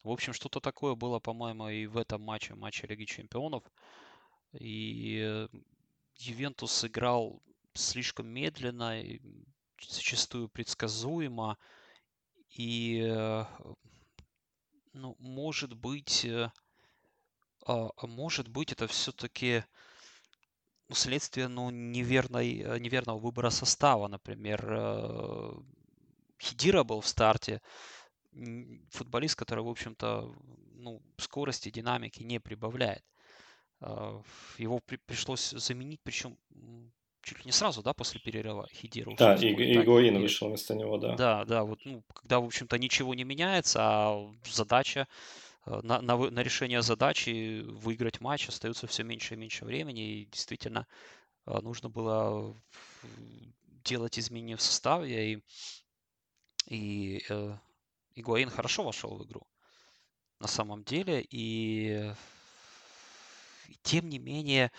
В 0.03 0.11
общем, 0.11 0.33
что-то 0.33 0.59
такое 0.59 0.95
было, 0.95 1.19
по-моему, 1.19 1.69
и 1.69 1.85
в 1.85 1.97
этом 1.97 2.21
матче, 2.21 2.55
матче 2.55 2.87
Лиги 2.87 3.05
Чемпионов. 3.05 3.63
И 4.53 5.19
э, 5.21 5.47
Ювентус 6.15 6.85
играл 6.85 7.41
слишком 7.73 8.27
медленно, 8.27 9.01
зачастую 9.81 10.49
предсказуемо. 10.49 11.57
И, 12.49 13.01
э, 13.03 13.45
ну, 14.93 15.15
может 15.19 15.73
быть, 15.73 16.25
э, 16.25 16.49
а, 17.65 17.89
а 17.95 18.07
может 18.07 18.47
быть, 18.47 18.71
это 18.71 18.87
все-таки 18.87 19.63
следствие 20.95 21.47
ну, 21.47 21.69
неверной, 21.69 22.59
э, 22.59 22.79
неверного 22.79 23.19
выбора 23.19 23.49
состава. 23.49 24.07
Например, 24.07 25.61
Хидира 26.41 26.83
был 26.83 27.01
в 27.01 27.07
старте, 27.07 27.61
футболист, 28.91 29.35
который, 29.35 29.63
в 29.63 29.69
общем-то, 29.69 30.33
ну, 30.73 31.01
скорости, 31.17 31.69
динамики 31.69 32.23
не 32.23 32.39
прибавляет. 32.39 33.03
А, 33.81 34.21
его 34.57 34.79
при, 34.79 34.97
пришлось 34.97 35.51
заменить, 35.51 36.01
причем 36.03 36.37
чуть 37.21 37.39
ли 37.39 37.45
не 37.45 37.51
сразу, 37.51 37.81
да, 37.81 37.93
после 37.93 38.19
перерыва 38.19 38.67
Хидира 38.73 39.13
Да, 39.15 39.35
и, 39.35 39.47
и 39.47 39.81
Игуаин 39.81 40.17
и... 40.17 40.19
вышел 40.19 40.47
вместо 40.47 40.75
него, 40.75 40.97
да. 40.97 41.15
Да, 41.15 41.45
да, 41.45 41.63
вот, 41.63 41.79
ну, 41.85 42.03
когда, 42.13 42.39
в 42.39 42.45
общем-то, 42.45 42.77
ничего 42.77 43.13
не 43.13 43.23
меняется, 43.23 43.79
а 43.81 44.31
задача, 44.45 45.01
э, 45.01 45.05
на, 45.65 46.01
на, 46.01 46.17
на 46.17 46.39
решение 46.41 46.81
задачи 46.81 47.61
выиграть 47.61 48.21
матч 48.21 48.47
остается 48.47 48.87
все 48.87 49.03
меньше 49.03 49.33
и 49.33 49.37
меньше 49.37 49.65
времени, 49.65 50.21
и 50.21 50.25
действительно 50.25 50.87
э, 51.45 51.59
нужно 51.61 51.89
было 51.89 52.55
делать 53.83 54.17
изменения 54.17 54.55
в 54.55 54.61
составе, 54.61 55.33
и, 55.33 55.43
и 56.67 57.25
э, 57.29 57.57
Игуаин 58.15 58.49
хорошо 58.49 58.83
вошел 58.83 59.17
в 59.17 59.25
игру 59.25 59.47
на 60.39 60.47
самом 60.47 60.83
деле, 60.83 61.25
и, 61.29 62.13
и 63.67 63.75
тем 63.83 64.07
не 64.09 64.19
менее, 64.19 64.71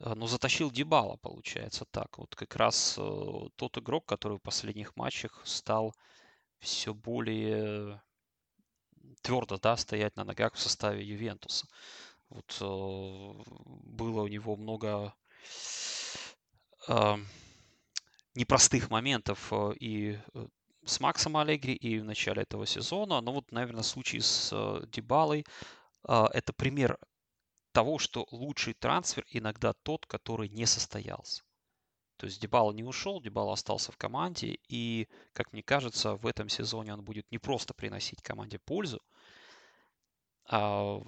Э, 0.00 0.14
ну, 0.14 0.26
затащил 0.26 0.70
Дебала, 0.70 1.16
получается 1.16 1.84
так. 1.90 2.18
Вот 2.18 2.34
как 2.34 2.56
раз 2.56 2.96
э, 2.98 3.48
тот 3.56 3.78
игрок, 3.78 4.06
который 4.06 4.38
в 4.38 4.42
последних 4.42 4.96
матчах 4.96 5.40
стал 5.44 5.94
все 6.58 6.94
более 6.94 8.02
твердо, 9.22 9.58
да, 9.58 9.76
стоять 9.76 10.16
на 10.16 10.24
ногах 10.24 10.54
в 10.54 10.58
составе 10.58 11.04
Ювентуса. 11.04 11.66
Вот 12.28 12.58
э, 12.60 13.52
было 13.84 14.22
у 14.22 14.26
него 14.26 14.56
много 14.56 15.14
непростых 18.34 18.90
моментов 18.90 19.52
э, 19.52 19.72
и 19.80 20.18
э, 20.34 20.46
с 20.84 21.00
Максом 21.00 21.36
Аллегри, 21.36 21.74
и 21.74 21.98
в 21.98 22.04
начале 22.04 22.42
этого 22.42 22.66
сезона. 22.66 23.20
Но 23.20 23.32
вот, 23.32 23.50
наверное, 23.50 23.82
случай 23.82 24.20
с 24.20 24.52
Дебалой 24.92 25.44
это 26.04 26.52
пример 26.52 26.98
того, 27.72 27.98
что 27.98 28.28
лучший 28.30 28.74
трансфер 28.74 29.26
иногда 29.30 29.72
тот, 29.82 30.06
который 30.06 30.48
не 30.48 30.64
состоялся. 30.64 31.42
То 32.16 32.26
есть 32.26 32.40
Дебала 32.40 32.72
не 32.72 32.82
ушел, 32.82 33.20
Дебала 33.20 33.52
остался 33.52 33.92
в 33.92 33.96
команде, 33.96 34.58
и, 34.68 35.08
как 35.32 35.52
мне 35.52 35.62
кажется, 35.62 36.16
в 36.16 36.26
этом 36.26 36.48
сезоне 36.48 36.94
он 36.94 37.02
будет 37.02 37.30
не 37.30 37.38
просто 37.38 37.74
приносить 37.74 38.22
команде 38.22 38.58
пользу, 38.58 39.02
а 40.48 41.02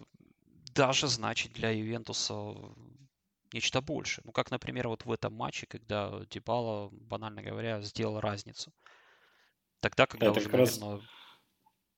даже 0.74 1.06
значит 1.06 1.52
для 1.52 1.70
Ювентуса 1.70 2.54
нечто 3.52 3.80
большее. 3.80 4.22
Ну, 4.26 4.32
как, 4.32 4.50
например, 4.50 4.88
вот 4.88 5.06
в 5.06 5.12
этом 5.12 5.34
матче, 5.34 5.66
когда 5.66 6.20
Дебала, 6.30 6.90
банально 6.92 7.42
говоря, 7.42 7.80
сделал 7.80 8.20
разницу. 8.20 8.72
Тогда, 9.80 10.06
когда 10.06 10.26
Это 10.26 10.40
уже, 10.40 10.50
как 10.50 10.52
наверное... 10.52 10.96
раз 10.96 11.04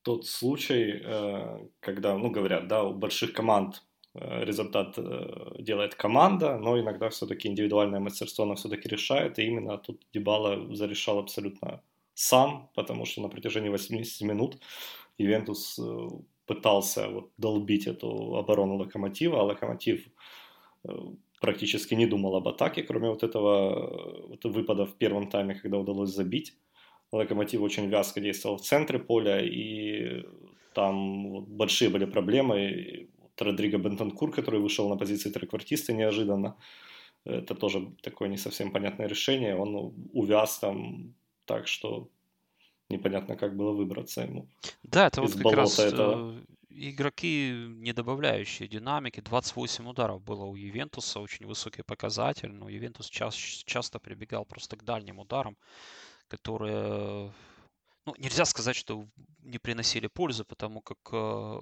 тот 0.02 0.26
случай, 0.26 1.02
э, 1.02 1.68
когда, 1.80 2.16
ну, 2.16 2.30
говорят, 2.30 2.68
да, 2.68 2.84
у 2.84 2.94
больших 2.94 3.32
команд 3.32 3.84
результат 4.14 4.98
э, 4.98 5.62
делает 5.62 5.94
команда, 5.94 6.58
но 6.58 6.78
иногда 6.80 7.08
все-таки 7.08 7.48
индивидуальное 7.48 8.00
мастерство 8.00 8.44
оно 8.44 8.54
все-таки 8.54 8.88
решает, 8.88 9.38
и 9.38 9.44
именно 9.44 9.78
тут 9.78 10.02
Дебала 10.12 10.74
зарешал 10.74 11.18
абсолютно 11.18 11.82
сам, 12.14 12.70
потому 12.74 13.06
что 13.06 13.22
на 13.22 13.28
протяжении 13.28 13.68
80 13.68 14.22
минут 14.22 14.58
Ювентус 15.18 15.78
э, 15.78 16.08
пытался 16.46 17.08
вот 17.08 17.30
долбить 17.38 17.86
эту 17.86 18.36
оборону 18.36 18.76
Локомотива, 18.76 19.40
а 19.40 19.44
Локомотив 19.44 20.08
практически 21.40 21.94
не 21.94 22.06
думал 22.06 22.36
об 22.36 22.48
атаке, 22.48 22.82
кроме 22.82 23.10
вот 23.10 23.22
этого 23.22 24.26
вот 24.28 24.44
выпада 24.44 24.86
в 24.86 24.94
первом 24.94 25.28
тайме, 25.28 25.54
когда 25.54 25.78
удалось 25.78 26.10
забить. 26.10 26.54
Локомотив 27.12 27.60
очень 27.60 27.88
вязко 27.88 28.20
действовал 28.20 28.56
в 28.56 28.62
центре 28.62 28.98
поля, 28.98 29.40
и 29.40 30.24
там 30.74 31.30
вот 31.30 31.48
большие 31.48 31.90
были 31.90 32.04
проблемы. 32.04 33.08
Родриго 33.42 33.78
Бентонкур, 33.78 34.32
который 34.32 34.60
вышел 34.60 34.88
на 34.88 34.96
позиции 34.96 35.30
треквартиста 35.30 35.92
неожиданно. 35.92 36.56
Это 37.24 37.54
тоже 37.54 37.92
такое 38.02 38.28
не 38.28 38.38
совсем 38.38 38.72
понятное 38.72 39.08
решение. 39.08 39.56
Он 39.56 39.94
увяз 40.12 40.58
там 40.58 41.14
так, 41.44 41.68
что 41.68 42.08
непонятно, 42.88 43.36
как 43.36 43.56
было 43.56 43.72
выбраться 43.72 44.22
ему. 44.22 44.48
Да, 44.82 45.06
это 45.06 45.22
вот 45.22 45.34
как 45.34 45.52
раз 45.52 45.78
этого. 45.78 46.38
Э, 46.38 46.44
игроки, 46.70 47.52
не 47.68 47.92
добавляющие 47.92 48.68
динамики. 48.68 49.20
28 49.20 49.88
ударов 49.88 50.22
было 50.22 50.44
у 50.44 50.56
Ювентуса, 50.56 51.20
очень 51.20 51.46
высокий 51.46 51.82
показатель. 51.82 52.52
Но 52.52 52.68
Ювентус 52.68 53.10
ча- 53.10 53.30
часто 53.64 53.98
прибегал 53.98 54.44
просто 54.44 54.76
к 54.76 54.84
дальним 54.84 55.18
ударам, 55.18 55.56
которые 56.28 57.32
ну, 58.06 58.14
нельзя 58.18 58.44
сказать, 58.44 58.76
что 58.76 59.06
не 59.42 59.58
приносили 59.58 60.08
пользы, 60.08 60.44
потому 60.44 60.80
как 60.80 60.98
э, 61.12 61.60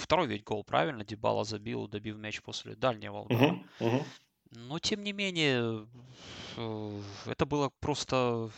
Второй 0.00 0.26
ведь 0.28 0.44
гол, 0.44 0.64
правильно? 0.64 1.04
Дебала 1.04 1.44
забил, 1.44 1.86
добив 1.86 2.16
мяч 2.16 2.40
после 2.40 2.74
дальнего 2.74 3.20
удара. 3.20 3.52
Uh-huh, 3.52 3.66
uh-huh. 3.80 4.04
Но, 4.52 4.78
тем 4.78 5.04
не 5.04 5.12
менее, 5.12 5.86
э, 6.56 7.02
это 7.26 7.44
было 7.44 7.70
просто 7.80 8.50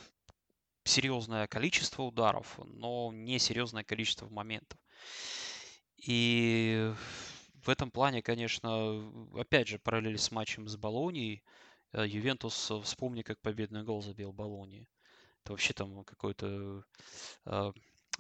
серьезное 0.84 1.47
количество 1.49 2.05
ударов, 2.05 2.59
но 2.64 3.11
не 3.12 3.38
серьезное 3.38 3.82
количество 3.82 4.28
моментов. 4.28 4.78
И 5.97 6.93
в 7.62 7.68
этом 7.68 7.90
плане, 7.90 8.22
конечно, 8.22 9.12
опять 9.34 9.68
же, 9.68 9.78
параллель 9.80 10.18
с 10.18 10.30
матчем 10.30 10.68
с 10.68 10.76
Болонией, 10.76 11.43
э, 11.93 12.07
Ювентус, 12.07 12.70
э, 12.70 12.80
вспомни, 12.82 13.22
как 13.22 13.40
победный 13.40 13.82
гол 13.82 14.01
забил 14.01 14.32
Болонии. 14.32 14.88
Это 15.43 15.53
вообще 15.53 15.74
там 15.74 16.05
какой-то 16.05 16.84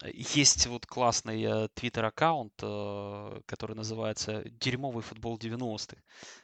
есть 0.04 0.66
вот 0.66 0.86
классный 0.86 1.42
э, 1.42 1.68
твиттер-аккаунт, 1.74 2.52
э, 2.62 3.40
который 3.46 3.76
называется 3.76 4.42
«Дерьмовый 4.60 5.02
футбол 5.02 5.38
90-х». 5.38 5.96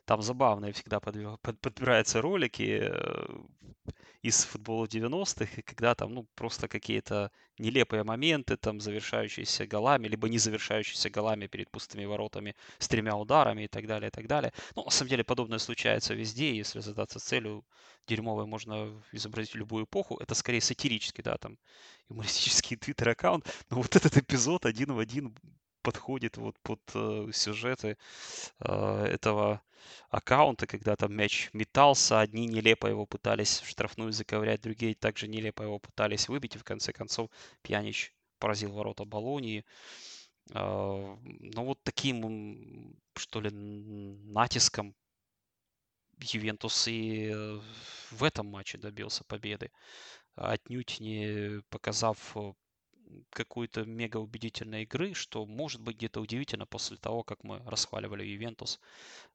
Там 0.09 0.23
забавные 0.23 0.73
всегда 0.73 1.01
подбираются 1.01 2.23
ролики 2.23 2.81
э, 2.81 3.27
из 4.23 4.43
футбола 4.45 4.87
90-х, 4.87 5.61
когда 5.67 5.95
там, 5.95 6.15
ну, 6.15 6.27
просто 6.35 6.67
какие-то 6.67 7.31
нелепые 7.59 8.05
моменты, 8.05 8.57
там, 8.57 8.81
завершающиеся 8.81 9.67
голами, 9.67 10.09
либо 10.09 10.31
не 10.31 10.39
завершающиеся 10.39 11.11
голами 11.11 11.47
перед 11.47 11.71
пустыми 11.71 12.07
воротами 12.07 12.57
с 12.79 12.89
тремя 12.89 13.17
ударами 13.17 13.65
и 13.65 13.69
так 13.69 13.87
далее, 13.87 14.09
и 14.09 14.11
так 14.11 14.27
далее. 14.27 14.55
Ну, 14.77 14.85
на 14.85 14.91
самом 14.91 15.11
деле, 15.11 15.25
подобное 15.25 15.59
случается 15.59 16.15
везде, 16.15 16.57
если 16.57 16.81
задаться 16.81 17.21
целью 17.21 17.63
дерьмовой 18.07 18.47
можно 18.47 18.91
изобразить 19.13 19.57
любую 19.57 19.85
эпоху. 19.85 20.17
Это 20.17 20.35
скорее 20.35 20.63
сатирический, 20.63 21.23
да, 21.23 21.37
там, 21.37 21.59
юмористический 22.09 22.79
твиттер-аккаунт. 22.79 23.47
Но 23.69 23.77
вот 23.83 23.95
этот 23.95 24.17
эпизод 24.17 24.65
один 24.65 24.95
в 24.95 24.99
один 24.99 25.37
подходит 25.89 26.37
вот 26.37 26.59
под 26.59 26.81
э, 26.95 27.31
сюжеты 27.33 27.97
э, 28.61 29.05
этого 29.07 29.63
аккаунта, 30.11 30.67
когда 30.67 30.97
там 30.97 31.15
мяч 31.15 31.49
метался, 31.55 32.21
одни 32.21 32.47
нелепо 32.47 32.89
его 32.89 33.07
пытались 33.07 33.61
в 33.61 33.69
штрафную 33.71 34.13
заковырять, 34.13 34.61
другие 34.61 34.95
также 34.95 35.29
нелепо 35.29 35.63
его 35.63 35.79
пытались 35.79 36.29
выбить, 36.29 36.57
и 36.57 36.59
в 36.59 36.65
конце 36.65 36.93
концов 36.93 37.31
Пьянич 37.63 38.13
поразил 38.39 38.73
ворота 38.73 39.07
Болонии. 39.07 39.65
Э, 40.53 41.17
ну 41.25 41.65
вот 41.65 41.79
таким, 41.83 42.95
что 43.17 43.41
ли, 43.41 43.49
натиском 43.51 44.95
Ювентус 46.21 46.87
и 46.87 47.31
э, 47.35 47.61
в 48.11 48.25
этом 48.25 48.47
матче 48.47 48.77
добился 48.77 49.25
победы, 49.25 49.71
отнюдь 50.35 51.01
не 51.01 51.63
показав 51.71 52.19
э, 52.37 52.53
какой-то 53.31 53.85
мега 53.85 54.19
убедительной 54.19 54.83
игры, 54.83 55.15
что 55.15 55.47
может 55.47 55.81
быть 55.81 55.97
где-то 55.97 56.21
удивительно 56.21 56.67
после 56.67 56.97
того, 56.97 57.23
как 57.23 57.45
мы 57.45 57.61
расхваливали 57.67 58.25
Ювентус 58.25 58.81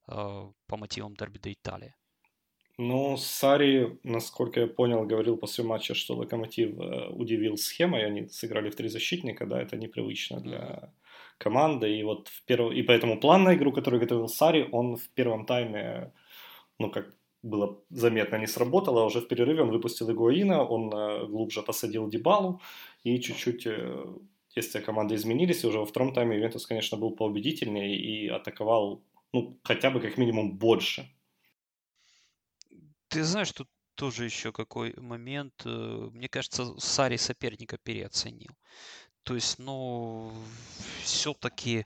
э, 0.08 0.52
по 0.68 0.78
мотивам 0.78 1.16
дерби 1.16 1.40
до 1.40 1.52
Италии. 1.52 1.96
Ну, 2.78 3.18
Сари, 3.18 4.00
насколько 4.04 4.62
я 4.62 4.68
понял, 4.68 5.06
говорил 5.06 5.38
после 5.38 5.64
матча, 5.64 5.94
что 5.94 6.16
Локомотив 6.16 6.80
э, 6.80 7.10
удивил 7.10 7.58
схемой, 7.58 8.06
они 8.06 8.28
сыграли 8.28 8.70
в 8.70 8.76
три 8.76 8.90
защитника, 8.90 9.46
да, 9.46 9.62
это 9.62 9.78
непривычно 9.78 10.40
для 10.40 10.92
команды, 11.38 11.96
и 11.96 12.04
вот 12.04 12.30
в 12.30 12.44
перв... 12.46 12.72
и 12.72 12.82
поэтому 12.82 13.20
план 13.20 13.44
на 13.44 13.54
игру, 13.54 13.72
который 13.72 14.00
готовил 14.00 14.28
Сари, 14.28 14.68
он 14.72 14.96
в 14.96 15.10
первом 15.10 15.46
тайме 15.46 16.14
ну, 16.80 16.90
как 16.90 17.16
было 17.44 17.84
заметно, 17.90 18.38
не 18.38 18.48
сработало. 18.48 19.06
Уже 19.06 19.20
в 19.20 19.28
перерыве 19.28 19.62
он 19.62 19.70
выпустил 19.70 20.10
Игуаина, 20.10 20.64
он 20.64 20.92
э, 20.94 21.28
глубже 21.28 21.62
посадил 21.62 22.10
Дебалу, 22.10 22.62
и 23.04 23.20
чуть-чуть 23.20 23.68
э, 23.68 24.06
действия 24.56 24.82
команды 24.82 25.16
изменились, 25.16 25.64
и 25.64 25.68
уже 25.68 25.80
во 25.80 25.86
втором 25.86 26.14
тайме 26.14 26.38
Ювентус, 26.38 26.66
конечно, 26.66 26.98
был 26.98 27.12
поубедительнее 27.12 27.96
и 27.96 28.28
атаковал, 28.30 29.04
ну, 29.34 29.60
хотя 29.64 29.92
бы 29.92 30.00
как 30.00 30.18
минимум 30.18 30.58
больше. 30.58 31.10
Ты 33.10 33.24
знаешь, 33.24 33.52
тут 33.52 33.68
тоже 33.96 34.26
еще 34.26 34.52
какой 34.52 34.94
момент. 34.98 35.54
Э, 35.66 36.10
мне 36.14 36.30
кажется, 36.30 36.80
Сари 36.80 37.18
соперника 37.18 37.78
переоценил. 37.78 38.52
То 39.24 39.36
есть, 39.36 39.60
ну, 39.60 40.32
все-таки 41.04 41.86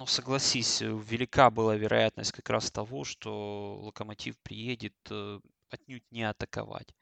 ну, 0.00 0.06
согласись, 0.06 0.80
э, 0.80 0.86
велика 0.86 1.50
была 1.50 1.76
вероятность 1.76 2.32
как 2.32 2.48
раз 2.48 2.70
того, 2.70 3.04
что 3.04 3.76
Локомотив 3.82 4.38
приедет 4.38 4.94
э, 5.10 5.40
отнюдь 5.68 6.10
не 6.10 6.22
атаковать, 6.22 6.94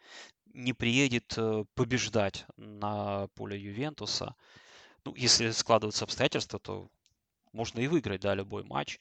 не 0.46 0.72
приедет 0.72 1.32
э, 1.36 1.64
побеждать 1.74 2.44
на 2.56 3.28
поле 3.36 3.56
Ювентуса. 3.56 4.34
Ну, 5.04 5.14
если 5.14 5.52
складываются 5.52 6.06
обстоятельства, 6.06 6.58
то 6.58 6.90
можно 7.52 7.78
и 7.78 7.86
выиграть, 7.86 8.22
да, 8.22 8.34
любой 8.34 8.64
матч. 8.64 8.98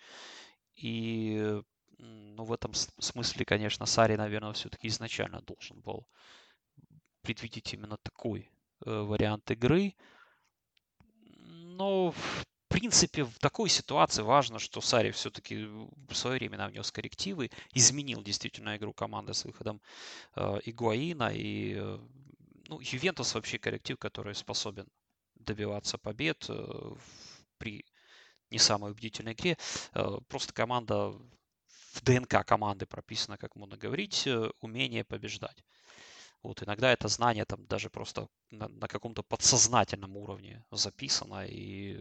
И 0.75 1.59
ну, 1.97 2.43
в 2.43 2.53
этом 2.53 2.75
смысле, 2.75 3.45
конечно, 3.45 3.87
Сари, 3.87 4.15
наверное, 4.15 4.53
все-таки 4.53 4.89
изначально 4.89 5.41
должен 5.41 5.81
был 5.81 6.05
предвидеть 7.23 7.73
именно 7.73 7.97
такой 7.97 8.51
э, 8.85 8.91
вариант 8.91 9.49
игры. 9.49 9.95
Но, 11.39 12.13
в 12.67 12.69
принципе, 12.69 13.23
в 13.23 13.39
такой 13.39 13.69
ситуации 13.69 14.23
важно, 14.23 14.59
что 14.59 14.81
Сари 14.81 15.11
все-таки 15.11 15.65
в 15.65 16.13
свое 16.13 16.37
время 16.37 16.67
внес 16.67 16.91
коррективы, 16.91 17.49
изменил 17.73 18.21
действительно 18.21 18.75
игру 18.75 18.91
команды 18.93 19.33
с 19.33 19.45
выходом 19.45 19.81
э, 20.35 20.59
Игуаина. 20.65 21.31
И 21.33 21.75
э, 21.77 21.99
ну, 22.67 22.79
Ювентус 22.81 23.33
вообще 23.35 23.57
коллектив, 23.57 23.97
который 23.97 24.35
способен 24.35 24.85
добиваться 25.35 25.97
побед 25.97 26.45
э, 26.49 26.95
при 27.57 27.85
не 28.51 28.59
самой 28.59 28.91
убедительной 28.91 29.31
игре. 29.31 29.57
Э, 29.93 30.17
просто 30.27 30.51
команда 30.51 31.11
в 31.93 32.01
ДНК 32.03 32.45
команды 32.45 32.85
прописано, 32.85 33.37
как 33.37 33.55
можно 33.55 33.77
говорить, 33.77 34.27
э, 34.27 34.51
умение 34.59 35.05
побеждать. 35.05 35.63
Вот 36.43 36.61
иногда 36.63 36.91
это 36.91 37.07
знание 37.07 37.45
там 37.45 37.65
даже 37.65 37.89
просто 37.89 38.27
на, 38.51 38.67
на 38.67 38.87
каком-то 38.89 39.23
подсознательном 39.23 40.17
уровне 40.17 40.65
записано 40.71 41.45
и 41.47 41.97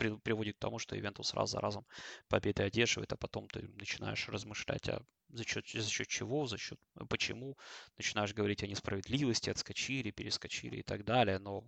приводит 0.00 0.56
к 0.56 0.58
тому, 0.58 0.78
что 0.78 0.98
Ивентус 0.98 1.34
раз 1.34 1.50
за 1.50 1.60
разом 1.60 1.86
победы 2.28 2.62
одерживает, 2.62 3.12
а 3.12 3.16
потом 3.16 3.48
ты 3.48 3.68
начинаешь 3.76 4.28
размышлять, 4.28 4.88
а 4.88 5.02
за 5.28 5.44
счет, 5.44 5.68
за 5.68 5.88
счет 5.88 6.08
чего, 6.08 6.46
за 6.46 6.58
счет 6.58 6.78
почему, 7.08 7.56
начинаешь 7.96 8.34
говорить 8.34 8.62
о 8.62 8.66
несправедливости, 8.66 9.50
отскочили, 9.50 10.10
перескочили 10.10 10.78
и 10.78 10.82
так 10.82 11.04
далее, 11.04 11.38
но 11.38 11.64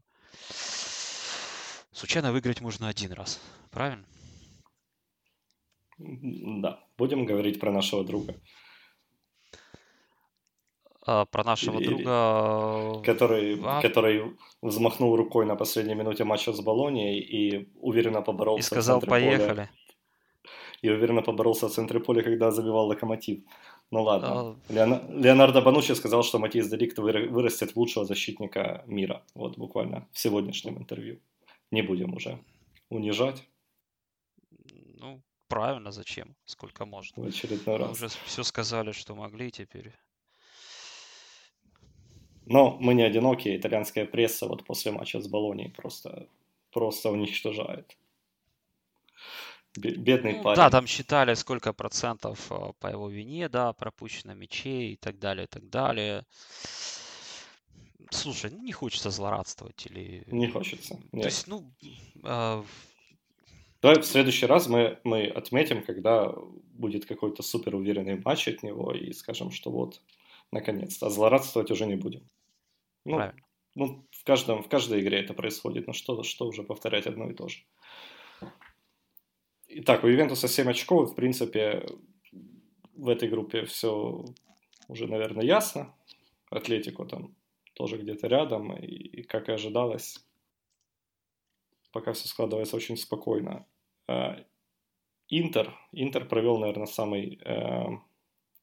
случайно 1.92 2.32
выиграть 2.32 2.60
можно 2.60 2.88
один 2.88 3.12
раз, 3.12 3.40
правильно? 3.70 4.06
Да, 5.98 6.84
будем 6.98 7.26
говорить 7.26 7.60
про 7.60 7.70
нашего 7.70 8.04
друга. 8.04 8.34
А, 11.04 11.24
про 11.24 11.44
нашего 11.44 11.80
Или, 11.80 11.88
друга... 11.88 13.02
Который, 13.04 13.60
а... 13.64 13.80
который 13.82 14.36
взмахнул 14.62 15.16
рукой 15.16 15.46
на 15.46 15.56
последней 15.56 15.94
минуте 15.94 16.24
матча 16.24 16.52
с 16.52 16.60
Болонией 16.60 17.18
и 17.18 17.68
уверенно 17.80 18.22
поборолся 18.22 18.60
И 18.60 18.66
сказал, 18.66 19.00
в 19.00 19.06
поехали. 19.06 19.48
Поля. 19.48 19.70
И 20.82 20.90
уверенно 20.90 21.22
поборолся 21.22 21.68
в 21.68 21.72
центре 21.72 22.00
поля, 22.00 22.22
когда 22.22 22.50
забивал 22.50 22.86
Локомотив. 22.86 23.42
Ну 23.90 24.02
ладно. 24.02 24.28
А... 24.28 24.56
Леон... 24.68 25.22
Леонардо 25.22 25.60
Банучи 25.60 25.94
сказал, 25.94 26.22
что 26.22 26.38
Матис 26.38 26.68
Деликт 26.68 26.98
вырастет 26.98 27.72
в 27.72 27.76
лучшего 27.76 28.04
защитника 28.04 28.84
мира. 28.86 29.22
Вот 29.34 29.58
буквально 29.58 30.08
в 30.12 30.18
сегодняшнем 30.18 30.78
интервью. 30.78 31.20
Не 31.70 31.82
будем 31.82 32.14
уже 32.14 32.38
унижать. 32.90 33.48
Ну, 35.00 35.20
правильно, 35.48 35.90
зачем? 35.90 36.36
Сколько 36.44 36.84
можно. 36.86 37.22
В 37.22 37.26
очередной 37.26 37.76
раз. 37.76 37.88
Мы 37.88 37.92
уже 37.92 38.08
все 38.24 38.42
сказали, 38.44 38.92
что 38.92 39.14
могли 39.14 39.50
теперь. 39.50 39.92
Но 42.52 42.76
мы 42.78 42.92
не 42.92 43.02
одиноки, 43.02 43.56
итальянская 43.56 44.04
пресса 44.04 44.46
вот 44.46 44.62
после 44.64 44.92
матча 44.92 45.18
с 45.20 45.26
Болонией 45.26 45.70
просто, 45.70 46.28
просто 46.70 47.10
уничтожает. 47.10 47.96
Бедный 49.74 50.34
ну, 50.34 50.42
парень. 50.42 50.56
Да, 50.56 50.68
там 50.68 50.86
считали, 50.86 51.32
сколько 51.32 51.72
процентов 51.72 52.52
а, 52.52 52.74
по 52.78 52.88
его 52.88 53.08
вине, 53.08 53.48
да, 53.48 53.72
пропущено 53.72 54.34
мячей 54.34 54.92
и 54.92 54.96
так 54.96 55.18
далее, 55.18 55.44
и 55.44 55.46
так 55.46 55.70
далее. 55.70 56.26
Слушай, 58.10 58.50
ну 58.50 58.62
не 58.62 58.72
хочется 58.72 59.08
злорадствовать 59.08 59.86
или... 59.86 60.22
Не 60.26 60.48
хочется. 60.48 61.00
Нет. 61.12 61.22
То 61.22 61.28
есть, 61.28 61.46
ну, 61.46 61.72
э, 62.22 62.62
Давай 63.80 63.98
в 63.98 64.04
следующий 64.04 64.44
раз 64.44 64.68
мы, 64.68 64.98
мы 65.04 65.24
отметим, 65.24 65.82
когда 65.82 66.34
будет 66.74 67.06
какой-то 67.06 67.42
супер 67.42 67.74
уверенный 67.74 68.20
матч 68.22 68.46
от 68.46 68.62
него 68.62 68.92
и 68.92 69.14
скажем, 69.14 69.50
что 69.50 69.70
вот, 69.70 70.02
наконец-то, 70.50 71.06
а 71.06 71.10
злорадствовать 71.10 71.70
уже 71.70 71.86
не 71.86 71.96
будем. 71.96 72.28
Ну, 73.04 73.16
Правильно. 73.16 73.42
ну 73.74 74.06
в, 74.10 74.24
каждом, 74.24 74.62
в 74.62 74.68
каждой 74.68 75.00
игре 75.00 75.20
это 75.20 75.34
происходит, 75.34 75.86
но 75.86 75.92
что, 75.92 76.22
что 76.22 76.46
уже 76.46 76.62
повторять 76.62 77.06
одно 77.06 77.30
и 77.30 77.34
то 77.34 77.48
же. 77.48 77.62
Итак, 79.68 80.04
у 80.04 80.06
Ювентуса 80.06 80.48
7 80.48 80.68
очков, 80.68 81.12
в 81.12 81.14
принципе, 81.14 81.86
в 82.94 83.08
этой 83.08 83.28
группе 83.28 83.64
все 83.64 84.24
уже, 84.88 85.06
наверное, 85.06 85.44
ясно. 85.44 85.94
Атлетику 86.50 87.06
там 87.06 87.34
тоже 87.74 87.96
где-то 87.96 88.26
рядом, 88.26 88.76
и, 88.76 89.22
как 89.22 89.48
и 89.48 89.52
ожидалось, 89.52 90.18
пока 91.90 92.12
все 92.12 92.28
складывается 92.28 92.76
очень 92.76 92.96
спокойно. 92.96 93.66
Э, 94.08 94.44
Интер. 95.28 95.74
Интер 95.92 96.28
провел, 96.28 96.58
наверное, 96.58 96.86
самый... 96.86 97.40
Э, 97.44 97.86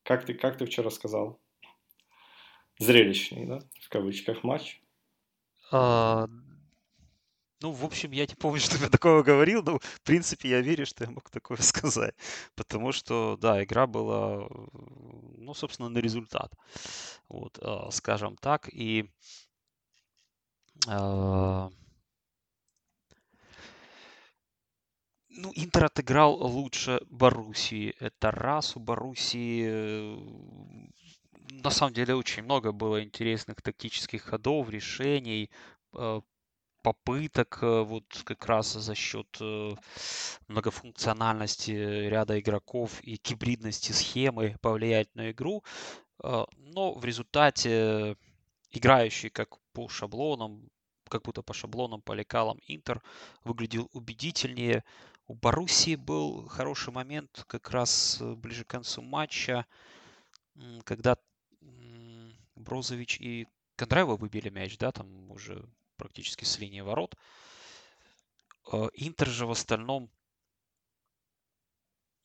как 0.03 0.25
ты, 0.25 0.35
как 0.35 0.57
ты 0.57 0.65
вчера 0.65 0.91
сказал? 0.91 1.39
Зрелищный, 2.79 3.45
да? 3.45 3.59
В 3.81 3.89
кавычках 3.89 4.43
матч. 4.43 4.81
А, 5.71 6.27
ну, 7.61 7.71
в 7.71 7.83
общем, 7.83 8.11
я 8.11 8.25
не 8.25 8.35
помню, 8.35 8.59
что 8.61 8.77
я 8.77 8.89
такого 8.89 9.21
говорил, 9.21 9.61
но, 9.63 9.79
в 9.79 10.01
принципе, 10.01 10.49
я 10.49 10.61
верю, 10.61 10.85
что 10.85 11.03
я 11.03 11.11
мог 11.11 11.29
такое 11.29 11.57
сказать. 11.61 12.15
Потому 12.55 12.91
что, 12.91 13.37
да, 13.39 13.63
игра 13.63 13.85
была, 13.85 14.47
ну, 15.37 15.53
собственно, 15.53 15.89
на 15.89 15.99
результат. 15.99 16.53
Вот, 17.27 17.59
а, 17.61 17.91
скажем 17.91 18.37
так. 18.37 18.69
И 18.71 19.09
а, 20.87 21.69
Ну, 25.31 25.53
Интер 25.55 25.85
отыграл 25.85 26.35
лучше 26.35 26.99
Боруссии. 27.09 27.95
Это 27.99 28.31
раз. 28.31 28.75
У 28.75 28.79
Боруссии 28.79 29.67
э, 29.69 30.17
на 31.51 31.69
самом 31.69 31.93
деле 31.93 32.15
очень 32.15 32.43
много 32.43 32.71
было 32.71 33.03
интересных 33.03 33.61
тактических 33.61 34.23
ходов, 34.23 34.69
решений, 34.69 35.49
э, 35.93 36.21
попыток 36.83 37.59
э, 37.61 37.81
вот 37.81 38.05
как 38.25 38.45
раз 38.45 38.73
за 38.73 38.95
счет 38.95 39.27
многофункциональности 40.47 41.71
ряда 41.71 42.39
игроков 42.39 43.01
и 43.03 43.19
гибридности 43.23 43.91
схемы 43.91 44.55
повлиять 44.61 45.13
на 45.15 45.31
игру. 45.31 45.63
Но 46.21 46.93
в 46.95 47.05
результате 47.05 48.17
играющий 48.71 49.29
как 49.29 49.57
по 49.73 49.87
шаблонам, 49.89 50.69
как 51.07 51.23
будто 51.23 51.41
по 51.41 51.53
шаблонам, 51.53 52.01
по 52.01 52.13
лекалам 52.13 52.59
Интер 52.67 53.01
выглядел 53.43 53.89
убедительнее, 53.93 54.83
у 55.27 55.35
Боруссии 55.35 55.95
был 55.95 56.47
хороший 56.47 56.91
момент 56.91 57.43
как 57.47 57.69
раз 57.71 58.17
э, 58.19 58.33
ближе 58.33 58.63
к 58.63 58.67
концу 58.67 59.01
матча, 59.01 59.65
когда 60.83 61.17
Брозович 62.59 63.19
и 63.19 63.47
Кондраева 63.75 64.15
выбили 64.15 64.49
мяч, 64.49 64.77
да, 64.77 64.91
там 64.91 65.31
уже 65.31 65.65
практически 65.97 66.43
с 66.43 66.59
линии 66.59 66.81
ворот. 66.81 67.15
Э, 68.71 68.89
Интер 68.93 69.27
же 69.27 69.45
в 69.45 69.51
остальном 69.51 70.09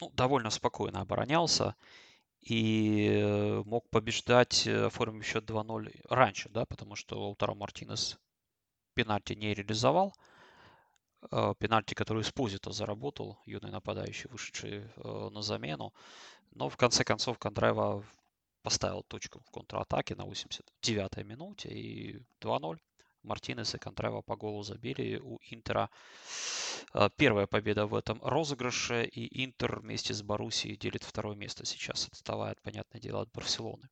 ну, 0.00 0.10
довольно 0.10 0.50
спокойно 0.50 1.00
оборонялся 1.00 1.76
и 2.40 3.08
э, 3.10 3.62
мог 3.64 3.88
побеждать, 3.90 4.66
оформив 4.66 5.24
счет 5.24 5.44
2-0 5.48 6.00
раньше, 6.10 6.48
да, 6.50 6.66
потому 6.66 6.94
что 6.96 7.20
Лаутаро 7.20 7.54
Мартинес 7.54 8.18
пенальти 8.94 9.34
не 9.34 9.54
реализовал. 9.54 10.14
Э, 11.30 11.54
пенальти, 11.58 11.94
который 11.94 12.22
Эспозито 12.22 12.72
заработал, 12.72 13.38
юный 13.46 13.70
нападающий, 13.70 14.28
вышедший 14.30 14.84
э, 14.96 15.28
на 15.30 15.42
замену. 15.42 15.92
Но 16.52 16.68
в 16.68 16.76
конце 16.76 17.04
концов 17.04 17.38
Кондраева 17.38 18.04
поставил 18.64 19.02
точку 19.02 19.40
в 19.40 19.50
контратаке 19.50 20.16
на 20.16 20.22
89-й 20.22 21.22
минуте 21.22 21.68
и 21.68 22.18
2-0. 22.40 22.78
Мартинес 23.22 23.74
и 23.74 23.78
Кондраева 23.78 24.22
по 24.22 24.36
голу 24.36 24.62
забили. 24.62 25.18
У 25.18 25.38
Интера 25.50 25.90
э, 26.94 27.10
первая 27.16 27.46
победа 27.46 27.86
в 27.86 27.94
этом 27.94 28.22
розыгрыше, 28.22 29.04
и 29.04 29.44
Интер 29.44 29.80
вместе 29.80 30.14
с 30.14 30.22
Боруссией 30.22 30.76
делит 30.76 31.04
второе 31.04 31.36
место 31.36 31.66
сейчас, 31.66 32.08
отставает, 32.08 32.60
понятное 32.62 33.00
дело, 33.00 33.20
от 33.20 33.30
Барселоны. 33.32 33.88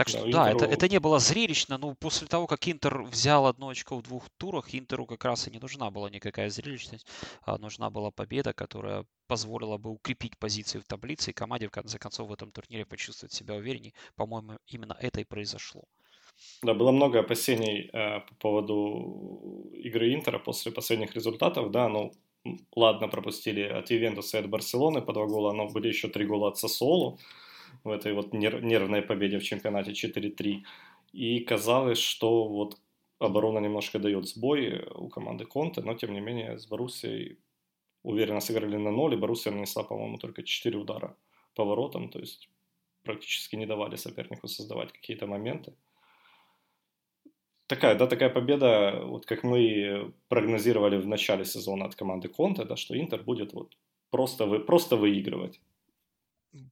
Так 0.00 0.08
что 0.08 0.24
да, 0.30 0.44
да 0.44 0.50
это, 0.50 0.64
это 0.64 0.88
не 0.88 0.98
было 0.98 1.18
зрелищно, 1.18 1.76
но 1.76 1.94
после 1.94 2.26
того, 2.26 2.46
как 2.46 2.66
Интер 2.66 3.02
взял 3.02 3.44
одно 3.46 3.68
очко 3.68 3.96
в 3.96 4.02
двух 4.02 4.30
турах, 4.38 4.74
Интеру 4.74 5.04
как 5.04 5.26
раз 5.26 5.46
и 5.46 5.50
не 5.50 5.58
нужна 5.58 5.90
была 5.90 6.08
никакая 6.08 6.48
зрелищность, 6.48 7.06
а 7.42 7.58
нужна 7.58 7.90
была 7.90 8.10
победа, 8.10 8.54
которая 8.54 9.04
позволила 9.26 9.76
бы 9.76 9.90
укрепить 9.90 10.38
позиции 10.38 10.78
в 10.78 10.84
таблице, 10.84 11.32
и 11.32 11.34
команде 11.34 11.66
в 11.66 11.70
конце 11.70 11.98
концов 11.98 12.28
в 12.28 12.32
этом 12.32 12.50
турнире 12.50 12.86
почувствовать 12.86 13.34
себя 13.34 13.54
увереннее. 13.56 13.92
По-моему, 14.16 14.56
именно 14.66 14.96
это 14.98 15.20
и 15.20 15.24
произошло. 15.24 15.82
Да, 16.62 16.72
было 16.72 16.92
много 16.92 17.18
опасений 17.18 17.90
э, 17.92 18.20
по 18.20 18.34
поводу 18.36 19.70
игры 19.74 20.14
Интера 20.14 20.38
после 20.38 20.72
последних 20.72 21.14
результатов, 21.14 21.70
да, 21.70 21.90
ну, 21.90 22.12
ладно, 22.74 23.08
пропустили 23.08 23.64
от 23.64 23.90
Ювентуса 23.90 24.38
и 24.38 24.40
от 24.40 24.48
Барселоны 24.48 25.02
по 25.02 25.12
два 25.12 25.26
гола, 25.26 25.52
но 25.52 25.68
были 25.68 25.88
еще 25.88 26.08
три 26.08 26.24
гола 26.24 26.48
от 26.48 26.56
Сосолу, 26.56 27.18
в 27.84 27.90
этой 27.90 28.12
вот 28.12 28.32
нервной 28.32 29.02
победе 29.02 29.38
в 29.38 29.42
чемпионате 29.42 29.92
4-3. 29.92 30.62
И 31.12 31.40
казалось, 31.40 31.98
что 31.98 32.48
вот 32.48 32.78
оборона 33.18 33.58
немножко 33.58 33.98
дает 33.98 34.26
сбой 34.26 34.86
у 34.94 35.08
команды 35.08 35.44
Конте, 35.44 35.82
но 35.82 35.94
тем 35.94 36.12
не 36.12 36.20
менее 36.20 36.58
с 36.58 36.66
Боруссией 36.66 37.38
уверенно 38.02 38.40
сыграли 38.40 38.76
на 38.76 38.90
ноль, 38.90 39.14
и 39.14 39.16
Боруссия 39.16 39.52
нанесла, 39.52 39.82
по-моему, 39.82 40.18
только 40.18 40.42
4 40.42 40.78
удара 40.78 41.16
по 41.54 41.64
воротам, 41.64 42.08
то 42.08 42.18
есть 42.18 42.48
практически 43.02 43.56
не 43.56 43.66
давали 43.66 43.96
сопернику 43.96 44.48
создавать 44.48 44.92
какие-то 44.92 45.26
моменты. 45.26 45.74
Такая, 47.66 47.94
да, 47.94 48.06
такая 48.06 48.30
победа, 48.30 49.02
вот 49.04 49.26
как 49.26 49.44
мы 49.44 50.12
прогнозировали 50.28 50.96
в 50.96 51.06
начале 51.06 51.44
сезона 51.44 51.84
от 51.84 51.94
команды 51.94 52.28
Конте, 52.28 52.64
да, 52.64 52.76
что 52.76 52.98
Интер 52.98 53.22
будет 53.22 53.52
вот 53.52 53.76
просто, 54.10 54.46
вы, 54.46 54.60
просто 54.60 54.96
выигрывать. 54.96 55.60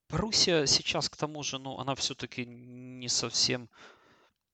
Боруссия 0.09 0.67
сейчас, 0.67 1.09
к 1.09 1.17
тому 1.17 1.43
же, 1.43 1.59
ну, 1.59 1.79
она 1.79 1.95
все-таки 1.95 2.45
не 2.47 3.09
совсем 3.09 3.69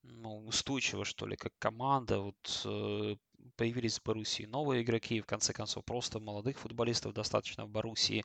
ну, 0.02 0.46
устойчива, 0.46 1.04
что 1.04 1.26
ли, 1.26 1.36
как 1.36 1.52
команда. 1.58 2.20
Вот 2.20 2.62
э, 2.64 3.16
появились 3.56 3.98
в 3.98 4.02
Боруссии 4.02 4.44
новые 4.44 4.82
игроки, 4.82 5.20
в 5.20 5.26
конце 5.26 5.52
концов, 5.52 5.84
просто 5.84 6.20
молодых 6.20 6.58
футболистов 6.58 7.14
достаточно 7.14 7.64
в 7.64 7.70
Боруссии. 7.70 8.24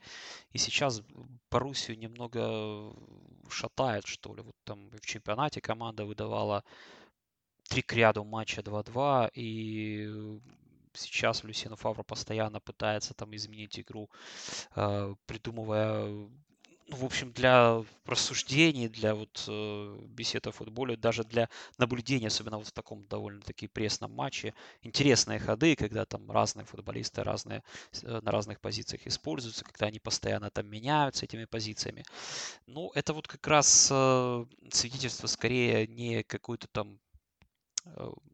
И 0.51 0.57
сейчас 0.57 1.01
Боруссию 1.51 1.97
немного 1.97 2.93
шатает, 3.49 4.05
что 4.05 4.35
ли. 4.35 4.41
Вот 4.41 4.55
там 4.65 4.89
в 4.89 5.05
чемпионате 5.05 5.61
команда 5.61 6.05
выдавала 6.05 6.63
три 7.69 7.81
к 7.81 7.93
ряду 7.93 8.23
матча 8.23 8.61
2-2, 8.61 9.31
и 9.35 10.39
сейчас 10.93 11.43
Люсино 11.43 11.75
Фавро 11.75 12.03
постоянно 12.03 12.59
пытается 12.59 13.13
там 13.13 13.35
изменить 13.35 13.79
игру, 13.79 14.09
э, 14.75 15.15
придумывая 15.25 16.29
ну, 16.89 16.95
в 16.97 17.05
общем, 17.05 17.31
для 17.31 17.83
рассуждений, 18.05 18.89
для 18.89 19.13
вот 19.13 19.45
э, 19.47 19.97
бесед 20.07 20.47
о 20.47 20.51
футболе, 20.51 20.95
даже 20.97 21.23
для 21.23 21.47
наблюдения, 21.77 22.27
особенно 22.27 22.57
вот 22.57 22.67
в 22.67 22.71
таком 22.71 23.05
довольно-таки 23.05 23.67
пресном 23.67 24.11
матче, 24.11 24.55
интересные 24.81 25.39
ходы, 25.39 25.75
когда 25.75 26.05
там 26.05 26.31
разные 26.31 26.65
футболисты 26.65 27.23
разные, 27.23 27.63
э, 28.01 28.19
на 28.23 28.31
разных 28.31 28.59
позициях 28.59 29.05
используются, 29.05 29.63
когда 29.65 29.85
они 29.85 29.99
постоянно 29.99 30.49
там 30.49 30.67
меняются 30.67 31.25
этими 31.25 31.45
позициями. 31.45 32.03
Ну, 32.65 32.91
это 32.95 33.13
вот 33.13 33.27
как 33.27 33.45
раз 33.47 33.89
э, 33.91 34.45
свидетельство 34.71 35.27
скорее 35.27 35.85
не 35.85 36.23
какой-то 36.23 36.67
там 36.67 36.99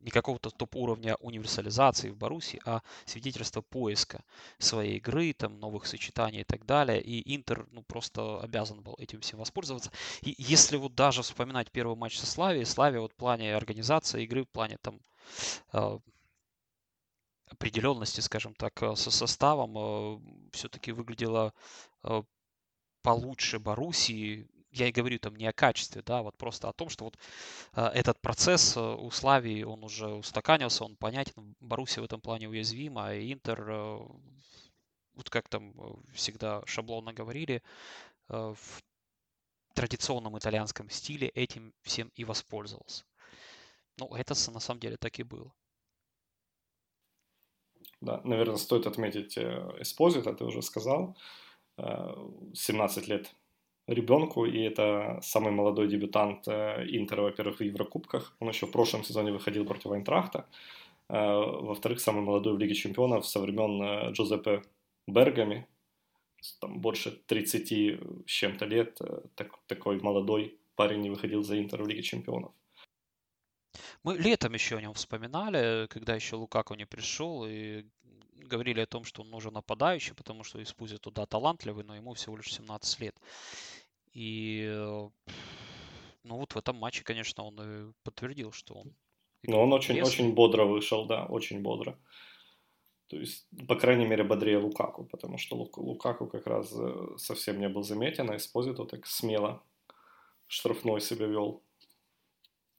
не 0.02 0.12
какого-то 0.12 0.50
топ-уровня 0.50 1.16
универсализации 1.16 2.10
в 2.10 2.18
Баруси, 2.18 2.62
а 2.66 2.82
свидетельство 3.06 3.62
поиска 3.62 4.24
своей 4.60 4.98
игры, 4.98 5.34
там, 5.34 5.60
новых 5.60 5.86
сочетаний 5.86 6.42
и 6.42 6.44
так 6.44 6.66
далее. 6.66 7.02
И 7.02 7.36
Интер 7.36 7.68
ну, 7.72 7.84
просто 7.84 8.40
обязан 8.42 8.82
был 8.82 8.96
этим 9.00 9.22
всем 9.22 9.40
воспользоваться. 9.40 9.92
И 10.22 10.36
если 10.38 10.78
вот 10.78 10.96
даже 10.96 11.22
вспоминать 11.22 11.72
первый 11.72 11.96
матч 11.96 12.18
со 12.18 12.26
Славией, 12.26 12.66
Славия 12.66 13.00
вот 13.00 13.14
в 13.14 13.16
плане 13.16 13.56
организации 13.56 14.24
игры, 14.24 14.44
в 14.44 14.50
плане 14.50 14.78
там 14.82 15.00
э, 15.74 16.00
определенности, 17.50 18.22
скажем 18.22 18.54
так, 18.54 18.82
э, 18.84 18.96
со 18.96 19.12
составом 19.12 20.22
все-таки 20.52 20.92
выглядела 20.92 21.54
получше 23.02 23.60
Боруссии, 23.60 24.48
я 24.76 24.90
и 24.90 24.92
говорю 24.92 25.18
там 25.20 25.36
не 25.36 25.48
о 25.48 25.54
качестве, 25.54 26.02
да, 26.02 26.22
вот 26.22 26.38
просто 26.38 26.70
о 26.70 26.74
том, 26.74 26.90
что 26.90 27.06
вот 27.06 27.18
э, 27.74 27.86
этот 27.94 28.20
процесс 28.20 28.76
э, 28.76 28.80
у 28.80 29.10
Славии, 29.10 29.64
он 29.64 29.84
уже 29.84 30.08
устаканился, 30.08 30.84
он 30.84 30.96
понятен, 30.98 31.56
Боруссия 31.60 32.02
в 32.02 32.06
этом 32.06 32.22
плане 32.22 32.50
уязвима, 32.50 33.08
а 33.08 33.16
Интер, 33.16 33.70
э, 33.70 34.00
вот 35.14 35.30
как 35.30 35.48
там 35.48 35.72
э, 35.78 36.14
всегда 36.14 36.62
шаблонно 36.66 37.14
говорили, 37.14 37.62
в 38.28 38.82
традиционном 39.76 40.36
итальянском 40.36 40.90
стиле 40.90 41.28
этим 41.30 41.76
всем 41.84 42.12
и 42.16 42.26
воспользовался. 42.26 43.06
Ну, 43.98 44.08
это 44.16 44.34
на 44.52 44.60
самом 44.60 44.80
деле 44.80 44.98
так 44.98 45.20
и 45.20 45.24
было. 45.24 45.54
Да, 48.02 48.20
наверное, 48.24 48.58
стоит 48.58 48.88
отметить 48.88 49.38
Эспозита, 49.38 50.34
ты 50.34 50.44
уже 50.44 50.64
сказал. 50.64 51.16
17 51.78 53.08
лет 53.08 53.32
ребенку, 53.88 54.46
и 54.46 54.60
это 54.60 55.20
самый 55.22 55.52
молодой 55.52 55.88
дебютант 55.88 56.48
э, 56.48 56.86
Интера, 56.88 57.22
во-первых, 57.22 57.60
в 57.60 57.64
Еврокубках. 57.64 58.36
Он 58.40 58.50
еще 58.50 58.66
в 58.66 58.72
прошлом 58.72 59.04
сезоне 59.04 59.32
выходил 59.32 59.66
против 59.66 59.92
Айнтрахта. 59.92 60.46
Э, 61.10 61.16
во-вторых, 61.16 62.00
самый 62.00 62.22
молодой 62.22 62.54
в 62.54 62.60
Лиге 62.60 62.74
Чемпионов 62.74 63.26
со 63.26 63.40
времен 63.40 63.82
э, 63.82 64.12
Джузеппе 64.12 64.64
Бергами. 65.08 65.68
Там 66.60 66.80
больше 66.80 67.12
30 67.12 67.72
с 68.28 68.32
чем-то 68.32 68.66
лет. 68.66 69.00
Так, 69.36 69.58
такой 69.68 70.00
молодой 70.00 70.58
парень 70.76 71.02
не 71.02 71.10
выходил 71.10 71.44
за 71.44 71.60
Интер 71.60 71.84
в 71.84 71.88
Лиге 71.88 72.04
Чемпионов. 72.04 72.52
Мы 74.04 74.18
летом 74.18 74.54
еще 74.54 74.78
о 74.78 74.82
нем 74.82 74.94
вспоминали, 74.94 75.88
когда 75.88 76.16
еще 76.16 76.36
Лукаку 76.36 76.76
не 76.76 76.86
пришел, 76.86 77.46
и 77.48 77.86
говорили 78.46 78.82
о 78.82 78.86
том, 78.86 79.04
что 79.04 79.22
он 79.22 79.30
нужен 79.30 79.54
нападающий, 79.54 80.14
потому 80.14 80.44
что 80.44 80.62
Испузи 80.62 80.98
туда 80.98 81.26
талантливый, 81.26 81.84
но 81.84 81.96
ему 81.96 82.14
всего 82.14 82.38
лишь 82.38 82.54
17 82.54 83.00
лет. 83.00 83.16
И 84.16 84.66
ну 86.24 86.38
вот 86.38 86.54
в 86.54 86.58
этом 86.58 86.78
матче, 86.78 87.04
конечно, 87.04 87.44
он 87.44 87.62
и 87.62 87.94
подтвердил, 88.04 88.52
что 88.52 88.74
он... 88.74 88.96
Ну, 89.44 89.60
он 89.60 89.74
очень, 89.74 90.02
очень 90.02 90.34
бодро 90.34 90.66
вышел, 90.66 91.06
да, 91.06 91.26
очень 91.26 91.62
бодро. 91.62 92.00
То 93.08 93.18
есть, 93.18 93.48
по 93.68 93.76
крайней 93.76 94.08
мере, 94.08 94.24
бодрее 94.24 94.58
Лукаку, 94.58 95.04
потому 95.04 95.38
что 95.38 95.56
Лук, 95.56 95.78
Лукаку 95.78 96.26
как 96.26 96.48
раз 96.48 96.74
э, 96.76 97.18
совсем 97.18 97.60
не 97.60 97.70
был 97.70 97.84
заметен, 97.84 98.32
а 98.32 98.36
Эспозито 98.36 98.86
так 98.86 99.06
смело 99.06 99.62
штрафной 100.48 101.02
себя 101.02 101.28
вел. 101.28 101.62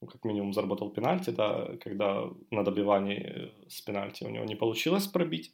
Ну, 0.01 0.07
как 0.07 0.25
минимум 0.25 0.53
заработал 0.53 0.91
пенальти, 0.91 1.29
да, 1.29 1.77
когда 1.77 2.29
на 2.51 2.63
добивании 2.63 3.53
с 3.69 3.81
пенальти 3.81 4.25
у 4.25 4.29
него 4.29 4.43
не 4.43 4.55
получилось 4.55 5.07
пробить 5.07 5.53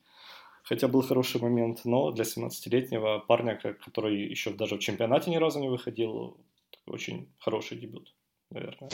хотя 0.63 0.87
был 0.87 1.01
хороший 1.01 1.41
момент, 1.41 1.85
но 1.85 2.11
для 2.11 2.23
17-летнего 2.23 3.19
парня, 3.19 3.55
который 3.55 4.29
еще 4.29 4.51
даже 4.51 4.75
в 4.75 4.79
чемпионате 4.79 5.29
ни 5.29 5.37
разу 5.37 5.59
не 5.59 5.69
выходил, 5.69 6.37
очень 6.85 7.31
хороший 7.39 7.77
дебют, 7.77 8.15
наверное. 8.49 8.89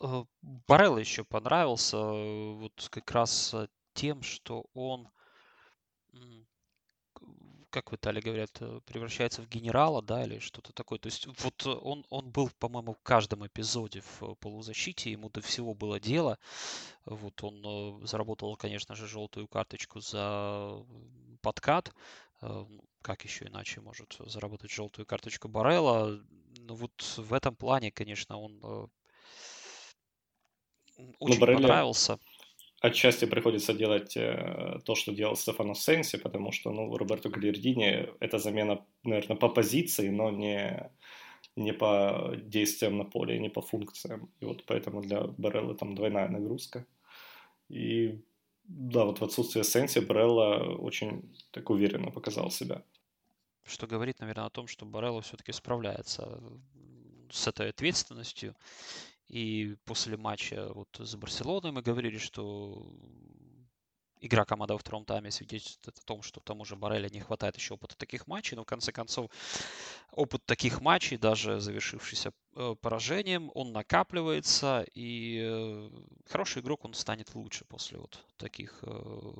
Э, 0.00 0.24
Барелло 0.42 0.98
еще 0.98 1.24
понравился 1.24 1.96
э, 1.96 2.52
вот 2.54 2.88
как 2.90 3.10
раз 3.12 3.54
э, 3.54 3.68
тем, 3.94 4.22
что 4.22 4.66
он 4.74 5.08
как 7.72 7.90
в 7.90 7.96
Италии 7.96 8.20
говорят, 8.20 8.50
э, 8.60 8.80
превращается 8.84 9.42
в 9.42 9.48
генерала, 9.48 10.02
да, 10.02 10.24
или 10.24 10.38
что-то 10.38 10.72
такое. 10.72 10.98
То 10.98 11.06
есть 11.06 11.26
вот 11.26 11.66
он, 11.66 12.04
он 12.10 12.30
был, 12.30 12.50
по-моему, 12.58 12.92
в 12.92 13.02
каждом 13.02 13.44
эпизоде 13.46 14.02
в 14.02 14.22
э, 14.22 14.34
полузащите, 14.38 15.10
ему 15.10 15.30
до 15.30 15.40
всего 15.40 15.74
было 15.74 15.98
дело. 15.98 16.38
Вот 17.06 17.42
он 17.42 17.62
э, 17.64 18.06
заработал, 18.06 18.54
конечно 18.56 18.94
же, 18.94 19.08
желтую 19.08 19.48
карточку 19.48 20.00
за 20.00 20.84
подкат. 21.40 21.92
Ну, 22.42 22.84
как 23.02 23.24
еще 23.24 23.46
иначе 23.46 23.80
может 23.80 24.16
заработать 24.26 24.70
желтую 24.70 25.06
карточку 25.06 25.48
Барелла? 25.48 26.20
Ну 26.58 26.74
вот 26.74 26.92
в 27.16 27.32
этом 27.32 27.54
плане, 27.54 27.92
конечно, 27.92 28.36
он 28.36 28.90
очень 31.20 31.40
Барелли... 31.40 31.62
понравился 31.62 32.18
отчасти 32.82 33.26
приходится 33.26 33.72
делать 33.72 34.16
э, 34.16 34.80
то, 34.84 34.94
что 34.94 35.12
делал 35.12 35.36
Стефано 35.36 35.74
Сенси, 35.74 36.18
потому 36.18 36.52
что, 36.52 36.72
ну, 36.72 36.96
Роберто 36.96 37.28
Галердини 37.28 38.08
это 38.20 38.38
замена, 38.38 38.84
наверное, 39.04 39.36
по 39.36 39.48
позиции, 39.48 40.10
но 40.10 40.30
не, 40.30 40.90
не 41.56 41.72
по 41.72 42.32
действиям 42.36 42.98
на 42.98 43.04
поле, 43.04 43.38
не 43.38 43.48
по 43.48 43.62
функциям. 43.62 44.28
И 44.40 44.44
вот 44.44 44.64
поэтому 44.66 45.00
для 45.00 45.22
Бареллы 45.22 45.74
там 45.74 45.94
двойная 45.94 46.28
нагрузка. 46.28 46.84
И 47.68 48.20
да, 48.64 49.04
вот 49.04 49.20
в 49.20 49.24
отсутствие 49.24 49.64
Сенси 49.64 50.00
Барелла 50.00 50.76
очень 50.78 51.22
так 51.52 51.70
уверенно 51.70 52.10
показал 52.10 52.50
себя. 52.50 52.82
Что 53.64 53.86
говорит, 53.86 54.20
наверное, 54.20 54.46
о 54.46 54.50
том, 54.50 54.66
что 54.66 54.84
Барелла 54.84 55.22
все-таки 55.22 55.52
справляется 55.52 56.42
с 57.30 57.46
этой 57.46 57.70
ответственностью 57.70 58.54
и 59.32 59.76
после 59.86 60.18
матча 60.18 60.70
вот 60.74 60.88
с 60.98 61.16
Барселоной 61.16 61.72
мы 61.72 61.80
говорили, 61.80 62.18
что 62.18 62.86
игра 64.20 64.44
команды 64.44 64.74
во 64.74 64.78
втором 64.78 65.06
тайме 65.06 65.30
свидетельствует 65.30 65.98
о 65.98 66.04
том, 66.04 66.20
что 66.20 66.40
тому 66.40 66.66
же 66.66 66.76
Барреля 66.76 67.08
не 67.08 67.20
хватает 67.20 67.56
еще 67.56 67.74
опыта 67.74 67.96
таких 67.96 68.26
матчей, 68.26 68.56
но 68.56 68.62
в 68.62 68.66
конце 68.66 68.92
концов 68.92 69.30
опыт 70.10 70.44
таких 70.44 70.82
матчей, 70.82 71.16
даже 71.16 71.60
завершившийся 71.60 72.34
э, 72.56 72.74
поражением, 72.82 73.50
он 73.54 73.72
накапливается, 73.72 74.84
и 74.92 75.40
э, 75.42 75.90
хороший 76.26 76.60
игрок, 76.60 76.84
он 76.84 76.92
станет 76.92 77.34
лучше 77.34 77.64
после 77.64 77.98
вот 77.98 78.22
таких 78.36 78.80
э, 78.82 79.32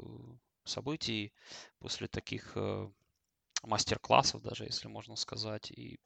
событий, 0.65 1.35
после 1.81 2.09
таких 2.09 2.57
мастер-классов 3.63 4.41
даже, 4.41 4.65
если 4.65 4.89
можно 4.89 5.17
сказать, 5.17 5.71
и 5.71 6.01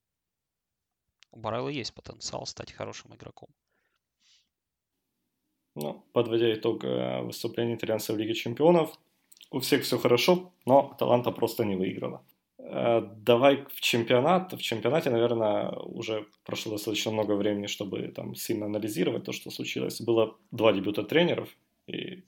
у 1.30 1.38
Барелла 1.38 1.68
есть 1.68 1.94
потенциал 1.94 2.46
стать 2.46 2.72
хорошим 2.72 3.14
игроком. 3.14 3.48
Ну, 5.76 6.02
подводя 6.12 6.54
итог 6.54 6.84
э, 6.84 7.20
выступления 7.20 7.74
итальянцев 7.74 8.16
в 8.16 8.18
Лиге 8.18 8.32
Чемпионов, 8.32 8.98
у 9.50 9.60
всех 9.60 9.82
все 9.82 9.98
хорошо, 9.98 10.52
но 10.64 10.90
Аталанта 10.92 11.30
просто 11.32 11.64
не 11.64 11.76
выиграла. 11.76 12.22
Э, 12.58 13.02
давай 13.16 13.66
в 13.68 13.80
чемпионат. 13.82 14.54
В 14.54 14.62
чемпионате, 14.62 15.10
наверное, 15.10 15.68
уже 15.70 16.26
прошло 16.46 16.72
достаточно 16.72 17.12
много 17.12 17.32
времени, 17.32 17.66
чтобы 17.66 18.08
там 18.08 18.34
сильно 18.34 18.66
анализировать 18.66 19.24
то, 19.24 19.32
что 19.32 19.50
случилось. 19.50 20.00
Было 20.00 20.34
два 20.50 20.72
дебюта 20.72 21.02
тренеров, 21.02 21.48
и 21.86 22.22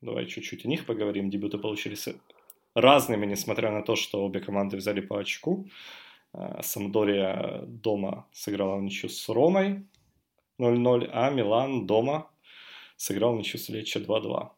давай 0.00 0.24
чуть-чуть 0.24 0.64
о 0.64 0.68
них 0.68 0.86
поговорим. 0.86 1.28
Дебюты 1.28 1.58
получились 1.58 2.08
разными, 2.74 3.26
несмотря 3.26 3.70
на 3.70 3.82
то, 3.82 3.96
что 3.96 4.24
обе 4.24 4.40
команды 4.40 4.78
взяли 4.78 5.00
по 5.00 5.18
очку. 5.18 5.66
Э, 6.32 6.62
Самдория 6.62 7.64
дома 7.66 8.26
сыграла 8.32 8.80
ничью 8.80 9.10
с 9.10 9.28
Ромой 9.28 9.84
0-0, 10.58 11.10
а 11.12 11.30
Милан 11.30 11.86
дома 11.86 12.30
сыграл 12.98 13.34
ничью 13.34 13.58
с 13.58 13.70
Лечо 13.70 14.00
2-2. 14.00 14.50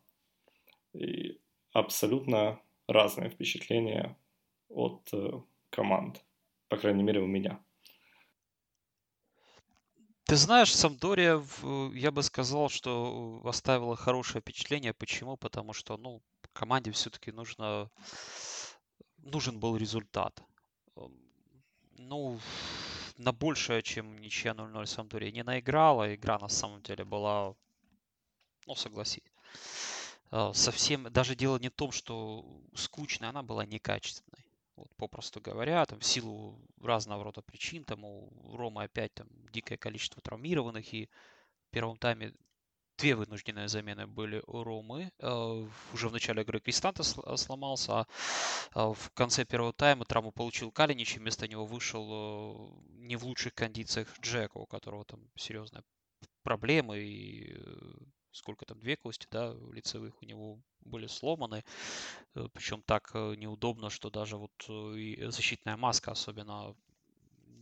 И 0.95 1.41
абсолютно 1.73 2.61
разные 2.89 3.31
впечатления 3.31 4.17
от 4.69 5.09
э, 5.13 5.41
команд, 5.71 6.25
по 6.69 6.77
крайней 6.77 7.05
мере 7.05 7.21
у 7.21 7.27
меня. 7.27 7.61
Ты 10.25 10.37
знаешь, 10.37 10.75
Самдория, 10.75 11.43
я 11.95 12.11
бы 12.11 12.23
сказал, 12.23 12.69
что 12.69 13.41
оставила 13.45 13.97
хорошее 13.97 14.41
впечатление. 14.41 14.95
Почему? 14.95 15.37
Потому 15.37 15.73
что, 15.73 15.97
ну, 15.97 16.23
команде 16.53 16.91
все-таки 16.93 17.33
нужно, 17.33 17.91
нужен 19.19 19.59
был 19.59 19.77
результат. 19.77 20.41
Ну, 21.99 22.39
на 23.17 23.33
большее, 23.33 23.83
чем 23.83 24.19
ничья 24.19 24.53
0-0 24.53 24.87
Самдория 24.87 25.33
не 25.33 25.43
наиграла. 25.43 26.15
Игра 26.15 26.39
на 26.39 26.49
самом 26.49 26.83
деле 26.83 27.05
была, 27.05 27.55
ну, 28.67 28.75
согласись, 28.75 29.25
а, 30.31 30.53
совсем, 30.53 31.13
даже 31.13 31.35
дело 31.35 31.59
не 31.59 31.69
в 31.69 31.75
том, 31.75 31.93
что 31.93 32.45
скучная, 32.75 33.31
она 33.31 33.43
была 33.43 33.67
некачественной. 33.67 34.45
Вот, 34.77 34.89
попросту 34.97 35.41
говоря, 35.41 35.85
там, 35.85 36.01
в 36.01 36.05
силу 36.05 36.59
разного 36.81 37.25
рода 37.25 37.43
причин, 37.43 37.85
там 37.85 38.05
у 38.05 38.57
Ромы 38.57 38.85
опять 38.85 39.13
там 39.13 39.29
дикое 39.53 39.77
количество 39.77 40.23
травмированных, 40.23 40.95
и 40.95 41.07
в 41.69 41.71
первом 41.71 41.99
тайме 41.99 42.33
две 42.97 43.15
вынужденные 43.15 43.69
замены 43.69 44.07
были 44.07 44.43
у 44.47 44.63
Ромы. 44.63 45.11
Э, 45.19 45.67
уже 45.93 46.09
в 46.09 46.13
начале 46.13 46.43
игры 46.43 46.61
Кристанта 46.61 47.03
сломался, 47.03 48.01
а, 48.01 48.07
а 48.73 48.93
в 48.93 49.11
конце 49.13 49.45
первого 49.45 49.73
тайма 49.73 50.05
травму 50.05 50.33
получил 50.33 50.71
Калинич, 50.71 51.17
и 51.17 51.19
вместо 51.19 51.49
него 51.49 51.67
вышел 51.67 52.83
не 52.91 53.17
в 53.17 53.25
лучших 53.25 53.55
кондициях 53.55 54.09
Джека, 54.21 54.59
у 54.59 54.67
которого 54.67 55.05
там 55.05 55.21
серьезные 55.37 55.83
проблемы, 56.43 57.01
и 57.01 57.55
э, 57.55 57.99
сколько 58.33 58.65
там, 58.65 58.79
две 58.81 58.97
кости, 58.97 59.27
да, 59.31 59.55
лицевых 59.73 60.15
у 60.23 60.25
него 60.25 60.61
были 60.81 61.07
сломаны, 61.07 61.65
э, 62.35 62.49
причем 62.53 62.83
так 62.83 63.11
э, 63.15 63.35
неудобно, 63.37 63.91
что 63.91 64.11
даже 64.11 64.37
вот 64.37 64.53
э, 64.69 64.97
и 64.97 65.31
защитная 65.31 65.77
маска 65.77 66.13
особенно 66.13 66.75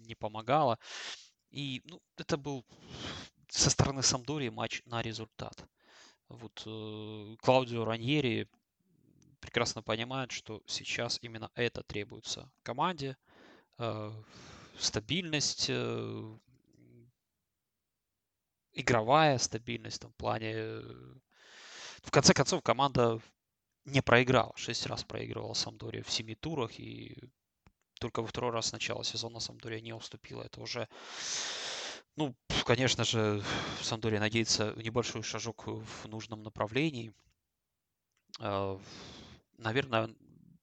не 0.07 0.15
помогала. 0.15 0.79
И 1.51 1.83
ну, 1.87 2.01
это 2.17 2.37
был 2.37 2.65
со 3.49 3.71
стороны 3.71 4.03
Самдории 4.03 4.51
матч 4.51 4.83
на 4.85 5.03
результат. 5.03 5.67
Вот 6.29 6.63
Клаудио 7.41 7.87
Раньери 7.87 8.49
прекрасно 9.41 9.83
понимает, 9.83 10.31
что 10.31 10.63
сейчас 10.67 11.19
именно 11.23 11.51
это 11.55 11.83
требуется 11.83 12.51
команде. 12.63 13.17
Стабильность, 14.79 15.71
игровая 18.79 19.39
стабильность 19.39 20.05
в 20.05 20.13
плане 20.13 20.83
в 22.03 22.11
конце 22.11 22.33
концов, 22.33 22.63
команда 22.63 23.21
не 23.85 24.01
проиграла. 24.03 24.53
Шесть 24.57 24.87
раз 24.87 25.05
проигрывала 25.05 25.55
Самдория 25.55 26.03
в 26.03 26.11
семи 26.11 26.35
турах, 26.35 26.79
и 26.79 27.19
только 28.01 28.23
во 28.23 28.29
второй 28.29 28.53
раз 28.53 28.67
с 28.67 28.73
начала 28.73 29.05
сезона 29.05 29.41
Самдория 29.41 29.81
не 29.81 29.93
уступила. 29.93 30.43
Это 30.43 30.61
уже, 30.61 30.89
ну, 32.17 32.35
конечно 32.65 33.05
же, 33.05 33.43
Самдория 33.83 34.21
надеется 34.21 34.75
небольшой 34.77 35.23
шажок 35.23 35.67
в 35.67 36.07
нужном 36.07 36.43
направлении. 36.43 37.13
А, 38.41 38.81
наверное, 39.57 40.15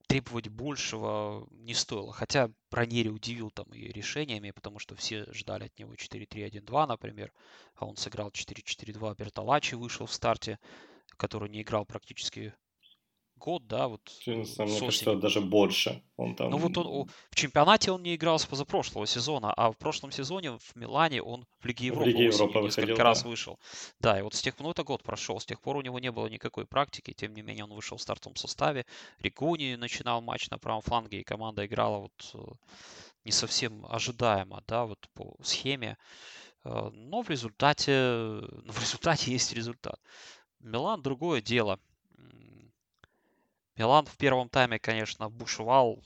требовать 0.08 0.48
большего 0.50 1.48
не 1.52 1.74
стоило. 1.74 2.14
Хотя 2.14 2.50
Ранери 2.72 3.10
удивил 3.10 3.52
там 3.52 3.66
и 3.74 3.92
решениями, 3.92 4.52
потому 4.52 4.80
что 4.80 4.96
все 4.96 5.26
ждали 5.32 5.66
от 5.66 5.80
него 5.80 5.94
4-3-1-2, 5.94 6.88
например, 6.88 7.32
а 7.76 7.86
он 7.86 7.98
сыграл 7.98 8.30
4-4-2, 8.30 9.16
Бертолачи 9.18 9.76
вышел 9.76 10.06
в 10.06 10.14
старте 10.14 10.60
который 11.18 11.50
не 11.50 11.62
играл 11.62 11.86
практически 11.86 12.54
год, 13.38 13.68
да, 13.68 13.88
вот. 13.88 14.02
Мне 14.26 14.46
кажется, 14.56 15.16
даже 15.16 15.42
больше. 15.42 16.04
Он 16.18 16.36
там... 16.36 16.50
Ну 16.50 16.58
вот 16.58 16.78
он 16.78 17.10
в 17.30 17.36
чемпионате 17.36 17.92
он 17.92 18.04
не 18.04 18.16
играл 18.16 18.40
с 18.40 18.46
позапрошлого 18.46 19.06
сезона, 19.06 19.54
а 19.54 19.72
в 19.72 19.78
прошлом 19.78 20.12
сезоне 20.12 20.58
в 20.58 20.76
Милане 20.76 21.22
он 21.22 21.46
в 21.60 21.66
Лиге 21.66 21.88
Европы, 21.88 22.06
в 22.06 22.08
Лиге 22.08 22.26
Европы 22.26 22.60
несколько 22.60 22.88
выходил, 22.88 22.98
раз 22.98 23.24
да. 23.24 23.30
вышел. 23.30 23.60
Да, 24.00 24.20
и 24.20 24.22
вот 24.22 24.34
с 24.34 24.42
тех 24.42 24.56
пор, 24.56 24.66
ну 24.66 24.72
это 24.72 24.84
год 24.84 25.04
прошел, 25.04 25.40
с 25.40 25.46
тех 25.46 25.62
пор 25.62 25.78
у 25.78 25.82
него 25.82 26.00
не 26.00 26.12
было 26.12 26.28
никакой 26.28 26.66
практики, 26.66 27.14
тем 27.14 27.34
не 27.34 27.42
менее 27.42 27.66
он 27.66 27.74
вышел 27.74 27.98
в 27.98 28.02
стартовом 28.02 28.36
составе. 28.36 28.86
Рикуни 29.20 29.76
начинал 29.76 30.22
матч 30.22 30.50
на 30.50 30.58
правом 30.58 30.82
фланге, 30.82 31.20
и 31.20 31.24
команда 31.24 31.66
играла 31.66 32.00
вот 32.00 32.32
э, 32.34 32.38
не 33.26 33.32
совсем 33.32 33.86
ожидаемо, 33.90 34.64
да, 34.68 34.86
вот 34.86 35.00
по 35.14 35.36
схеме. 35.44 35.98
Э, 36.64 36.90
но 36.94 37.22
в 37.22 37.30
результате, 37.30 37.92
в 38.66 38.80
результате 38.80 39.32
есть 39.32 39.54
результат. 39.54 40.00
Милан 40.60 41.02
другое 41.02 41.42
дело. 41.42 41.80
Милан 43.76 44.06
в 44.06 44.18
первом 44.18 44.50
тайме, 44.50 44.80
конечно, 44.80 45.30
бушевал, 45.30 46.02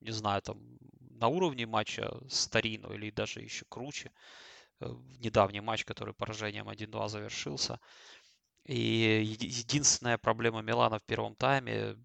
не 0.00 0.12
знаю, 0.12 0.42
там 0.42 0.58
на 1.20 1.28
уровне 1.28 1.66
матча 1.66 2.10
с 2.28 2.48
Торино 2.48 2.92
или 2.92 3.10
даже 3.10 3.40
еще 3.40 3.64
круче. 3.68 4.12
Э, 4.80 4.86
недавний 5.18 5.60
матч, 5.60 5.84
который 5.84 6.14
поражением 6.14 6.68
1-2 6.68 7.08
завершился. 7.08 7.80
И 8.64 9.36
единственная 9.40 10.18
проблема 10.18 10.62
Милана 10.62 10.98
в 10.98 11.02
первом 11.04 11.34
тайме 11.34 11.96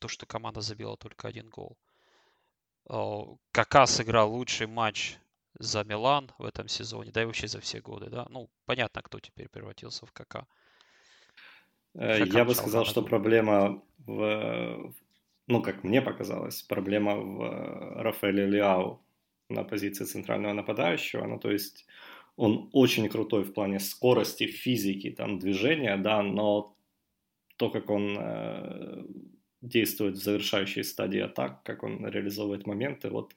то, 0.00 0.08
что 0.08 0.26
команда 0.26 0.60
забила 0.60 0.96
только 0.96 1.28
один 1.28 1.48
гол. 1.48 1.78
Кака 3.52 3.86
сыграл 3.86 4.32
лучший 4.32 4.66
матч 4.66 5.16
за 5.58 5.84
Милан 5.84 6.32
в 6.38 6.44
этом 6.44 6.68
сезоне, 6.68 7.12
да 7.12 7.22
и 7.22 7.24
вообще 7.24 7.46
за 7.46 7.60
все 7.60 7.80
годы, 7.80 8.10
да. 8.10 8.26
Ну, 8.30 8.50
понятно, 8.64 9.02
кто 9.02 9.20
теперь 9.20 9.48
превратился 9.48 10.06
в 10.06 10.12
КК. 10.12 10.46
Э, 11.94 12.24
я 12.24 12.44
бы 12.44 12.54
сказал, 12.54 12.84
что 12.84 13.02
проблема 13.02 13.82
в, 13.98 14.94
ну, 15.46 15.62
как 15.62 15.84
мне 15.84 16.02
показалось, 16.02 16.62
проблема 16.62 17.16
в 17.16 17.42
э, 17.42 18.02
Рафаэле 18.02 18.46
Лиау 18.46 19.00
на 19.48 19.64
позиции 19.64 20.04
центрального 20.04 20.52
нападающего. 20.52 21.26
Ну, 21.26 21.38
то 21.38 21.50
есть 21.50 21.86
он 22.36 22.70
очень 22.72 23.08
крутой 23.08 23.42
в 23.44 23.52
плане 23.52 23.80
скорости, 23.80 24.46
физики, 24.46 25.10
там, 25.10 25.38
движения, 25.38 25.96
да, 25.96 26.22
но 26.22 26.76
то, 27.56 27.70
как 27.70 27.90
он 27.90 28.16
э, 28.18 29.04
действует 29.60 30.16
в 30.16 30.22
завершающей 30.22 30.84
стадии 30.84 31.20
атак, 31.20 31.62
как 31.64 31.82
он 31.82 32.06
реализовывает 32.06 32.66
моменты, 32.66 33.10
вот 33.10 33.34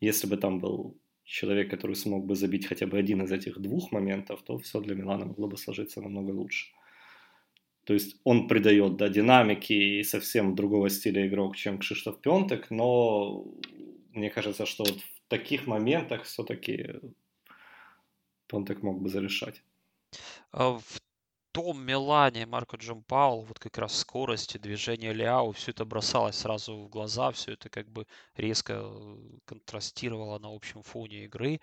если 0.00 0.26
бы 0.28 0.36
там 0.36 0.60
был 0.60 0.96
человек, 1.24 1.70
который 1.70 1.96
смог 1.96 2.26
бы 2.26 2.34
забить 2.34 2.66
хотя 2.66 2.86
бы 2.86 2.98
один 2.98 3.22
из 3.22 3.32
этих 3.32 3.58
двух 3.60 3.92
моментов, 3.92 4.42
то 4.42 4.58
все 4.58 4.80
для 4.80 4.94
Милана 4.94 5.24
могло 5.24 5.48
бы 5.48 5.56
сложиться 5.56 6.00
намного 6.00 6.30
лучше. 6.30 6.72
То 7.84 7.94
есть 7.94 8.16
он 8.24 8.48
придает 8.48 8.96
да, 8.96 9.08
динамики 9.08 9.72
и 9.72 10.04
совсем 10.04 10.54
другого 10.54 10.88
стиля 10.88 11.26
игрок, 11.26 11.56
чем 11.56 11.78
Кшиштоф 11.78 12.20
Пентек, 12.20 12.70
но 12.70 13.44
мне 14.12 14.30
кажется, 14.30 14.66
что 14.66 14.84
вот 14.84 15.00
в 15.00 15.28
таких 15.28 15.66
моментах 15.66 16.24
все-таки 16.24 17.00
Пентек 18.46 18.82
мог 18.82 19.00
бы 19.00 19.08
зарешать. 19.08 19.62
А 20.52 20.78
в 20.78 21.00
том 21.52 21.84
Милане 21.84 22.46
Марко 22.46 22.76
Джампаул, 22.76 23.42
вот 23.42 23.58
как 23.58 23.76
раз 23.78 23.98
скорость 23.98 24.54
и 24.54 24.58
движение 24.58 25.12
Ляо, 25.12 25.52
все 25.52 25.72
это 25.72 25.84
бросалось 25.84 26.36
сразу 26.36 26.76
в 26.76 26.88
глаза, 26.88 27.30
все 27.30 27.52
это 27.52 27.68
как 27.68 27.90
бы 27.90 28.06
резко 28.36 28.80
э, 28.82 29.16
контрастировало 29.44 30.38
на 30.38 30.54
общем 30.54 30.82
фоне 30.82 31.24
игры. 31.24 31.60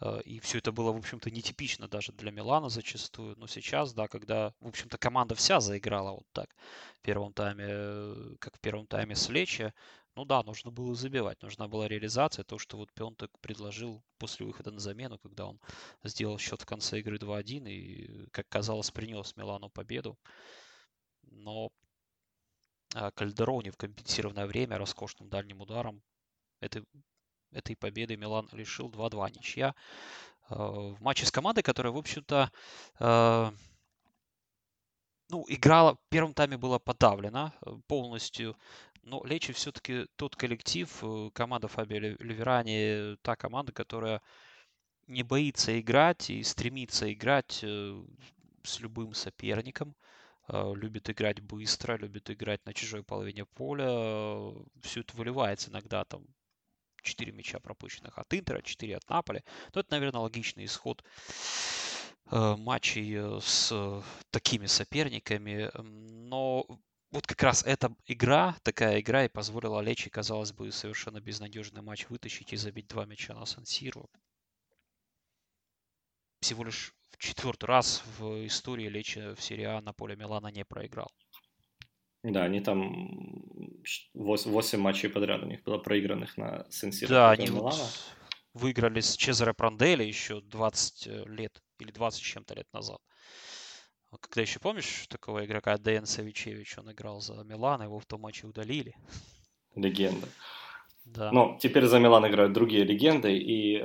Э, 0.00 0.20
и 0.22 0.40
все 0.40 0.58
это 0.58 0.72
было, 0.72 0.92
в 0.92 0.96
общем-то, 0.96 1.30
нетипично 1.30 1.88
даже 1.88 2.12
для 2.12 2.30
Милана 2.30 2.68
зачастую. 2.68 3.36
Но 3.38 3.46
сейчас, 3.46 3.94
да, 3.94 4.08
когда, 4.08 4.52
в 4.60 4.68
общем-то, 4.68 4.98
команда 4.98 5.34
вся 5.34 5.60
заиграла 5.60 6.12
вот 6.12 6.26
так 6.32 6.54
в 6.98 7.02
первом 7.02 7.32
тайме, 7.32 7.64
э, 7.68 8.36
как 8.40 8.56
в 8.56 8.60
первом 8.60 8.86
тайме 8.86 9.14
с 9.16 9.28
Лечи, 9.28 9.72
ну 10.16 10.24
да, 10.24 10.42
нужно 10.42 10.70
было 10.70 10.94
забивать, 10.94 11.42
нужна 11.42 11.68
была 11.68 11.88
реализация, 11.88 12.42
то, 12.44 12.58
что 12.58 12.78
вот 12.78 12.92
Пионтек 12.94 13.30
предложил 13.40 14.02
после 14.18 14.46
выхода 14.46 14.70
на 14.70 14.80
замену, 14.80 15.18
когда 15.18 15.46
он 15.46 15.60
сделал 16.04 16.38
счет 16.38 16.62
в 16.62 16.66
конце 16.66 17.00
игры 17.00 17.18
2-1 17.18 17.68
и, 17.68 18.26
как 18.30 18.48
казалось, 18.48 18.90
принес 18.90 19.36
Милану 19.36 19.68
победу. 19.68 20.18
Но 21.22 21.70
а, 22.94 23.10
Кальдерони 23.10 23.70
в 23.70 23.76
компенсированное 23.76 24.46
время 24.46 24.78
роскошным 24.78 25.28
дальним 25.28 25.60
ударом 25.60 26.02
этой, 26.60 26.84
этой 27.56 27.76
победы 27.76 28.16
Милан 28.16 28.48
лишил 28.52 28.88
2-2 28.88 29.36
ничья. 29.36 29.74
А, 30.48 30.92
в 30.92 31.00
матче 31.00 31.26
с 31.26 31.30
командой, 31.30 31.62
которая, 31.62 31.92
в 31.92 31.98
общем-то, 31.98 32.50
а, 33.00 33.52
ну, 35.28 35.44
играла, 35.48 35.94
в 35.94 36.08
первом 36.08 36.34
тайме 36.34 36.56
была 36.56 36.78
подавлена 36.78 37.52
полностью 37.88 38.56
но 39.06 39.22
Лечи 39.24 39.52
все-таки 39.52 40.06
тот 40.16 40.34
коллектив, 40.36 40.88
э, 41.02 41.30
команда 41.32 41.68
Фабио 41.68 41.98
Ливерани, 42.18 43.16
та 43.22 43.36
команда, 43.36 43.72
которая 43.72 44.20
не 45.06 45.22
боится 45.22 45.78
играть 45.80 46.28
и 46.30 46.42
стремится 46.42 47.12
играть 47.12 47.60
э, 47.62 48.04
с 48.64 48.80
любым 48.80 49.14
соперником. 49.14 49.94
э, 50.48 50.74
любит 50.74 51.08
играть 51.10 51.40
быстро, 51.40 51.96
любит 51.96 52.30
играть 52.30 52.64
на 52.66 52.74
чужой 52.74 53.04
половине 53.04 53.44
поля. 53.46 53.86
Все 54.82 55.00
это 55.00 55.16
выливается 55.16 55.70
иногда 55.70 56.04
там 56.04 56.26
4 57.06 57.32
мяча 57.32 57.58
пропущенных 57.60 58.18
от 58.18 58.34
Интера, 58.34 58.62
4 58.62 58.96
от 58.96 59.08
Наполи. 59.08 59.42
Но 59.74 59.80
это, 59.80 59.92
наверное, 59.92 60.20
логичный 60.20 60.64
исход 60.66 61.04
э, 62.30 62.56
матчей 62.56 63.40
с 63.40 64.02
такими 64.30 64.66
соперниками. 64.66 65.70
Но 65.74 66.66
вот 67.10 67.26
как 67.26 67.42
раз 67.42 67.62
эта 67.62 67.94
игра, 68.06 68.56
такая 68.62 69.00
игра 69.00 69.24
и 69.24 69.28
позволила 69.28 69.80
Лечи, 69.80 70.10
казалось 70.10 70.52
бы, 70.52 70.70
совершенно 70.72 71.20
безнадежный 71.20 71.82
матч 71.82 72.08
вытащить 72.08 72.52
и 72.52 72.56
забить 72.56 72.88
два 72.88 73.06
мяча 73.06 73.32
на 73.34 73.46
Сан-Сиру. 73.46 74.10
Всего 76.40 76.64
лишь 76.64 76.92
в 77.10 77.18
четвертый 77.18 77.66
раз 77.66 78.02
в 78.18 78.46
истории 78.46 78.88
Лечи 78.88 79.34
в 79.34 79.40
серии 79.40 79.64
А 79.64 79.80
на 79.80 79.92
поле 79.92 80.16
Милана 80.16 80.48
не 80.48 80.64
проиграл. 80.64 81.10
Да, 82.32 82.44
они 82.44 82.60
там 82.60 83.82
8, 84.14 84.50
8 84.50 84.78
матчей 84.80 85.08
подряд 85.08 85.42
у 85.42 85.46
них 85.46 85.62
было 85.62 85.78
проигранных 85.78 86.36
на 86.36 86.66
Сан-Сиро. 86.70 87.08
Да, 87.08 87.30
они 87.30 87.48
вот 87.48 87.74
выиграли 88.54 89.00
с 89.00 89.16
Чезаре 89.16 89.52
Пранделли 89.52 90.04
еще 90.04 90.40
20 90.40 91.06
э, 91.06 91.24
лет 91.26 91.62
или 91.78 91.92
20 91.92 92.22
чем-то 92.22 92.54
лет 92.54 92.66
назад. 92.72 92.98
Когда 94.20 94.40
еще 94.40 94.60
помнишь 94.60 95.06
такого 95.08 95.44
игрока 95.44 95.76
Дэн 95.76 96.06
Савичевич, 96.06 96.78
он 96.78 96.90
играл 96.90 97.20
за 97.20 97.34
Милан, 97.44 97.82
его 97.82 97.98
в 97.98 98.06
том 98.06 98.22
матче 98.22 98.46
удалили. 98.46 98.94
Легенда. 99.74 100.26
Да. 101.04 101.30
Но 101.32 101.58
теперь 101.60 101.86
за 101.86 101.98
Милан 101.98 102.26
играют 102.26 102.52
другие 102.52 102.84
легенды, 102.84 103.36
и 103.36 103.84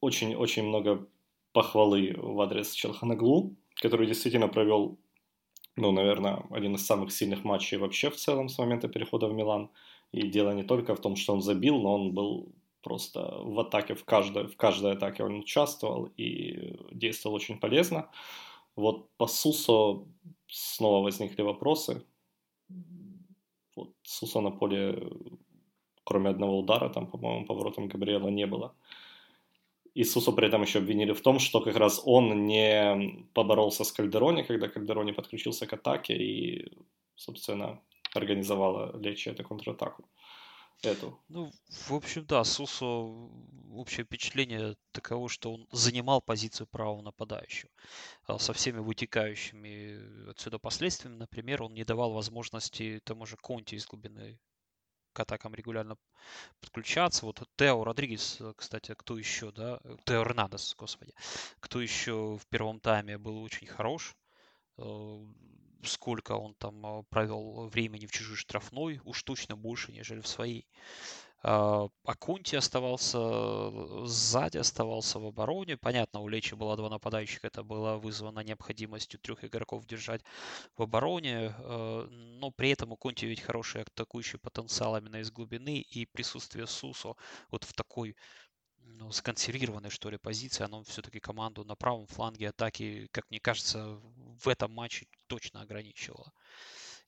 очень-очень 0.00 0.62
э, 0.62 0.66
много 0.66 1.08
похвалы 1.52 2.14
в 2.16 2.40
адрес 2.40 2.72
Челханаглу, 2.72 3.56
который 3.82 4.06
действительно 4.06 4.48
провел, 4.48 4.98
ну, 5.76 5.92
наверное, 5.92 6.44
один 6.50 6.74
из 6.74 6.86
самых 6.86 7.12
сильных 7.12 7.44
матчей 7.44 7.78
вообще 7.78 8.10
в 8.10 8.16
целом 8.16 8.48
с 8.48 8.58
момента 8.58 8.88
перехода 8.88 9.28
в 9.28 9.34
Милан. 9.34 9.70
И 10.12 10.28
дело 10.28 10.52
не 10.52 10.62
только 10.62 10.94
в 10.94 11.00
том, 11.00 11.16
что 11.16 11.32
он 11.32 11.40
забил, 11.40 11.80
но 11.80 11.94
он 11.94 12.12
был 12.12 12.52
просто 12.82 13.20
в 13.20 13.58
атаке, 13.60 13.94
в 13.94 14.04
каждой, 14.04 14.46
в 14.46 14.56
каждой 14.56 14.92
атаке 14.92 15.24
он 15.24 15.38
участвовал 15.40 16.10
и 16.18 16.76
действовал 16.90 17.36
очень 17.36 17.58
полезно. 17.58 18.10
Вот 18.76 19.08
по 19.16 19.26
Сусо 19.26 20.04
снова 20.48 21.02
возникли 21.02 21.42
вопросы. 21.42 22.04
Вот 23.76 23.94
Сусо 24.02 24.40
на 24.40 24.50
поле, 24.50 25.10
кроме 26.04 26.30
одного 26.30 26.58
удара, 26.58 26.90
там, 26.90 27.06
по-моему, 27.06 27.46
поворотом 27.46 27.88
Габриэла 27.88 28.28
не 28.28 28.46
было. 28.46 28.68
И 28.68 28.74
Сусо 30.04 30.32
при 30.32 30.48
этом 30.48 30.62
еще 30.62 30.78
обвинили 30.78 31.12
в 31.12 31.20
том, 31.20 31.38
что 31.38 31.60
как 31.60 31.76
раз 31.76 32.00
он 32.04 32.46
не 32.46 33.26
поборолся 33.34 33.84
с 33.84 33.92
Кальдерони, 33.92 34.42
когда 34.42 34.68
Кальдерони 34.68 35.12
подключился 35.12 35.66
к 35.66 35.72
атаке 35.74 36.14
и, 36.16 36.72
собственно, 37.16 37.80
организовала 38.14 38.96
Лечи 38.98 39.30
эту 39.30 39.44
контратаку 39.44 40.04
эту. 40.82 41.18
Ну, 41.28 41.50
в 41.68 41.92
общем, 41.92 42.26
да, 42.26 42.44
Сусо, 42.44 42.86
общее 43.72 44.04
впечатление 44.04 44.76
таково, 44.92 45.28
что 45.28 45.52
он 45.52 45.66
занимал 45.70 46.20
позицию 46.20 46.66
правого 46.66 47.02
нападающего. 47.02 47.70
А 48.24 48.38
со 48.38 48.52
всеми 48.52 48.78
вытекающими 48.78 50.30
отсюда 50.30 50.58
последствиями, 50.58 51.16
например, 51.16 51.62
он 51.62 51.74
не 51.74 51.84
давал 51.84 52.12
возможности 52.12 53.00
тому 53.04 53.26
же 53.26 53.36
Конти 53.36 53.76
из 53.76 53.86
глубины 53.86 54.38
к 55.12 55.20
атакам 55.20 55.54
регулярно 55.54 55.96
подключаться. 56.60 57.26
Вот 57.26 57.42
Тео 57.56 57.84
Родригес, 57.84 58.40
кстати, 58.56 58.94
кто 58.94 59.18
еще, 59.18 59.52
да? 59.52 59.80
Тео 60.04 60.22
Эрнадес, 60.22 60.74
господи. 60.76 61.12
Кто 61.60 61.80
еще 61.80 62.38
в 62.38 62.46
первом 62.48 62.80
тайме 62.80 63.18
был 63.18 63.42
очень 63.42 63.66
хорош 63.66 64.16
э, 64.78 65.26
сколько 65.84 66.32
он 66.32 66.54
там 66.54 67.04
провел 67.10 67.68
времени 67.68 68.06
в 68.06 68.12
чужой 68.12 68.36
штрафной, 68.36 69.00
уж 69.04 69.22
точно 69.22 69.56
больше, 69.56 69.92
нежели 69.92 70.20
в 70.20 70.28
своей. 70.28 70.66
А, 71.44 71.88
а 72.04 72.14
Кунти 72.14 72.54
оставался 72.56 74.06
сзади, 74.06 74.58
оставался 74.58 75.18
в 75.18 75.26
обороне. 75.26 75.76
Понятно, 75.76 76.20
у 76.20 76.28
Лечи 76.28 76.54
было 76.54 76.76
два 76.76 76.88
нападающих, 76.88 77.44
это 77.44 77.64
было 77.64 77.96
вызвано 77.96 78.40
необходимостью 78.40 79.18
трех 79.18 79.44
игроков 79.44 79.84
держать 79.86 80.22
в 80.76 80.82
обороне. 80.82 81.54
Э, 81.58 82.06
но 82.10 82.50
при 82.52 82.70
этом 82.70 82.92
у 82.92 82.96
Конти 82.96 83.26
ведь 83.26 83.40
хороший 83.40 83.82
атакующий 83.82 84.38
потенциал 84.38 84.96
именно 84.96 85.16
из 85.16 85.30
глубины 85.32 85.80
и 85.80 86.06
присутствие 86.06 86.66
Сусо 86.66 87.14
вот 87.50 87.64
в 87.64 87.72
такой 87.72 88.16
ну, 88.84 89.10
сконсервированной, 89.10 89.90
что 89.90 90.10
ли, 90.10 90.18
позиции, 90.18 90.64
оно 90.64 90.82
все-таки 90.84 91.20
команду 91.20 91.64
на 91.64 91.74
правом 91.76 92.06
фланге 92.06 92.48
атаки, 92.50 93.08
как 93.12 93.28
мне 93.30 93.40
кажется, 93.40 94.00
в 94.16 94.48
этом 94.48 94.72
матче 94.72 95.06
точно 95.26 95.62
ограничивало. 95.62 96.32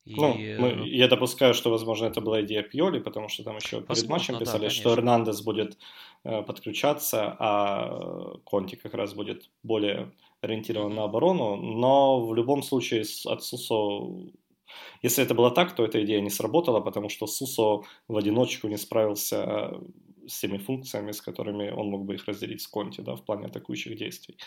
И... 0.05 0.15
Ну, 0.15 0.35
мы, 0.35 0.87
я 0.89 1.09
допускаю, 1.09 1.55
что, 1.55 1.71
возможно, 1.71 2.07
это 2.07 2.21
была 2.21 2.43
идея 2.43 2.63
Пьоли, 2.63 2.99
потому 2.99 3.29
что 3.29 3.43
там 3.43 3.57
еще 3.57 3.79
возможно, 3.81 3.95
перед 3.95 4.11
матчем 4.11 4.39
писали, 4.39 4.65
да, 4.65 4.71
что 4.71 4.93
Эрнандес 4.93 5.41
будет 5.41 5.79
э, 6.25 6.43
подключаться, 6.43 7.35
а 7.39 8.37
Конти 8.45 8.77
как 8.77 8.95
раз 8.95 9.15
будет 9.15 9.51
более 9.63 10.13
ориентирован 10.43 10.93
mm-hmm. 10.93 10.97
на 10.97 11.05
оборону. 11.05 11.57
Но 11.57 12.27
в 12.27 12.35
любом 12.35 12.63
случае 12.63 13.05
от 13.25 13.43
Сусо 13.43 14.31
если 15.03 15.25
это 15.25 15.35
было 15.35 15.51
так, 15.51 15.75
то 15.75 15.85
эта 15.85 16.03
идея 16.05 16.21
не 16.21 16.31
сработала, 16.31 16.81
потому 16.81 17.09
что 17.09 17.27
Сусо 17.27 17.83
в 18.09 18.17
одиночку 18.17 18.69
не 18.69 18.79
справился 18.79 19.81
с 20.27 20.41
теми 20.41 20.59
функциями, 20.59 21.13
с 21.13 21.21
которыми 21.21 21.71
он 21.71 21.91
мог 21.91 22.05
бы 22.05 22.15
их 22.15 22.27
разделить 22.27 22.63
с 22.63 22.67
Конти, 22.67 23.01
да, 23.01 23.15
в 23.15 23.25
плане 23.25 23.47
атакующих 23.47 23.97
действий. 23.97 24.39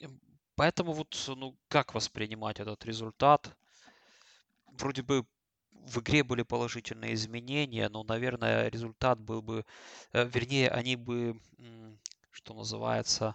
Эм, 0.00 0.20
поэтому 0.62 0.92
вот, 0.92 1.20
ну, 1.36 1.56
как 1.66 1.92
воспринимать 1.92 2.60
этот 2.60 2.84
результат? 2.84 3.56
Вроде 4.78 5.02
бы 5.02 5.24
в 5.72 5.98
игре 5.98 6.22
были 6.22 6.44
положительные 6.44 7.14
изменения, 7.14 7.88
но, 7.88 8.04
наверное, 8.04 8.68
результат 8.68 9.18
был 9.18 9.42
бы, 9.42 9.64
э, 10.12 10.24
вернее, 10.24 10.70
они 10.70 10.94
бы, 10.94 11.36
что 12.30 12.54
называется, 12.54 13.34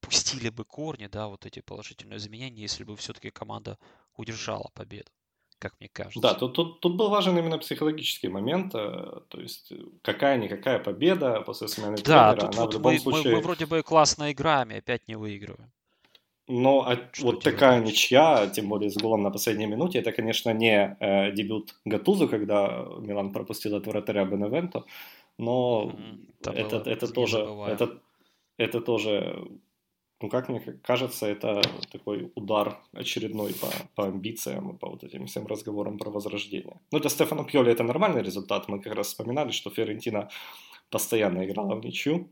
пустили 0.00 0.50
бы 0.50 0.66
корни, 0.66 1.06
да, 1.06 1.28
вот 1.28 1.46
эти 1.46 1.60
положительные 1.60 2.18
изменения, 2.18 2.60
если 2.60 2.84
бы 2.84 2.94
все-таки 2.96 3.30
команда 3.30 3.78
удержала 4.16 4.70
победу 4.74 5.10
как 5.60 5.74
мне 5.80 5.88
кажется. 5.88 6.20
Да, 6.20 6.34
тут, 6.34 6.54
тут, 6.54 6.80
тут 6.80 6.96
был 6.96 7.08
важен 7.08 7.36
именно 7.36 7.58
психологический 7.58 8.28
момент, 8.28 8.74
э, 8.76 9.22
то 9.28 9.40
есть 9.40 9.72
какая-никакая 10.02 10.78
победа 10.78 11.40
после 11.40 11.66
смены 11.66 11.96
да, 11.96 12.32
тренера, 12.34 12.46
тут 12.46 12.54
она 12.54 12.62
вот 12.62 12.74
в 12.74 12.76
любом 12.76 12.92
мы, 12.92 13.00
случае... 13.00 13.32
Мы, 13.32 13.38
мы 13.38 13.42
вроде 13.42 13.66
бы 13.66 13.82
классно 13.82 14.30
играем 14.30 14.70
и 14.70 14.76
опять 14.76 15.08
не 15.08 15.16
выигрываем. 15.16 15.72
Ну, 16.48 16.80
а 16.80 16.96
Что 17.12 17.26
вот 17.26 17.44
такая 17.44 17.78
думаешь? 17.78 17.92
ничья, 17.92 18.46
тем 18.46 18.68
более 18.68 18.90
с 18.90 18.96
голом 18.96 19.22
на 19.22 19.30
последней 19.30 19.66
минуте, 19.66 19.98
это, 19.98 20.12
конечно, 20.12 20.50
не 20.54 20.96
э, 20.98 21.32
дебют 21.32 21.74
Гатузу, 21.84 22.26
когда 22.28 22.86
Милан 23.00 23.32
пропустил 23.32 23.76
от 23.76 23.86
вратаря 23.86 24.24
Беневенто, 24.24 24.84
но 25.36 25.92
mm-hmm. 25.92 26.52
это, 26.54 26.76
это, 26.76 26.90
это 26.90 27.12
тоже, 27.12 27.38
это, 27.68 28.00
это 28.56 28.80
тоже 28.80 29.48
ну, 30.20 30.28
как 30.28 30.48
мне 30.48 30.60
кажется, 30.82 31.26
это 31.26 31.62
такой 31.92 32.32
удар 32.34 32.78
очередной 32.92 33.54
по, 33.54 33.68
по 33.94 34.08
амбициям 34.08 34.76
по 34.78 34.88
вот 34.88 35.04
этим 35.04 35.26
всем 35.26 35.46
разговорам 35.46 35.98
про 35.98 36.10
возрождение. 36.10 36.80
Ну, 36.90 36.98
для 36.98 37.10
Стефана 37.10 37.44
Пьоли 37.44 37.70
это 37.70 37.84
нормальный 37.84 38.22
результат. 38.22 38.68
Мы 38.68 38.80
как 38.80 38.94
раз 38.94 39.08
вспоминали, 39.08 39.52
что 39.52 39.70
Ферентина 39.70 40.28
постоянно 40.90 41.44
играла 41.44 41.76
в 41.76 41.84
ничью. 41.84 42.28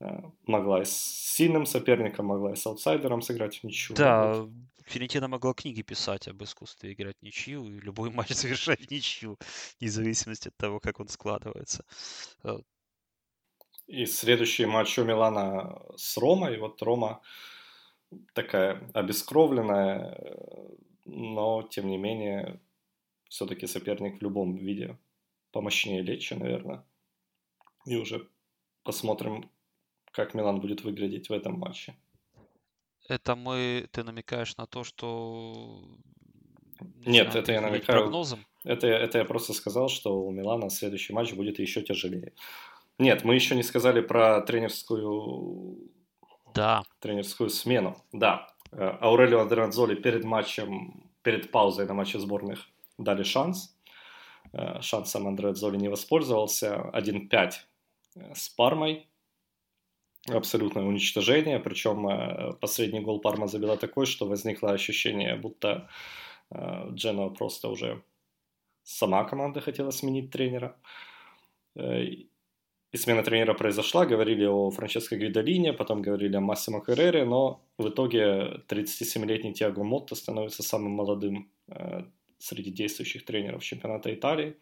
Э, 0.00 0.22
могла 0.46 0.82
и 0.82 0.84
с 0.84 0.92
сильным 0.92 1.66
соперником, 1.66 2.26
могла 2.26 2.52
и 2.52 2.56
с 2.56 2.66
аутсайдером 2.66 3.22
сыграть 3.22 3.58
в 3.58 3.64
ничью. 3.64 3.96
Да, 3.96 4.32
вот. 4.32 4.50
Ферентина 4.86 5.28
могла 5.28 5.52
книги 5.52 5.82
писать 5.82 6.28
об 6.28 6.42
искусстве 6.42 6.92
играть 6.92 7.16
в 7.18 7.22
ничью 7.22 7.64
и 7.66 7.80
любой 7.80 8.10
матч 8.14 8.32
совершать 8.32 8.86
в 8.86 8.90
ничью, 8.90 9.38
вне 9.80 9.90
зависимости 9.90 10.48
от 10.48 10.56
того, 10.56 10.80
как 10.80 11.00
он 11.00 11.08
складывается. 11.08 11.84
Э, 12.44 12.58
и 13.86 14.06
следующий 14.06 14.66
матч 14.66 14.98
у 14.98 15.04
Милана 15.04 15.82
с 15.96 16.16
Ромой. 16.18 16.58
Вот 16.58 16.80
Рома 16.82 17.22
такая 18.34 18.88
обескровленная, 18.94 20.18
но 21.06 21.62
тем 21.62 21.88
не 21.88 21.96
менее 21.96 22.60
все-таки 23.28 23.66
соперник 23.66 24.18
в 24.18 24.22
любом 24.22 24.56
виде 24.56 24.98
помощнее 25.52 26.02
Лечи, 26.02 26.34
наверное. 26.34 26.84
И 27.86 27.96
уже 27.96 28.28
посмотрим, 28.84 29.50
как 30.18 30.34
Милан 30.34 30.60
будет 30.60 30.82
выглядеть 30.82 31.28
в 31.28 31.32
этом 31.32 31.58
матче. 31.60 31.94
Это 33.08 33.36
мы, 33.36 33.86
ты 33.92 34.02
намекаешь 34.02 34.56
на 34.56 34.66
то, 34.66 34.82
что... 34.82 35.80
Не 37.06 37.12
Нет, 37.12 37.30
знаю, 37.30 37.42
это 37.42 37.52
я 37.52 37.60
намекаю... 37.60 38.00
Прогнозом? 38.00 38.44
Это, 38.64 38.88
это 38.88 39.18
я 39.18 39.24
просто 39.24 39.52
сказал, 39.52 39.88
что 39.88 40.20
у 40.20 40.32
Милана 40.32 40.70
следующий 40.70 41.12
матч 41.12 41.34
будет 41.34 41.60
еще 41.60 41.82
тяжелее. 41.82 42.32
Нет, 42.98 43.24
мы 43.24 43.36
еще 43.36 43.54
не 43.54 43.62
сказали 43.62 44.00
про 44.00 44.40
тренерскую, 44.40 45.88
да. 46.52 46.82
тренерскую 46.98 47.48
смену. 47.48 47.96
Да, 48.12 48.48
э, 48.72 48.98
Аурелио 49.00 49.42
Андреадзоли 49.42 49.94
перед 49.94 50.24
матчем, 50.24 51.12
перед 51.22 51.52
паузой 51.52 51.86
на 51.86 51.94
матче 51.94 52.18
сборных 52.18 52.66
дали 52.98 53.22
шанс. 53.22 53.78
Э, 54.52 54.80
шансом 54.80 55.28
Андреадзоли 55.28 55.76
не 55.76 55.88
воспользовался. 55.88 56.90
1-5 56.92 57.52
э, 58.16 58.34
с 58.34 58.48
Пармой. 58.48 59.07
Абсолютное 60.26 60.84
уничтожение. 60.84 61.58
Причем 61.58 62.08
э, 62.08 62.52
последний 62.60 63.00
гол 63.00 63.20
Парма 63.20 63.46
забила 63.46 63.76
такой, 63.76 64.06
что 64.06 64.26
возникло 64.26 64.72
ощущение, 64.72 65.36
будто 65.36 65.88
э, 66.50 66.90
Дженова 66.94 67.30
просто 67.30 67.68
уже 67.68 68.02
сама 68.82 69.24
команда 69.24 69.60
хотела 69.60 69.90
сменить 69.90 70.30
тренера. 70.30 70.76
Э, 71.76 72.04
и 72.90 72.96
смена 72.96 73.22
тренера 73.22 73.54
произошла, 73.54 74.06
говорили 74.06 74.46
о 74.46 74.70
Франческо 74.70 75.16
Гвидолине, 75.16 75.72
потом 75.74 76.00
говорили 76.00 76.36
о 76.36 76.40
Массимо 76.40 76.80
Керрере, 76.80 77.24
но 77.24 77.60
в 77.76 77.88
итоге 77.88 78.62
37-летний 78.66 79.52
Тиаго 79.52 79.84
Мотто 79.84 80.14
становится 80.14 80.62
самым 80.62 80.92
молодым 80.92 81.50
среди 82.38 82.70
действующих 82.70 83.26
тренеров 83.26 83.62
чемпионата 83.62 84.14
Италии. 84.14 84.56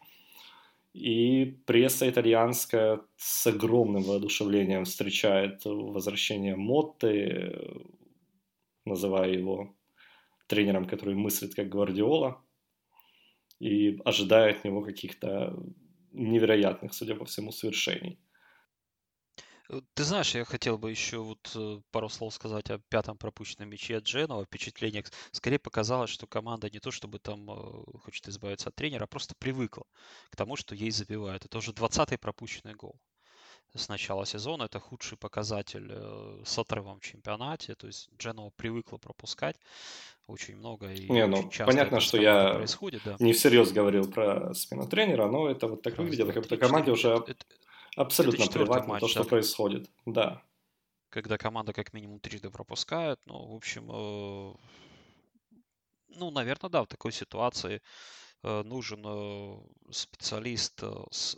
И 0.93 1.45
пресса 1.65 2.09
итальянская 2.09 3.01
с 3.17 3.45
огромным 3.47 4.03
воодушевлением 4.03 4.85
встречает 4.85 5.63
возвращение 5.65 6.55
Мотты, 6.55 7.55
называя 8.85 9.31
его 9.31 9.75
тренером, 10.47 10.85
который 10.85 11.15
мыслит 11.15 11.53
как 11.55 11.69
Гвардиола, 11.69 12.41
и 13.59 13.99
ожидая 14.05 14.51
от 14.51 14.63
него 14.63 14.81
каких-то 14.81 15.55
невероятных, 16.13 16.93
судя 16.93 17.15
по 17.15 17.25
всему, 17.25 17.51
свершений. 17.51 18.19
Э, 19.69 19.81
ты 19.93 20.03
знаешь, 20.03 20.35
я 20.35 20.45
хотел 20.45 20.77
бы 20.77 20.89
еще 20.89 21.19
вот 21.19 21.51
э, 21.55 21.79
пару 21.91 22.09
слов 22.09 22.33
сказать 22.33 22.69
о 22.69 22.79
пятом 22.89 23.17
пропущенном 23.17 23.69
мяче 23.69 23.97
от 23.97 24.03
Дженова. 24.05 24.45
Впечатление 24.45 25.03
скорее 25.31 25.59
показалось, 25.59 26.09
что 26.09 26.27
команда 26.27 26.69
не 26.69 26.79
то 26.79 26.91
чтобы 26.91 27.19
там 27.19 27.49
э, 27.49 27.99
хочет 28.03 28.27
избавиться 28.27 28.69
от 28.69 28.75
тренера, 28.75 29.03
а 29.05 29.07
просто 29.07 29.35
привыкла 29.37 29.83
к 30.29 30.35
тому, 30.35 30.55
что 30.55 30.75
ей 30.75 30.91
забивают. 30.91 31.45
Это 31.45 31.57
уже 31.57 31.71
20-й 31.71 32.17
пропущенный 32.17 32.73
гол 32.73 32.99
с 33.75 33.89
начала 33.89 34.25
сезона. 34.25 34.63
Это 34.63 34.79
худший 34.79 35.17
показатель 35.17 35.91
с 36.45 36.57
отрывом 36.57 36.99
в 36.99 37.03
чемпионате. 37.03 37.75
То 37.75 37.87
есть 37.87 38.09
Дженова 38.17 38.51
привыкла 38.55 38.97
пропускать 38.97 39.57
очень 40.25 40.55
много 40.55 40.91
и 40.91 41.09
не, 41.09 41.27
ну, 41.27 41.49
понятно, 41.65 41.99
что 41.99 42.17
я 42.17 42.55
происходит, 42.55 43.01
да. 43.05 43.15
не 43.19 43.33
всерьез 43.33 43.71
говорил 43.71 44.09
про 44.09 44.53
смену 44.53 44.87
тренера, 44.87 45.27
но 45.27 45.49
это 45.49 45.67
вот 45.67 45.81
так 45.81 45.97
выглядело, 45.97 46.31
как 46.31 46.43
будто 46.43 46.57
команде 46.57 46.91
уже 46.91 47.09
это, 47.09 47.45
Абсолютно 47.97 48.45
плевать 48.45 48.87
на 48.87 48.99
то, 48.99 49.07
что 49.07 49.23
да? 49.23 49.29
происходит. 49.29 49.89
Да. 50.05 50.43
Когда 51.09 51.37
команда 51.37 51.73
как 51.73 51.93
минимум 51.93 52.19
трижды 52.19 52.51
пропускает. 52.51 53.19
Ну, 53.25 53.47
в 53.47 53.55
общем, 53.55 53.89
э, 53.89 54.53
ну, 56.09 56.29
наверное, 56.29 56.69
да, 56.69 56.83
в 56.83 56.87
такой 56.87 57.11
ситуации 57.11 57.81
э, 58.43 58.63
нужен 58.63 59.03
э, 59.03 59.91
специалист 59.91 60.79
э, 60.83 60.93
с 61.09 61.37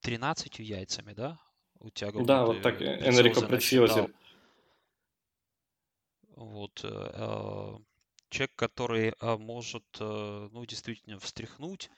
13 0.00 0.60
яйцами, 0.60 1.12
да? 1.12 1.38
У 1.78 1.90
тебя 1.90 2.10
Да, 2.12 2.46
вот 2.46 2.62
так 2.62 2.80
Энрико 2.80 3.42
Прецioзи. 3.42 4.08
Вот. 6.36 6.80
Э, 6.84 7.10
э, 7.12 7.78
человек, 8.30 8.56
который 8.56 9.12
э, 9.20 9.36
может, 9.36 9.84
э, 10.00 10.48
ну, 10.50 10.64
действительно 10.64 11.18
встряхнуть 11.18 11.90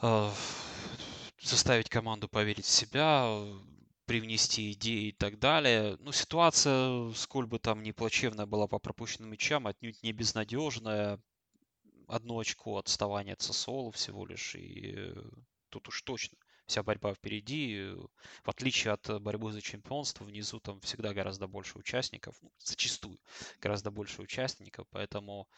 э, 0.00 0.30
заставить 1.44 1.88
команду 1.88 2.28
поверить 2.28 2.64
в 2.64 2.70
себя, 2.70 3.26
привнести 4.06 4.72
идеи 4.72 5.08
и 5.08 5.12
так 5.12 5.38
далее. 5.38 5.96
Ну, 6.00 6.12
ситуация, 6.12 7.12
сколь 7.12 7.46
бы 7.46 7.58
там 7.58 7.82
ни 7.82 7.92
плачевная 7.92 8.46
была 8.46 8.66
по 8.66 8.78
пропущенным 8.78 9.30
мячам, 9.30 9.66
отнюдь 9.66 10.02
не 10.02 10.12
безнадежная. 10.12 11.20
Одно 12.06 12.38
очко 12.38 12.76
отставания 12.76 13.32
от 13.32 13.40
Сосолу 13.40 13.90
всего 13.90 14.26
лишь, 14.26 14.54
и 14.56 14.92
э, 14.94 15.22
тут 15.70 15.88
уж 15.88 16.02
точно 16.02 16.36
вся 16.66 16.82
борьба 16.82 17.14
впереди. 17.14 17.92
В 18.42 18.50
отличие 18.50 18.92
от 18.92 19.22
борьбы 19.22 19.52
за 19.52 19.62
чемпионство, 19.62 20.24
внизу 20.24 20.60
там 20.60 20.80
всегда 20.80 21.14
гораздо 21.14 21.46
больше 21.46 21.78
участников, 21.78 22.36
ну, 22.42 22.52
зачастую 22.58 23.18
гораздо 23.60 23.90
больше 23.90 24.20
участников, 24.20 24.86
поэтому 24.90 25.48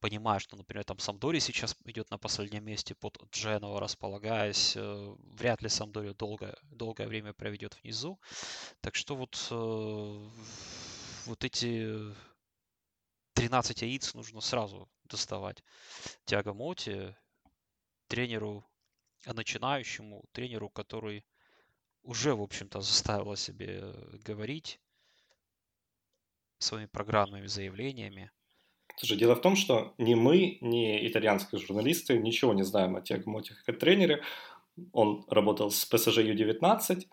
понимая, 0.00 0.38
что, 0.38 0.56
например, 0.56 0.84
там 0.84 0.98
Самдори 0.98 1.40
сейчас 1.40 1.76
идет 1.84 2.10
на 2.10 2.18
последнем 2.18 2.64
месте 2.64 2.94
под 2.94 3.18
Дженова, 3.32 3.80
располагаясь, 3.80 4.74
э, 4.76 5.14
вряд 5.34 5.62
ли 5.62 5.68
Самдори 5.68 6.14
долгое, 6.14 6.56
долгое 6.70 7.06
время 7.06 7.32
проведет 7.32 7.78
внизу. 7.82 8.18
Так 8.80 8.94
что 8.94 9.16
вот, 9.16 9.48
э, 9.50 10.28
вот 11.26 11.44
эти 11.44 12.14
13 13.34 13.82
яиц 13.82 14.14
нужно 14.14 14.40
сразу 14.40 14.88
доставать 15.04 15.62
Тяго 16.24 16.54
Моти, 16.54 17.16
тренеру, 18.06 18.64
а 19.26 19.34
начинающему, 19.34 20.24
тренеру, 20.32 20.70
который 20.70 21.24
уже, 22.02 22.34
в 22.34 22.42
общем-то, 22.42 22.80
заставил 22.80 23.32
о 23.32 23.36
себе 23.36 23.94
говорить 24.24 24.80
своими 26.58 26.86
программными 26.86 27.46
заявлениями, 27.46 28.30
Слушай, 28.98 29.16
дело 29.16 29.36
в 29.36 29.40
том, 29.40 29.54
что 29.54 29.94
ни 29.96 30.14
мы, 30.14 30.58
ни 30.60 31.06
итальянские 31.06 31.60
журналисты 31.60 32.18
ничего 32.18 32.52
не 32.52 32.64
знаем 32.64 32.96
о 32.96 33.02
Моти 33.26 33.54
как 33.64 33.78
тренере. 33.78 34.22
Он 34.92 35.24
работал 35.28 35.70
с 35.70 35.84
ПСЖ 35.84 36.18
Ю-19, 36.18 37.06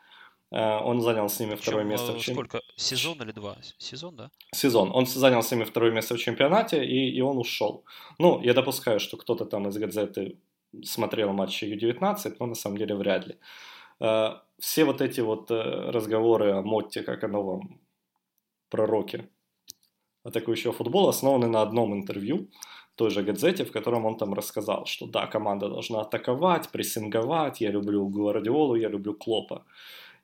э, 0.51 0.79
он 0.79 1.01
занял 1.01 1.29
с 1.29 1.39
ними 1.39 1.53
второе 1.53 1.83
место 1.83 2.13
в 2.13 2.19
чемпионате. 2.19 2.57
Сколько? 2.57 2.61
Сезон 2.75 3.21
или 3.21 3.31
два? 3.31 3.57
Сезон, 3.77 4.15
да? 4.15 4.31
Сезон. 4.51 4.91
Он 4.95 5.05
занял 5.05 5.43
с 5.43 5.51
ними 5.51 5.63
второе 5.63 5.91
место 5.91 6.15
в 6.15 6.17
чемпионате, 6.17 6.83
и, 6.83 7.11
и 7.11 7.21
он 7.21 7.38
ушел. 7.38 7.86
Ну, 8.17 8.41
я 8.41 8.55
допускаю, 8.55 8.99
что 8.99 9.17
кто-то 9.17 9.45
там 9.45 9.67
из 9.67 9.77
газеты 9.77 10.39
смотрел 10.83 11.33
матчи 11.33 11.65
Ю-19, 11.65 12.38
но 12.39 12.47
на 12.47 12.55
самом 12.55 12.77
деле 12.77 12.95
вряд 12.95 13.27
ли. 13.27 13.36
Э, 13.99 14.39
все 14.57 14.86
вот 14.86 15.01
эти 15.01 15.21
вот 15.21 15.51
э, 15.51 15.91
разговоры 15.91 16.51
о 16.53 16.63
Мотте 16.63 17.03
как 17.03 17.23
о 17.23 17.27
новом 17.27 17.79
пророке 18.69 19.29
атакующего 20.26 20.73
футбола 20.73 21.09
основаны 21.09 21.47
на 21.47 21.61
одном 21.61 21.93
интервью 21.93 22.49
той 22.95 23.09
же 23.09 23.23
газете, 23.23 23.63
в 23.63 23.71
котором 23.71 24.05
он 24.05 24.17
там 24.17 24.34
рассказал, 24.34 24.86
что 24.86 25.05
да, 25.05 25.28
команда 25.28 25.69
должна 25.69 26.01
атаковать, 26.01 26.69
прессинговать, 26.69 27.61
я 27.61 27.71
люблю 27.71 28.07
Гвардиолу, 28.07 28.76
я 28.76 28.89
люблю 28.89 29.13
Клопа. 29.13 29.65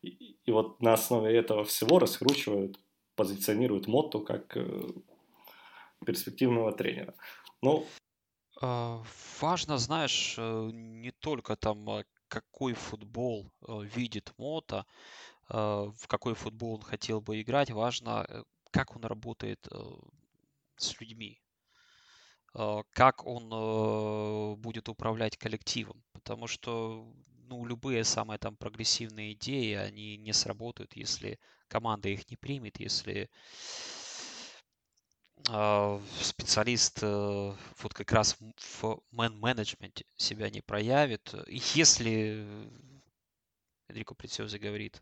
И, 0.01 0.35
и 0.45 0.51
вот 0.51 0.81
на 0.81 0.93
основе 0.93 1.37
этого 1.37 1.63
всего 1.63 1.99
раскручивают, 1.99 2.79
позиционируют 3.15 3.87
Мотту 3.87 4.21
как 4.21 4.57
э, 4.57 4.87
перспективного 6.05 6.71
тренера. 6.71 7.13
Ну, 7.61 7.85
а, 8.61 9.03
Важно, 9.41 9.77
знаешь, 9.77 10.35
э, 10.37 10.69
не 10.73 11.11
только 11.11 11.55
там 11.55 11.89
а, 11.89 12.03
какой 12.27 12.73
футбол 12.73 13.51
э, 13.67 13.81
видит 13.95 14.33
Мота, 14.37 14.85
а, 15.49 15.91
в 15.97 16.07
какой 16.07 16.35
футбол 16.35 16.75
он 16.75 16.81
хотел 16.81 17.21
бы 17.21 17.41
играть, 17.41 17.71
важно, 17.71 18.25
как 18.71 18.95
он 18.95 19.03
работает 19.03 19.67
э, 19.71 19.77
с 20.77 20.99
людьми, 20.99 21.41
э, 22.55 22.81
как 22.91 23.25
он 23.25 23.51
э, 23.51 24.55
будет 24.55 24.89
управлять 24.89 25.37
коллективом, 25.37 26.03
потому 26.13 26.47
что 26.47 27.05
ну, 27.49 27.65
любые 27.65 28.03
самые 28.03 28.39
там 28.39 28.55
прогрессивные 28.55 29.33
идеи, 29.33 29.73
они 29.73 30.17
не 30.17 30.33
сработают, 30.33 30.95
если 30.95 31.39
команда 31.67 32.09
их 32.09 32.29
не 32.29 32.37
примет, 32.37 32.79
если 32.79 33.29
специалист 36.21 37.01
вот 37.01 37.93
как 37.95 38.11
раз 38.11 38.37
в 38.39 39.01
мен-менеджменте 39.11 40.05
себя 40.15 40.51
не 40.51 40.61
проявит. 40.61 41.33
Если 41.47 42.45
Энрико 43.89 44.13
Прецioзи 44.13 44.57
говорит, 44.57 45.01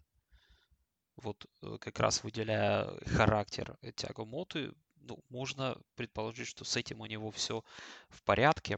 вот 1.20 1.46
э, 1.62 1.78
как 1.80 2.00
раз 2.00 2.24
выделяя 2.24 2.90
характер 3.06 3.78
Тиаго 3.96 4.26
Моты, 4.26 4.74
ну, 5.02 5.20
можно 5.30 5.78
предположить, 5.96 6.48
что 6.48 6.66
с 6.66 6.76
этим 6.76 7.02
у 7.02 7.06
него 7.06 7.32
все 7.32 7.64
в 8.10 8.24
порядке. 8.24 8.78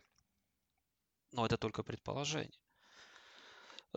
Но 1.31 1.45
это 1.45 1.57
только 1.57 1.83
предположение. 1.83 2.59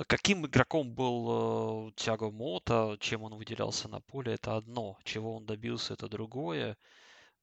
Каким 0.09 0.45
игроком 0.45 0.93
был 0.93 1.89
э, 1.89 1.93
Тиаго 1.97 2.31
Мота, 2.31 2.97
чем 3.01 3.23
он 3.23 3.35
выделялся 3.37 3.89
на 3.89 4.01
поле, 4.01 4.35
это 4.35 4.57
одно. 4.57 4.99
Чего 5.05 5.37
он 5.37 5.47
добился, 5.47 5.95
это 5.95 6.09
другое. 6.09 6.77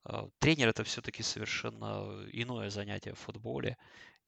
Э, 0.04 0.28
тренер 0.38 0.68
это 0.68 0.84
все-таки 0.84 1.22
совершенно 1.22 2.26
иное 2.32 2.68
занятие 2.70 3.14
в 3.14 3.20
футболе. 3.20 3.78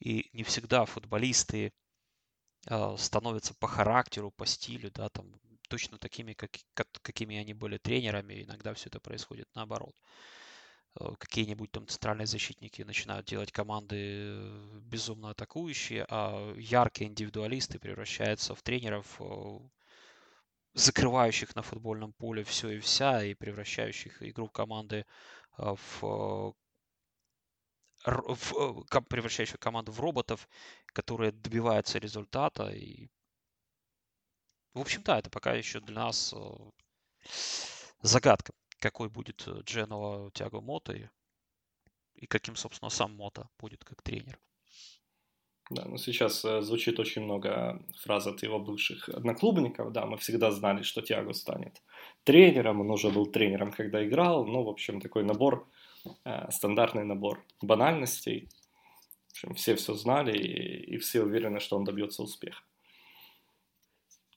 И 0.00 0.30
не 0.32 0.42
всегда 0.42 0.86
футболисты 0.86 1.72
э, 2.66 2.96
становятся 2.98 3.54
по 3.54 3.66
характеру, 3.66 4.30
по 4.30 4.46
стилю, 4.46 4.90
да, 4.90 5.10
там 5.10 5.26
точно 5.74 5.98
такими, 5.98 6.34
как, 6.34 6.50
как, 6.74 6.86
какими 7.02 7.36
они 7.36 7.52
были 7.54 7.78
тренерами. 7.78 8.44
Иногда 8.44 8.72
все 8.74 8.88
это 8.88 9.00
происходит 9.00 9.48
наоборот. 9.56 9.96
Э, 11.00 11.14
какие-нибудь 11.18 11.70
там 11.72 11.88
центральные 11.88 12.26
защитники 12.26 12.82
начинают 12.82 13.26
делать 13.26 13.50
команды 13.50 13.96
э, 13.96 14.80
безумно 14.82 15.30
атакующие, 15.30 16.06
а 16.08 16.54
яркие 16.56 17.10
индивидуалисты 17.10 17.78
превращаются 17.80 18.54
в 18.54 18.62
тренеров, 18.62 19.20
э, 19.20 19.58
закрывающих 20.74 21.56
на 21.56 21.62
футбольном 21.62 22.12
поле 22.12 22.44
все 22.44 22.70
и 22.70 22.78
вся, 22.78 23.24
и 23.24 23.34
превращающих 23.34 24.22
игру 24.22 24.48
команды 24.48 25.04
в 25.58 26.54
в, 28.06 28.84
превращающих 29.08 29.58
команду 29.58 29.92
в 29.92 30.00
роботов, 30.00 30.48
которые 30.92 31.32
добиваются 31.32 31.98
результата 31.98 32.68
и 32.70 33.08
В 34.74 34.80
общем, 34.80 35.02
да, 35.04 35.18
это 35.18 35.30
пока 35.30 35.54
еще 35.54 35.80
для 35.80 35.94
нас 35.94 36.34
э, 36.36 37.28
загадка, 38.02 38.52
какой 38.80 39.08
будет 39.08 39.46
Дженова 39.64 40.30
Тяго 40.32 40.60
Мото 40.60 40.92
и, 40.92 41.08
и 42.16 42.26
каким, 42.26 42.56
собственно, 42.56 42.90
сам 42.90 43.14
Мото 43.14 43.48
будет 43.58 43.84
как 43.84 44.02
тренер. 44.02 44.38
Да, 45.70 45.84
ну 45.86 45.96
сейчас 45.96 46.44
э, 46.44 46.60
звучит 46.60 46.98
очень 46.98 47.22
много 47.22 47.82
фраз 48.02 48.26
от 48.26 48.42
его 48.42 48.58
бывших 48.58 49.08
одноклубников. 49.08 49.92
Да, 49.92 50.04
мы 50.06 50.18
всегда 50.18 50.50
знали, 50.50 50.82
что 50.82 51.00
Тиаго 51.00 51.32
станет 51.32 51.82
тренером. 52.24 52.80
Он 52.80 52.90
уже 52.90 53.10
был 53.10 53.26
тренером, 53.26 53.72
когда 53.72 54.04
играл. 54.04 54.44
Ну, 54.44 54.62
в 54.62 54.68
общем, 54.68 55.00
такой 55.00 55.24
набор, 55.24 55.66
э, 56.24 56.50
стандартный 56.50 57.04
набор 57.04 57.42
банальностей. 57.62 58.48
В 59.28 59.32
общем, 59.32 59.54
все 59.54 59.74
все 59.76 59.94
знали 59.94 60.36
и, 60.36 60.94
и 60.94 60.98
все 60.98 61.22
уверены, 61.22 61.60
что 61.60 61.76
он 61.76 61.84
добьется 61.84 62.22
успеха. 62.22 62.62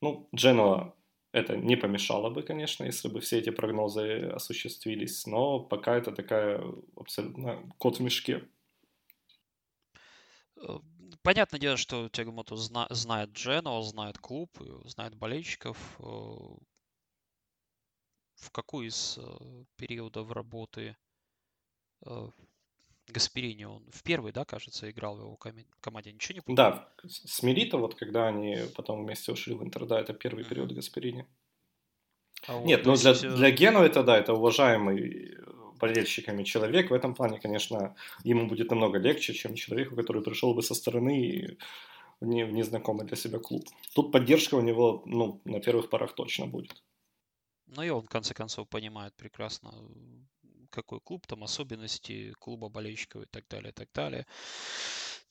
Ну, 0.02 0.30
Дженуа 0.36 0.94
это 1.32 1.58
не 1.58 1.76
помешало 1.76 2.30
бы, 2.30 2.44
конечно, 2.44 2.84
если 2.84 3.10
бы 3.10 3.20
все 3.20 3.40
эти 3.40 3.50
прогнозы 3.50 4.30
осуществились, 4.34 5.26
но 5.26 5.60
пока 5.60 5.96
это 5.96 6.12
такая 6.12 6.62
абсолютно 6.96 7.70
кот 7.78 7.98
в 7.98 8.02
мешке. 8.02 8.48
Э, 10.58 10.80
понятное 11.22 11.60
дело, 11.60 11.78
что 11.78 12.10
Тягомото 12.10 12.56
зна- 12.56 12.88
знает 12.90 13.32
Джено, 13.32 13.82
знает 13.82 14.18
клуб, 14.18 14.52
знает 14.86 15.16
болельщиков. 15.16 15.78
Э, 16.00 16.04
в 18.36 18.52
какой 18.52 18.88
из 18.88 19.18
э, 19.18 19.66
периодов 19.76 20.32
работы 20.32 20.96
э, 22.06 22.30
Гасперини 23.08 23.66
он 23.66 23.84
в 23.92 24.04
первый, 24.04 24.32
да, 24.32 24.46
кажется, 24.46 24.90
играл 24.90 25.16
в 25.16 25.22
его 25.22 25.40
команде, 25.82 26.12
ничего 26.12 26.36
не 26.36 26.42
помню? 26.42 26.58
Да, 26.58 26.90
с 27.06 27.44
Мелито, 27.44 27.78
вот 27.78 27.96
когда 27.96 28.28
они 28.28 28.58
потом 28.76 29.04
вместе 29.04 29.32
ушли 29.32 29.54
в 29.56 29.64
Интер, 29.64 29.86
да, 29.86 30.00
это 30.00 30.14
первый 30.14 30.44
период 30.44 30.72
Гасперини. 30.72 31.26
А 32.48 32.62
Нет, 32.62 32.86
вот, 32.86 33.04
ну 33.04 33.14
для, 33.14 33.14
для 33.14 33.52
Гену 33.52 33.82
это, 33.82 34.04
да, 34.04 34.18
это 34.18 34.34
уважаемый 34.34 35.38
болельщиками 35.80 36.44
человек. 36.44 36.90
В 36.90 36.94
этом 36.94 37.16
плане, 37.16 37.40
конечно, 37.40 37.96
ему 38.24 38.48
будет 38.48 38.72
намного 38.72 38.98
легче, 38.98 39.34
чем 39.34 39.56
человеку, 39.56 39.96
который 39.96 40.22
пришел 40.22 40.54
бы 40.54 40.62
со 40.62 40.76
стороны 40.76 41.22
и 41.22 41.58
в 42.20 42.26
незнакомый 42.26 43.06
для 43.06 43.16
себя 43.16 43.40
клуб. 43.40 43.64
Тут 43.94 44.12
поддержка 44.12 44.56
у 44.56 44.62
него, 44.62 45.04
ну, 45.06 45.42
на 45.46 45.60
первых 45.60 45.90
порах 45.90 46.14
точно 46.16 46.48
будет. 46.48 46.84
Ну 47.68 47.84
и 47.84 47.90
он, 47.90 48.02
в 48.02 48.10
конце 48.10 48.34
концов, 48.34 48.68
понимает 48.70 49.14
прекрасно, 49.16 49.74
какой 50.70 51.00
клуб, 51.00 51.26
там 51.28 51.44
особенности 51.44 52.34
клуба 52.40 52.70
болельщиков 52.70 53.24
и 53.24 53.26
так 53.26 53.48
далее, 53.48 53.70
и 53.70 53.74
так 53.74 53.90
далее. 53.94 54.26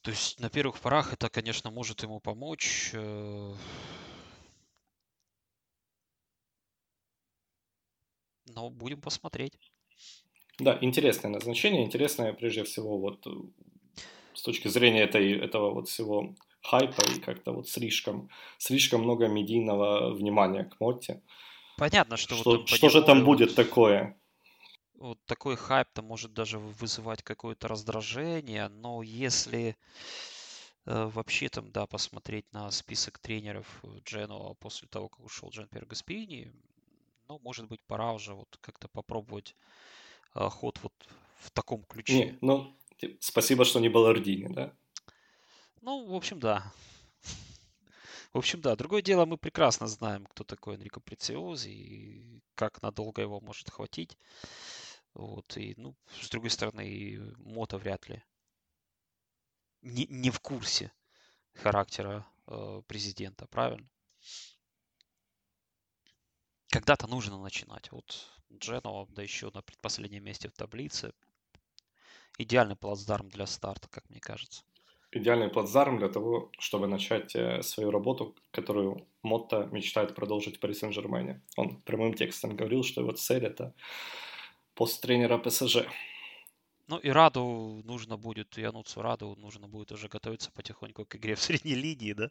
То 0.03 0.11
есть 0.11 0.39
на 0.41 0.51
первых 0.51 0.79
порах 0.81 1.13
это, 1.13 1.29
конечно, 1.29 1.71
может 1.71 2.03
ему 2.03 2.21
помочь. 2.21 2.91
Э, 2.93 3.55
но 8.47 8.71
будем 8.71 9.01
посмотреть. 9.01 9.59
Да, 10.59 10.79
интересное 10.81 11.31
назначение, 11.31 11.85
интересное 11.85 12.33
прежде 12.33 12.65
всего 12.65 12.99
вот 12.99 13.27
э, 13.27 13.31
с 14.35 14.43
точки 14.43 14.69
зрения 14.69 15.03
этой, 15.03 15.39
этого 15.39 15.73
вот 15.73 15.89
всего 15.89 16.35
хайпа 16.63 17.03
и 17.15 17.21
как-то 17.21 17.53
вот 17.53 17.69
слишком, 17.69 18.31
слишком 18.59 19.03
много 19.03 19.29
медийного 19.29 20.15
внимания 20.15 20.65
к 20.65 20.81
Мотте. 20.81 21.23
Понятно, 21.77 22.17
что... 22.17 22.37
Что, 22.37 22.51
вот 22.59 22.69
что 22.69 22.89
же 22.89 23.03
там 23.03 23.25
будет 23.25 23.55
такое? 23.55 24.17
Вот 24.99 25.19
такой 25.27 25.57
хайп-то 25.57 26.03
может 26.03 26.33
даже 26.33 26.59
вызывать 26.59 27.23
какое-то 27.23 27.69
раздражение, 27.69 28.69
но 28.69 29.03
если 29.03 29.77
э, 30.87 31.05
вообще 31.07 31.49
там, 31.49 31.71
да, 31.71 31.87
посмотреть 31.87 32.51
на 32.53 32.71
список 32.71 33.19
тренеров 33.19 33.67
Дженуа 34.05 34.55
после 34.55 34.89
того, 34.89 35.09
как 35.09 35.25
ушел 35.25 35.51
Джан 35.51 35.69
Пьер 35.69 35.85
Гаспини, 35.85 36.51
ну, 37.29 37.39
может 37.43 37.67
быть, 37.67 37.81
пора 37.87 38.13
уже 38.13 38.35
вот 38.35 38.57
как-то 38.61 38.89
попробовать 38.89 39.55
а, 40.33 40.49
ход 40.49 40.79
вот 40.83 40.93
в 41.41 41.51
таком 41.51 41.83
ключе. 41.85 42.15
Не, 42.15 42.39
ну, 42.41 42.77
спасибо, 43.21 43.65
что 43.65 43.81
не 43.81 43.89
Балардини, 43.89 44.53
да? 44.53 44.73
Ну, 45.83 46.07
в 46.07 46.15
общем, 46.15 46.41
да. 46.41 46.73
В 48.33 48.39
общем, 48.39 48.61
да. 48.61 48.77
Другое 48.77 49.03
дело, 49.03 49.25
мы 49.25 49.39
прекрасно 49.39 49.87
знаем, 49.87 50.27
кто 50.27 50.45
такой 50.45 50.75
Энрико 50.75 51.01
Прециози 51.01 51.71
и 51.71 52.41
как 52.55 52.83
надолго 52.83 53.23
его 53.23 53.41
может 53.41 53.71
хватить. 53.71 54.17
Вот, 55.17 55.57
и, 55.57 55.73
ну, 55.79 55.97
с 56.21 56.29
другой 56.29 56.51
стороны, 56.51 56.87
и 56.87 57.19
Мото 57.39 57.79
вряд 57.79 58.07
ли 58.07 58.23
не, 59.81 60.07
не 60.11 60.31
в 60.31 60.41
курсе 60.41 60.93
характера 61.55 62.27
э, 62.47 62.83
президента, 62.87 63.47
правильно? 63.47 63.89
Когда-то 66.69 67.07
нужно 67.07 67.39
начинать. 67.39 67.91
Вот 67.93 68.29
Дженова, 68.53 69.07
да 69.09 69.23
еще 69.23 69.51
на 69.55 69.63
предпоследнем 69.63 70.23
месте 70.23 70.51
в 70.51 70.53
таблице. 70.53 71.15
Идеальный 72.37 72.77
плацдарм 72.77 73.31
для 73.31 73.47
старта, 73.47 73.89
как 73.89 74.11
мне 74.11 74.21
кажется. 74.21 74.65
Идеальный 75.13 75.49
плацдарм 75.49 75.99
для 75.99 76.11
того, 76.11 76.51
чтобы 76.59 76.89
начать 76.89 77.35
э, 77.35 77.63
свою 77.63 77.91
работу, 77.91 78.37
которую 78.51 79.09
Мотто 79.23 79.65
мечтает 79.73 80.15
продолжить 80.15 80.59
в 80.59 80.61
Пари 80.61 80.75
Сен-Жермене. 80.75 81.43
Он 81.57 81.81
прямым 81.81 82.13
текстом 82.13 82.55
говорил, 82.55 82.83
что 82.83 83.01
его 83.01 83.13
цель– 83.13 83.45
это 83.47 83.75
пост 84.77 85.03
тренера 85.03 85.39
ПСЖ. 85.39 85.79
Ну 86.89 86.99
и 86.99 87.11
Раду 87.11 87.83
нужно 87.85 88.17
будет, 88.17 88.59
Януцу 88.59 89.03
Раду 89.03 89.35
нужно 89.39 89.67
будет 89.67 89.91
уже 89.91 90.09
готовиться 90.09 90.53
потихоньку 90.53 91.05
к 91.05 91.17
игре 91.17 91.35
в 91.35 91.41
средней 91.41 91.75
линии, 91.75 92.13
да? 92.13 92.31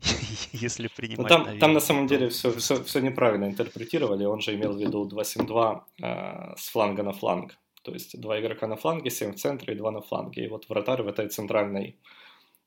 Если 0.52 0.84
ну, 0.84 0.90
принимать, 0.96 1.18
ну, 1.18 1.28
там, 1.28 1.40
наверное, 1.42 1.60
там 1.60 1.72
на 1.72 1.80
самом 1.80 2.06
деле 2.06 2.28
все, 2.28 2.52
все, 2.52 2.84
все 2.84 3.00
неправильно 3.00 3.46
интерпретировали. 3.46 4.24
Он 4.24 4.40
же 4.40 4.54
имел 4.54 4.72
в 4.74 4.80
виду 4.80 5.08
2-7-2 5.08 5.80
э, 6.02 6.56
с 6.56 6.68
фланга 6.68 7.02
на 7.02 7.12
фланг. 7.12 7.58
То 7.82 7.92
есть 7.92 8.20
два 8.20 8.38
игрока 8.38 8.68
на 8.68 8.76
фланге, 8.76 9.10
7 9.10 9.32
в 9.32 9.36
центре 9.36 9.74
и 9.74 9.76
два 9.76 9.90
на 9.90 10.00
фланге. 10.00 10.44
И 10.44 10.48
вот 10.48 10.68
вратарь 10.68 11.02
в 11.02 11.08
этой 11.08 11.28
центральной 11.28 11.98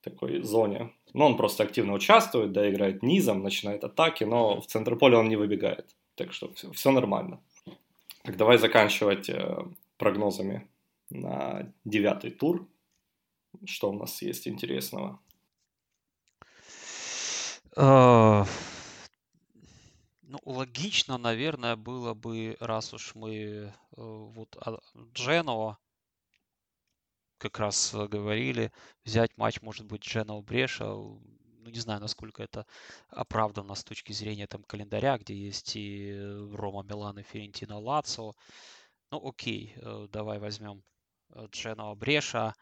такой 0.01 0.41
зоне. 0.41 0.91
Ну, 1.14 1.26
он 1.26 1.38
просто 1.38 1.64
активно 1.64 1.93
участвует, 1.93 2.51
да, 2.51 2.70
играет 2.70 3.03
низом, 3.03 3.43
начинает 3.43 3.84
атаки, 3.84 4.26
но 4.26 4.59
в 4.59 4.66
центр 4.66 4.97
поля 4.97 5.20
он 5.20 5.30
не 5.30 5.38
выбегает. 5.38 5.95
Так 6.16 6.34
что 6.34 6.51
все, 6.53 6.72
все 6.72 6.91
нормально. 6.91 7.39
Так 8.24 8.38
давай 8.38 8.57
заканчивать 8.57 9.30
э, 9.30 9.65
прогнозами 9.97 10.69
на 11.09 11.74
девятый 11.84 12.32
тур. 12.32 12.69
Что 13.65 13.91
у 13.91 13.93
нас 13.93 14.21
есть 14.21 14.47
интересного? 14.47 15.19
А, 17.76 18.45
ну, 20.21 20.39
логично, 20.45 21.17
наверное, 21.17 21.76
было 21.76 22.13
бы, 22.13 22.55
раз 22.61 22.93
уж 22.93 23.13
мы 23.13 23.36
э, 23.36 23.71
вот 23.97 24.57
Дженова 25.13 25.78
как 27.39 27.59
раз 27.59 27.93
говорили, 27.93 28.71
взять 29.03 29.38
матч, 29.38 29.61
может 29.61 29.86
быть, 29.86 30.03
Дженова 30.03 30.41
Бреша, 30.41 30.95
ну, 31.64 31.70
не 31.70 31.80
знаю, 31.80 32.01
насколько 32.01 32.43
это 32.43 32.66
оправдано 33.09 33.76
с 33.76 33.84
точки 33.84 34.14
зрения 34.14 34.47
там 34.47 34.64
календаря, 34.64 35.18
где 35.18 35.36
есть 35.36 35.76
и 35.76 36.14
Рома 36.53 36.84
Милан 36.84 37.20
и 37.20 37.24
Ферентино 37.24 37.80
Лацо. 37.80 38.34
Ну, 39.11 39.27
окей, 39.27 39.73
э, 39.77 40.07
давай 40.11 40.40
возьмем 40.40 40.84
Дженова 41.52 41.95
Бреша. 41.95 42.53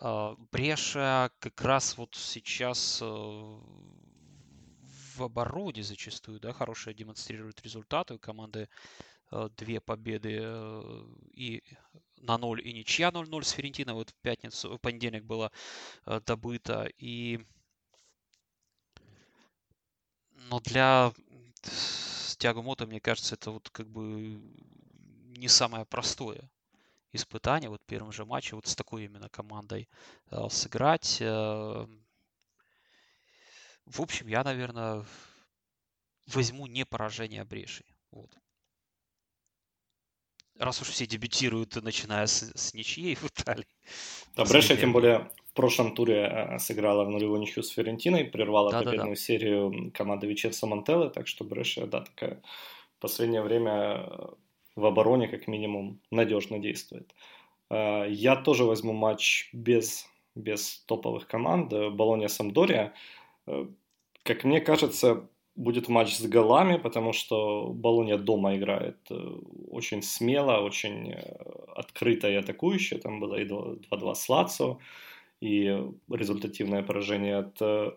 А, 0.00 0.34
Бреша 0.50 1.30
как 1.38 1.60
раз 1.62 1.96
вот 1.96 2.14
сейчас 2.14 3.00
э, 3.02 3.06
в 3.06 5.22
обороне 5.22 5.82
зачастую, 5.82 6.40
да, 6.40 6.52
хорошие 6.52 6.94
демонстрирует 6.94 7.62
результаты. 7.62 8.14
У 8.14 8.18
команды 8.18 8.68
э, 9.30 9.48
две 9.56 9.80
победы 9.80 10.40
э, 10.42 11.04
и 11.32 11.62
на 12.16 12.38
ноль 12.38 12.66
и 12.66 12.72
ничья 12.72 13.10
0-0 13.10 13.42
с 13.42 13.50
Ферентино. 13.50 13.94
Вот 13.94 14.10
в 14.10 14.14
пятницу, 14.22 14.76
в 14.76 14.78
понедельник 14.78 15.24
было 15.24 15.50
добыто. 16.26 16.88
И 16.98 17.40
но 20.48 20.60
для 20.60 21.12
Тиаго 22.38 22.62
Мото, 22.62 22.86
мне 22.86 23.00
кажется, 23.00 23.34
это 23.34 23.50
вот 23.50 23.70
как 23.70 23.88
бы 23.88 24.40
не 25.36 25.48
самое 25.48 25.84
простое 25.84 26.50
испытание 27.12 27.68
вот 27.70 27.82
в 27.82 27.86
первом 27.86 28.10
же 28.12 28.24
матче 28.24 28.56
вот 28.56 28.66
с 28.66 28.74
такой 28.74 29.04
именно 29.04 29.28
командой 29.28 29.88
э, 30.30 30.48
сыграть. 30.50 31.18
Э, 31.20 31.86
в 33.84 34.00
общем, 34.00 34.28
я, 34.28 34.42
наверное, 34.42 35.04
возьму 36.26 36.66
не 36.66 36.84
поражение 36.84 37.44
Бреши. 37.44 37.84
Вот. 38.10 38.30
Раз 40.62 40.80
уж 40.80 40.90
все 40.90 41.06
дебютируют, 41.08 41.74
начиная 41.82 42.26
с, 42.26 42.52
с 42.54 42.72
ничьей 42.72 43.16
в 43.16 43.24
Италии. 43.24 43.66
Да, 44.36 44.44
Бреша, 44.44 44.76
тем 44.76 44.92
более, 44.92 45.28
в 45.50 45.54
прошлом 45.54 45.92
туре 45.92 46.22
э, 46.22 46.58
сыграла 46.60 47.04
в 47.04 47.10
нулевую 47.10 47.40
ничью 47.40 47.64
с 47.64 47.70
Ферентиной, 47.70 48.24
прервала 48.24 48.70
да, 48.70 48.78
победную 48.78 49.02
да, 49.06 49.10
да. 49.10 49.16
серию 49.16 49.90
команды 49.92 50.28
Вичерса 50.28 50.68
Монтеллы, 50.68 51.10
так 51.10 51.26
что 51.26 51.42
Бреша, 51.42 51.88
да, 51.88 52.02
такая 52.02 52.40
в 52.96 53.00
последнее 53.00 53.42
время 53.42 54.08
в 54.76 54.86
обороне 54.86 55.26
как 55.26 55.48
минимум 55.48 56.00
надежно 56.12 56.60
действует. 56.60 57.12
А, 57.68 58.04
я 58.04 58.36
тоже 58.36 58.64
возьму 58.64 58.92
матч 58.92 59.50
без, 59.52 60.06
без 60.36 60.84
топовых 60.86 61.26
команд. 61.26 61.72
Болония 61.72 62.28
Самдория. 62.28 62.94
Как 64.22 64.44
мне 64.44 64.60
кажется, 64.60 65.28
будет 65.54 65.88
матч 65.88 66.16
с 66.16 66.26
голами, 66.26 66.78
потому 66.78 67.12
что 67.12 67.68
Болония 67.72 68.16
дома 68.16 68.56
играет 68.56 68.98
э, 69.10 69.14
очень 69.70 70.02
смело, 70.02 70.60
очень 70.60 71.12
э, 71.12 71.20
открыто 71.76 72.28
и 72.28 72.34
атакующе. 72.34 72.98
Там 72.98 73.20
было 73.20 73.36
и 73.36 73.46
2-2 73.46 74.14
с 74.14 74.28
Лацо, 74.28 74.78
и 75.40 75.78
результативное 76.10 76.82
поражение 76.82 77.38
от 77.38 77.60
э, 77.60 77.92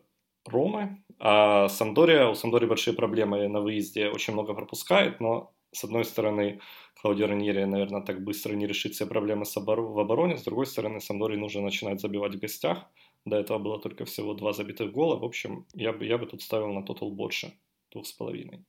Ромы. 0.45 1.03
А 1.19 1.69
Самдория, 1.69 2.27
у 2.27 2.36
Самдории 2.36 2.68
большие 2.68 2.94
проблемы 2.94 3.48
на 3.48 3.61
выезде, 3.61 4.10
очень 4.10 4.34
много 4.34 4.53
пропускает, 4.53 5.19
но 5.19 5.52
с 5.72 5.84
одной 5.84 6.06
стороны, 6.06 6.60
Клаудио 7.02 7.27
Раньери, 7.27 7.64
наверное, 7.65 8.02
так 8.02 8.23
быстро 8.23 8.53
не 8.53 8.68
решит 8.68 8.94
все 8.94 9.06
проблемы 9.06 9.45
в 9.45 9.99
обороне, 9.99 10.38
с 10.38 10.44
другой 10.44 10.65
стороны, 10.65 11.02
Самдории 11.02 11.38
нужно 11.38 11.61
начинать 11.61 11.99
забивать 11.99 12.36
в 12.36 12.40
гостях, 12.40 12.90
до 13.26 13.38
этого 13.38 13.57
было 13.57 13.80
только 13.80 14.06
всего 14.06 14.34
два 14.34 14.53
забитых 14.53 14.91
гола. 14.91 15.18
В 15.18 15.23
общем, 15.23 15.65
я 15.73 15.91
бы, 15.91 16.06
я 16.06 16.18
бы 16.18 16.27
тут 16.27 16.41
ставил 16.41 16.72
на 16.73 16.84
тотал 16.84 17.11
больше. 17.11 17.53
Двух 17.91 18.06
с 18.06 18.14
половиной. 18.14 18.64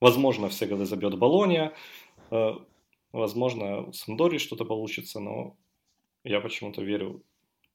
Возможно, 0.00 0.48
все 0.48 0.66
годы 0.66 0.86
забьет 0.86 1.18
Болония. 1.18 1.74
Э, 2.30 2.52
возможно, 3.12 3.82
у 3.82 3.92
Самдори 3.92 4.38
что-то 4.38 4.64
получится, 4.64 5.20
но 5.20 5.56
я 6.24 6.40
почему-то 6.40 6.82
верю 6.82 7.22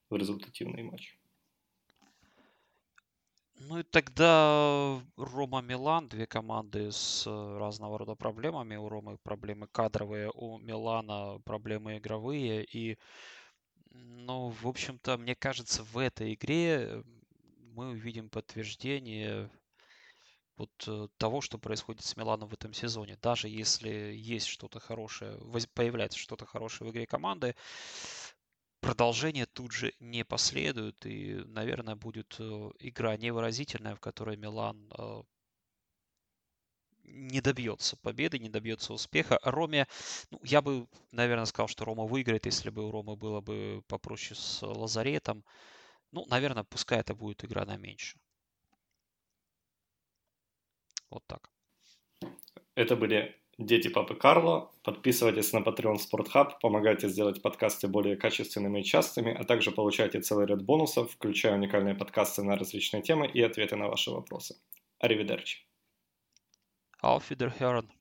в 0.10 0.16
результативный 0.16 0.84
матч. 0.84 1.18
Ну 3.68 3.80
и 3.80 3.84
тогда 3.84 5.00
Рома-Милан, 5.18 6.08
две 6.08 6.26
команды 6.26 6.92
с 6.92 7.28
разного 7.28 8.00
рода 8.00 8.16
проблемами. 8.16 8.76
У 8.76 8.90
Ромы 8.90 9.18
проблемы 9.24 9.68
кадровые, 9.68 10.32
у 10.34 10.58
Милана 10.58 11.40
проблемы 11.46 11.98
игровые. 11.98 12.64
И 12.64 12.98
ну, 13.92 14.50
в 14.50 14.68
общем-то, 14.68 15.18
мне 15.18 15.36
кажется, 15.36 15.84
в 15.84 15.98
этой 15.98 16.34
игре 16.34 17.04
мы 17.74 17.90
увидим 17.90 18.30
подтверждение 18.30 19.50
вот 20.58 20.70
э, 20.88 21.08
того, 21.18 21.42
что 21.42 21.58
происходит 21.58 22.04
с 22.04 22.16
Миланом 22.18 22.50
в 22.50 22.54
этом 22.54 22.74
сезоне. 22.74 23.18
Даже 23.22 23.48
если 23.50 23.90
есть 23.90 24.48
что-то 24.48 24.80
хорошее, 24.80 25.40
появляется 25.74 26.20
что-то 26.20 26.46
хорошее 26.46 26.90
в 26.90 26.94
игре 26.94 27.06
команды, 27.06 27.56
продолжение 28.80 29.46
тут 29.46 29.72
же 29.72 29.94
не 30.00 30.24
последует. 30.24 31.06
И, 31.06 31.36
наверное, 31.46 31.96
будет 31.96 32.36
э, 32.40 32.72
игра 32.80 33.18
невыразительная, 33.18 33.96
в 33.96 34.00
которой 34.00 34.38
Милан 34.38 34.92
э, 34.98 35.24
не 37.04 37.42
добьется 37.42 37.98
победы, 37.98 38.40
не 38.40 38.50
добьется 38.50 38.94
успеха. 38.94 39.40
Роме, 39.44 39.88
ну, 40.32 40.40
я 40.44 40.62
бы, 40.62 40.88
наверное, 41.12 41.46
сказал, 41.46 41.68
что 41.68 41.86
Рома 41.86 42.06
выиграет, 42.06 42.46
если 42.46 42.70
бы 42.70 42.88
у 42.88 42.92
Ромы 42.92 43.16
было 43.16 43.42
бы 43.42 43.84
попроще 43.88 44.40
с 44.40 44.62
Лазаретом. 44.62 45.44
Ну, 46.12 46.26
наверное, 46.28 46.64
пускай 46.64 47.00
это 47.00 47.16
будет 47.16 47.44
игра 47.46 47.66
на 47.66 47.78
меньше. 47.78 48.18
Вот 51.10 51.24
так. 51.28 51.50
Это 52.76 52.96
были 52.96 53.36
дети 53.58 53.90
папы 53.90 54.16
Карло. 54.16 54.72
Подписывайтесь 54.84 55.54
на 55.54 55.60
Patreon 55.60 55.98
Sport 55.98 56.28
Hub, 56.34 56.52
помогайте 56.62 57.10
сделать 57.10 57.42
подкасты 57.42 57.88
более 57.88 58.16
качественными 58.16 58.80
и 58.80 58.84
частыми, 58.84 59.34
а 59.34 59.44
также 59.44 59.72
получайте 59.72 60.22
целый 60.22 60.48
ряд 60.48 60.64
бонусов, 60.64 61.12
включая 61.12 61.56
уникальные 61.56 61.96
подкасты 61.96 62.44
на 62.44 62.56
различные 62.56 63.04
темы 63.04 63.28
и 63.28 63.42
ответы 63.42 63.76
на 63.76 63.88
ваши 63.88 64.12
вопросы. 64.12 64.56
Аривидерчи. 65.00 65.71
Auf 67.02 67.32
Wiederhören. 67.32 67.92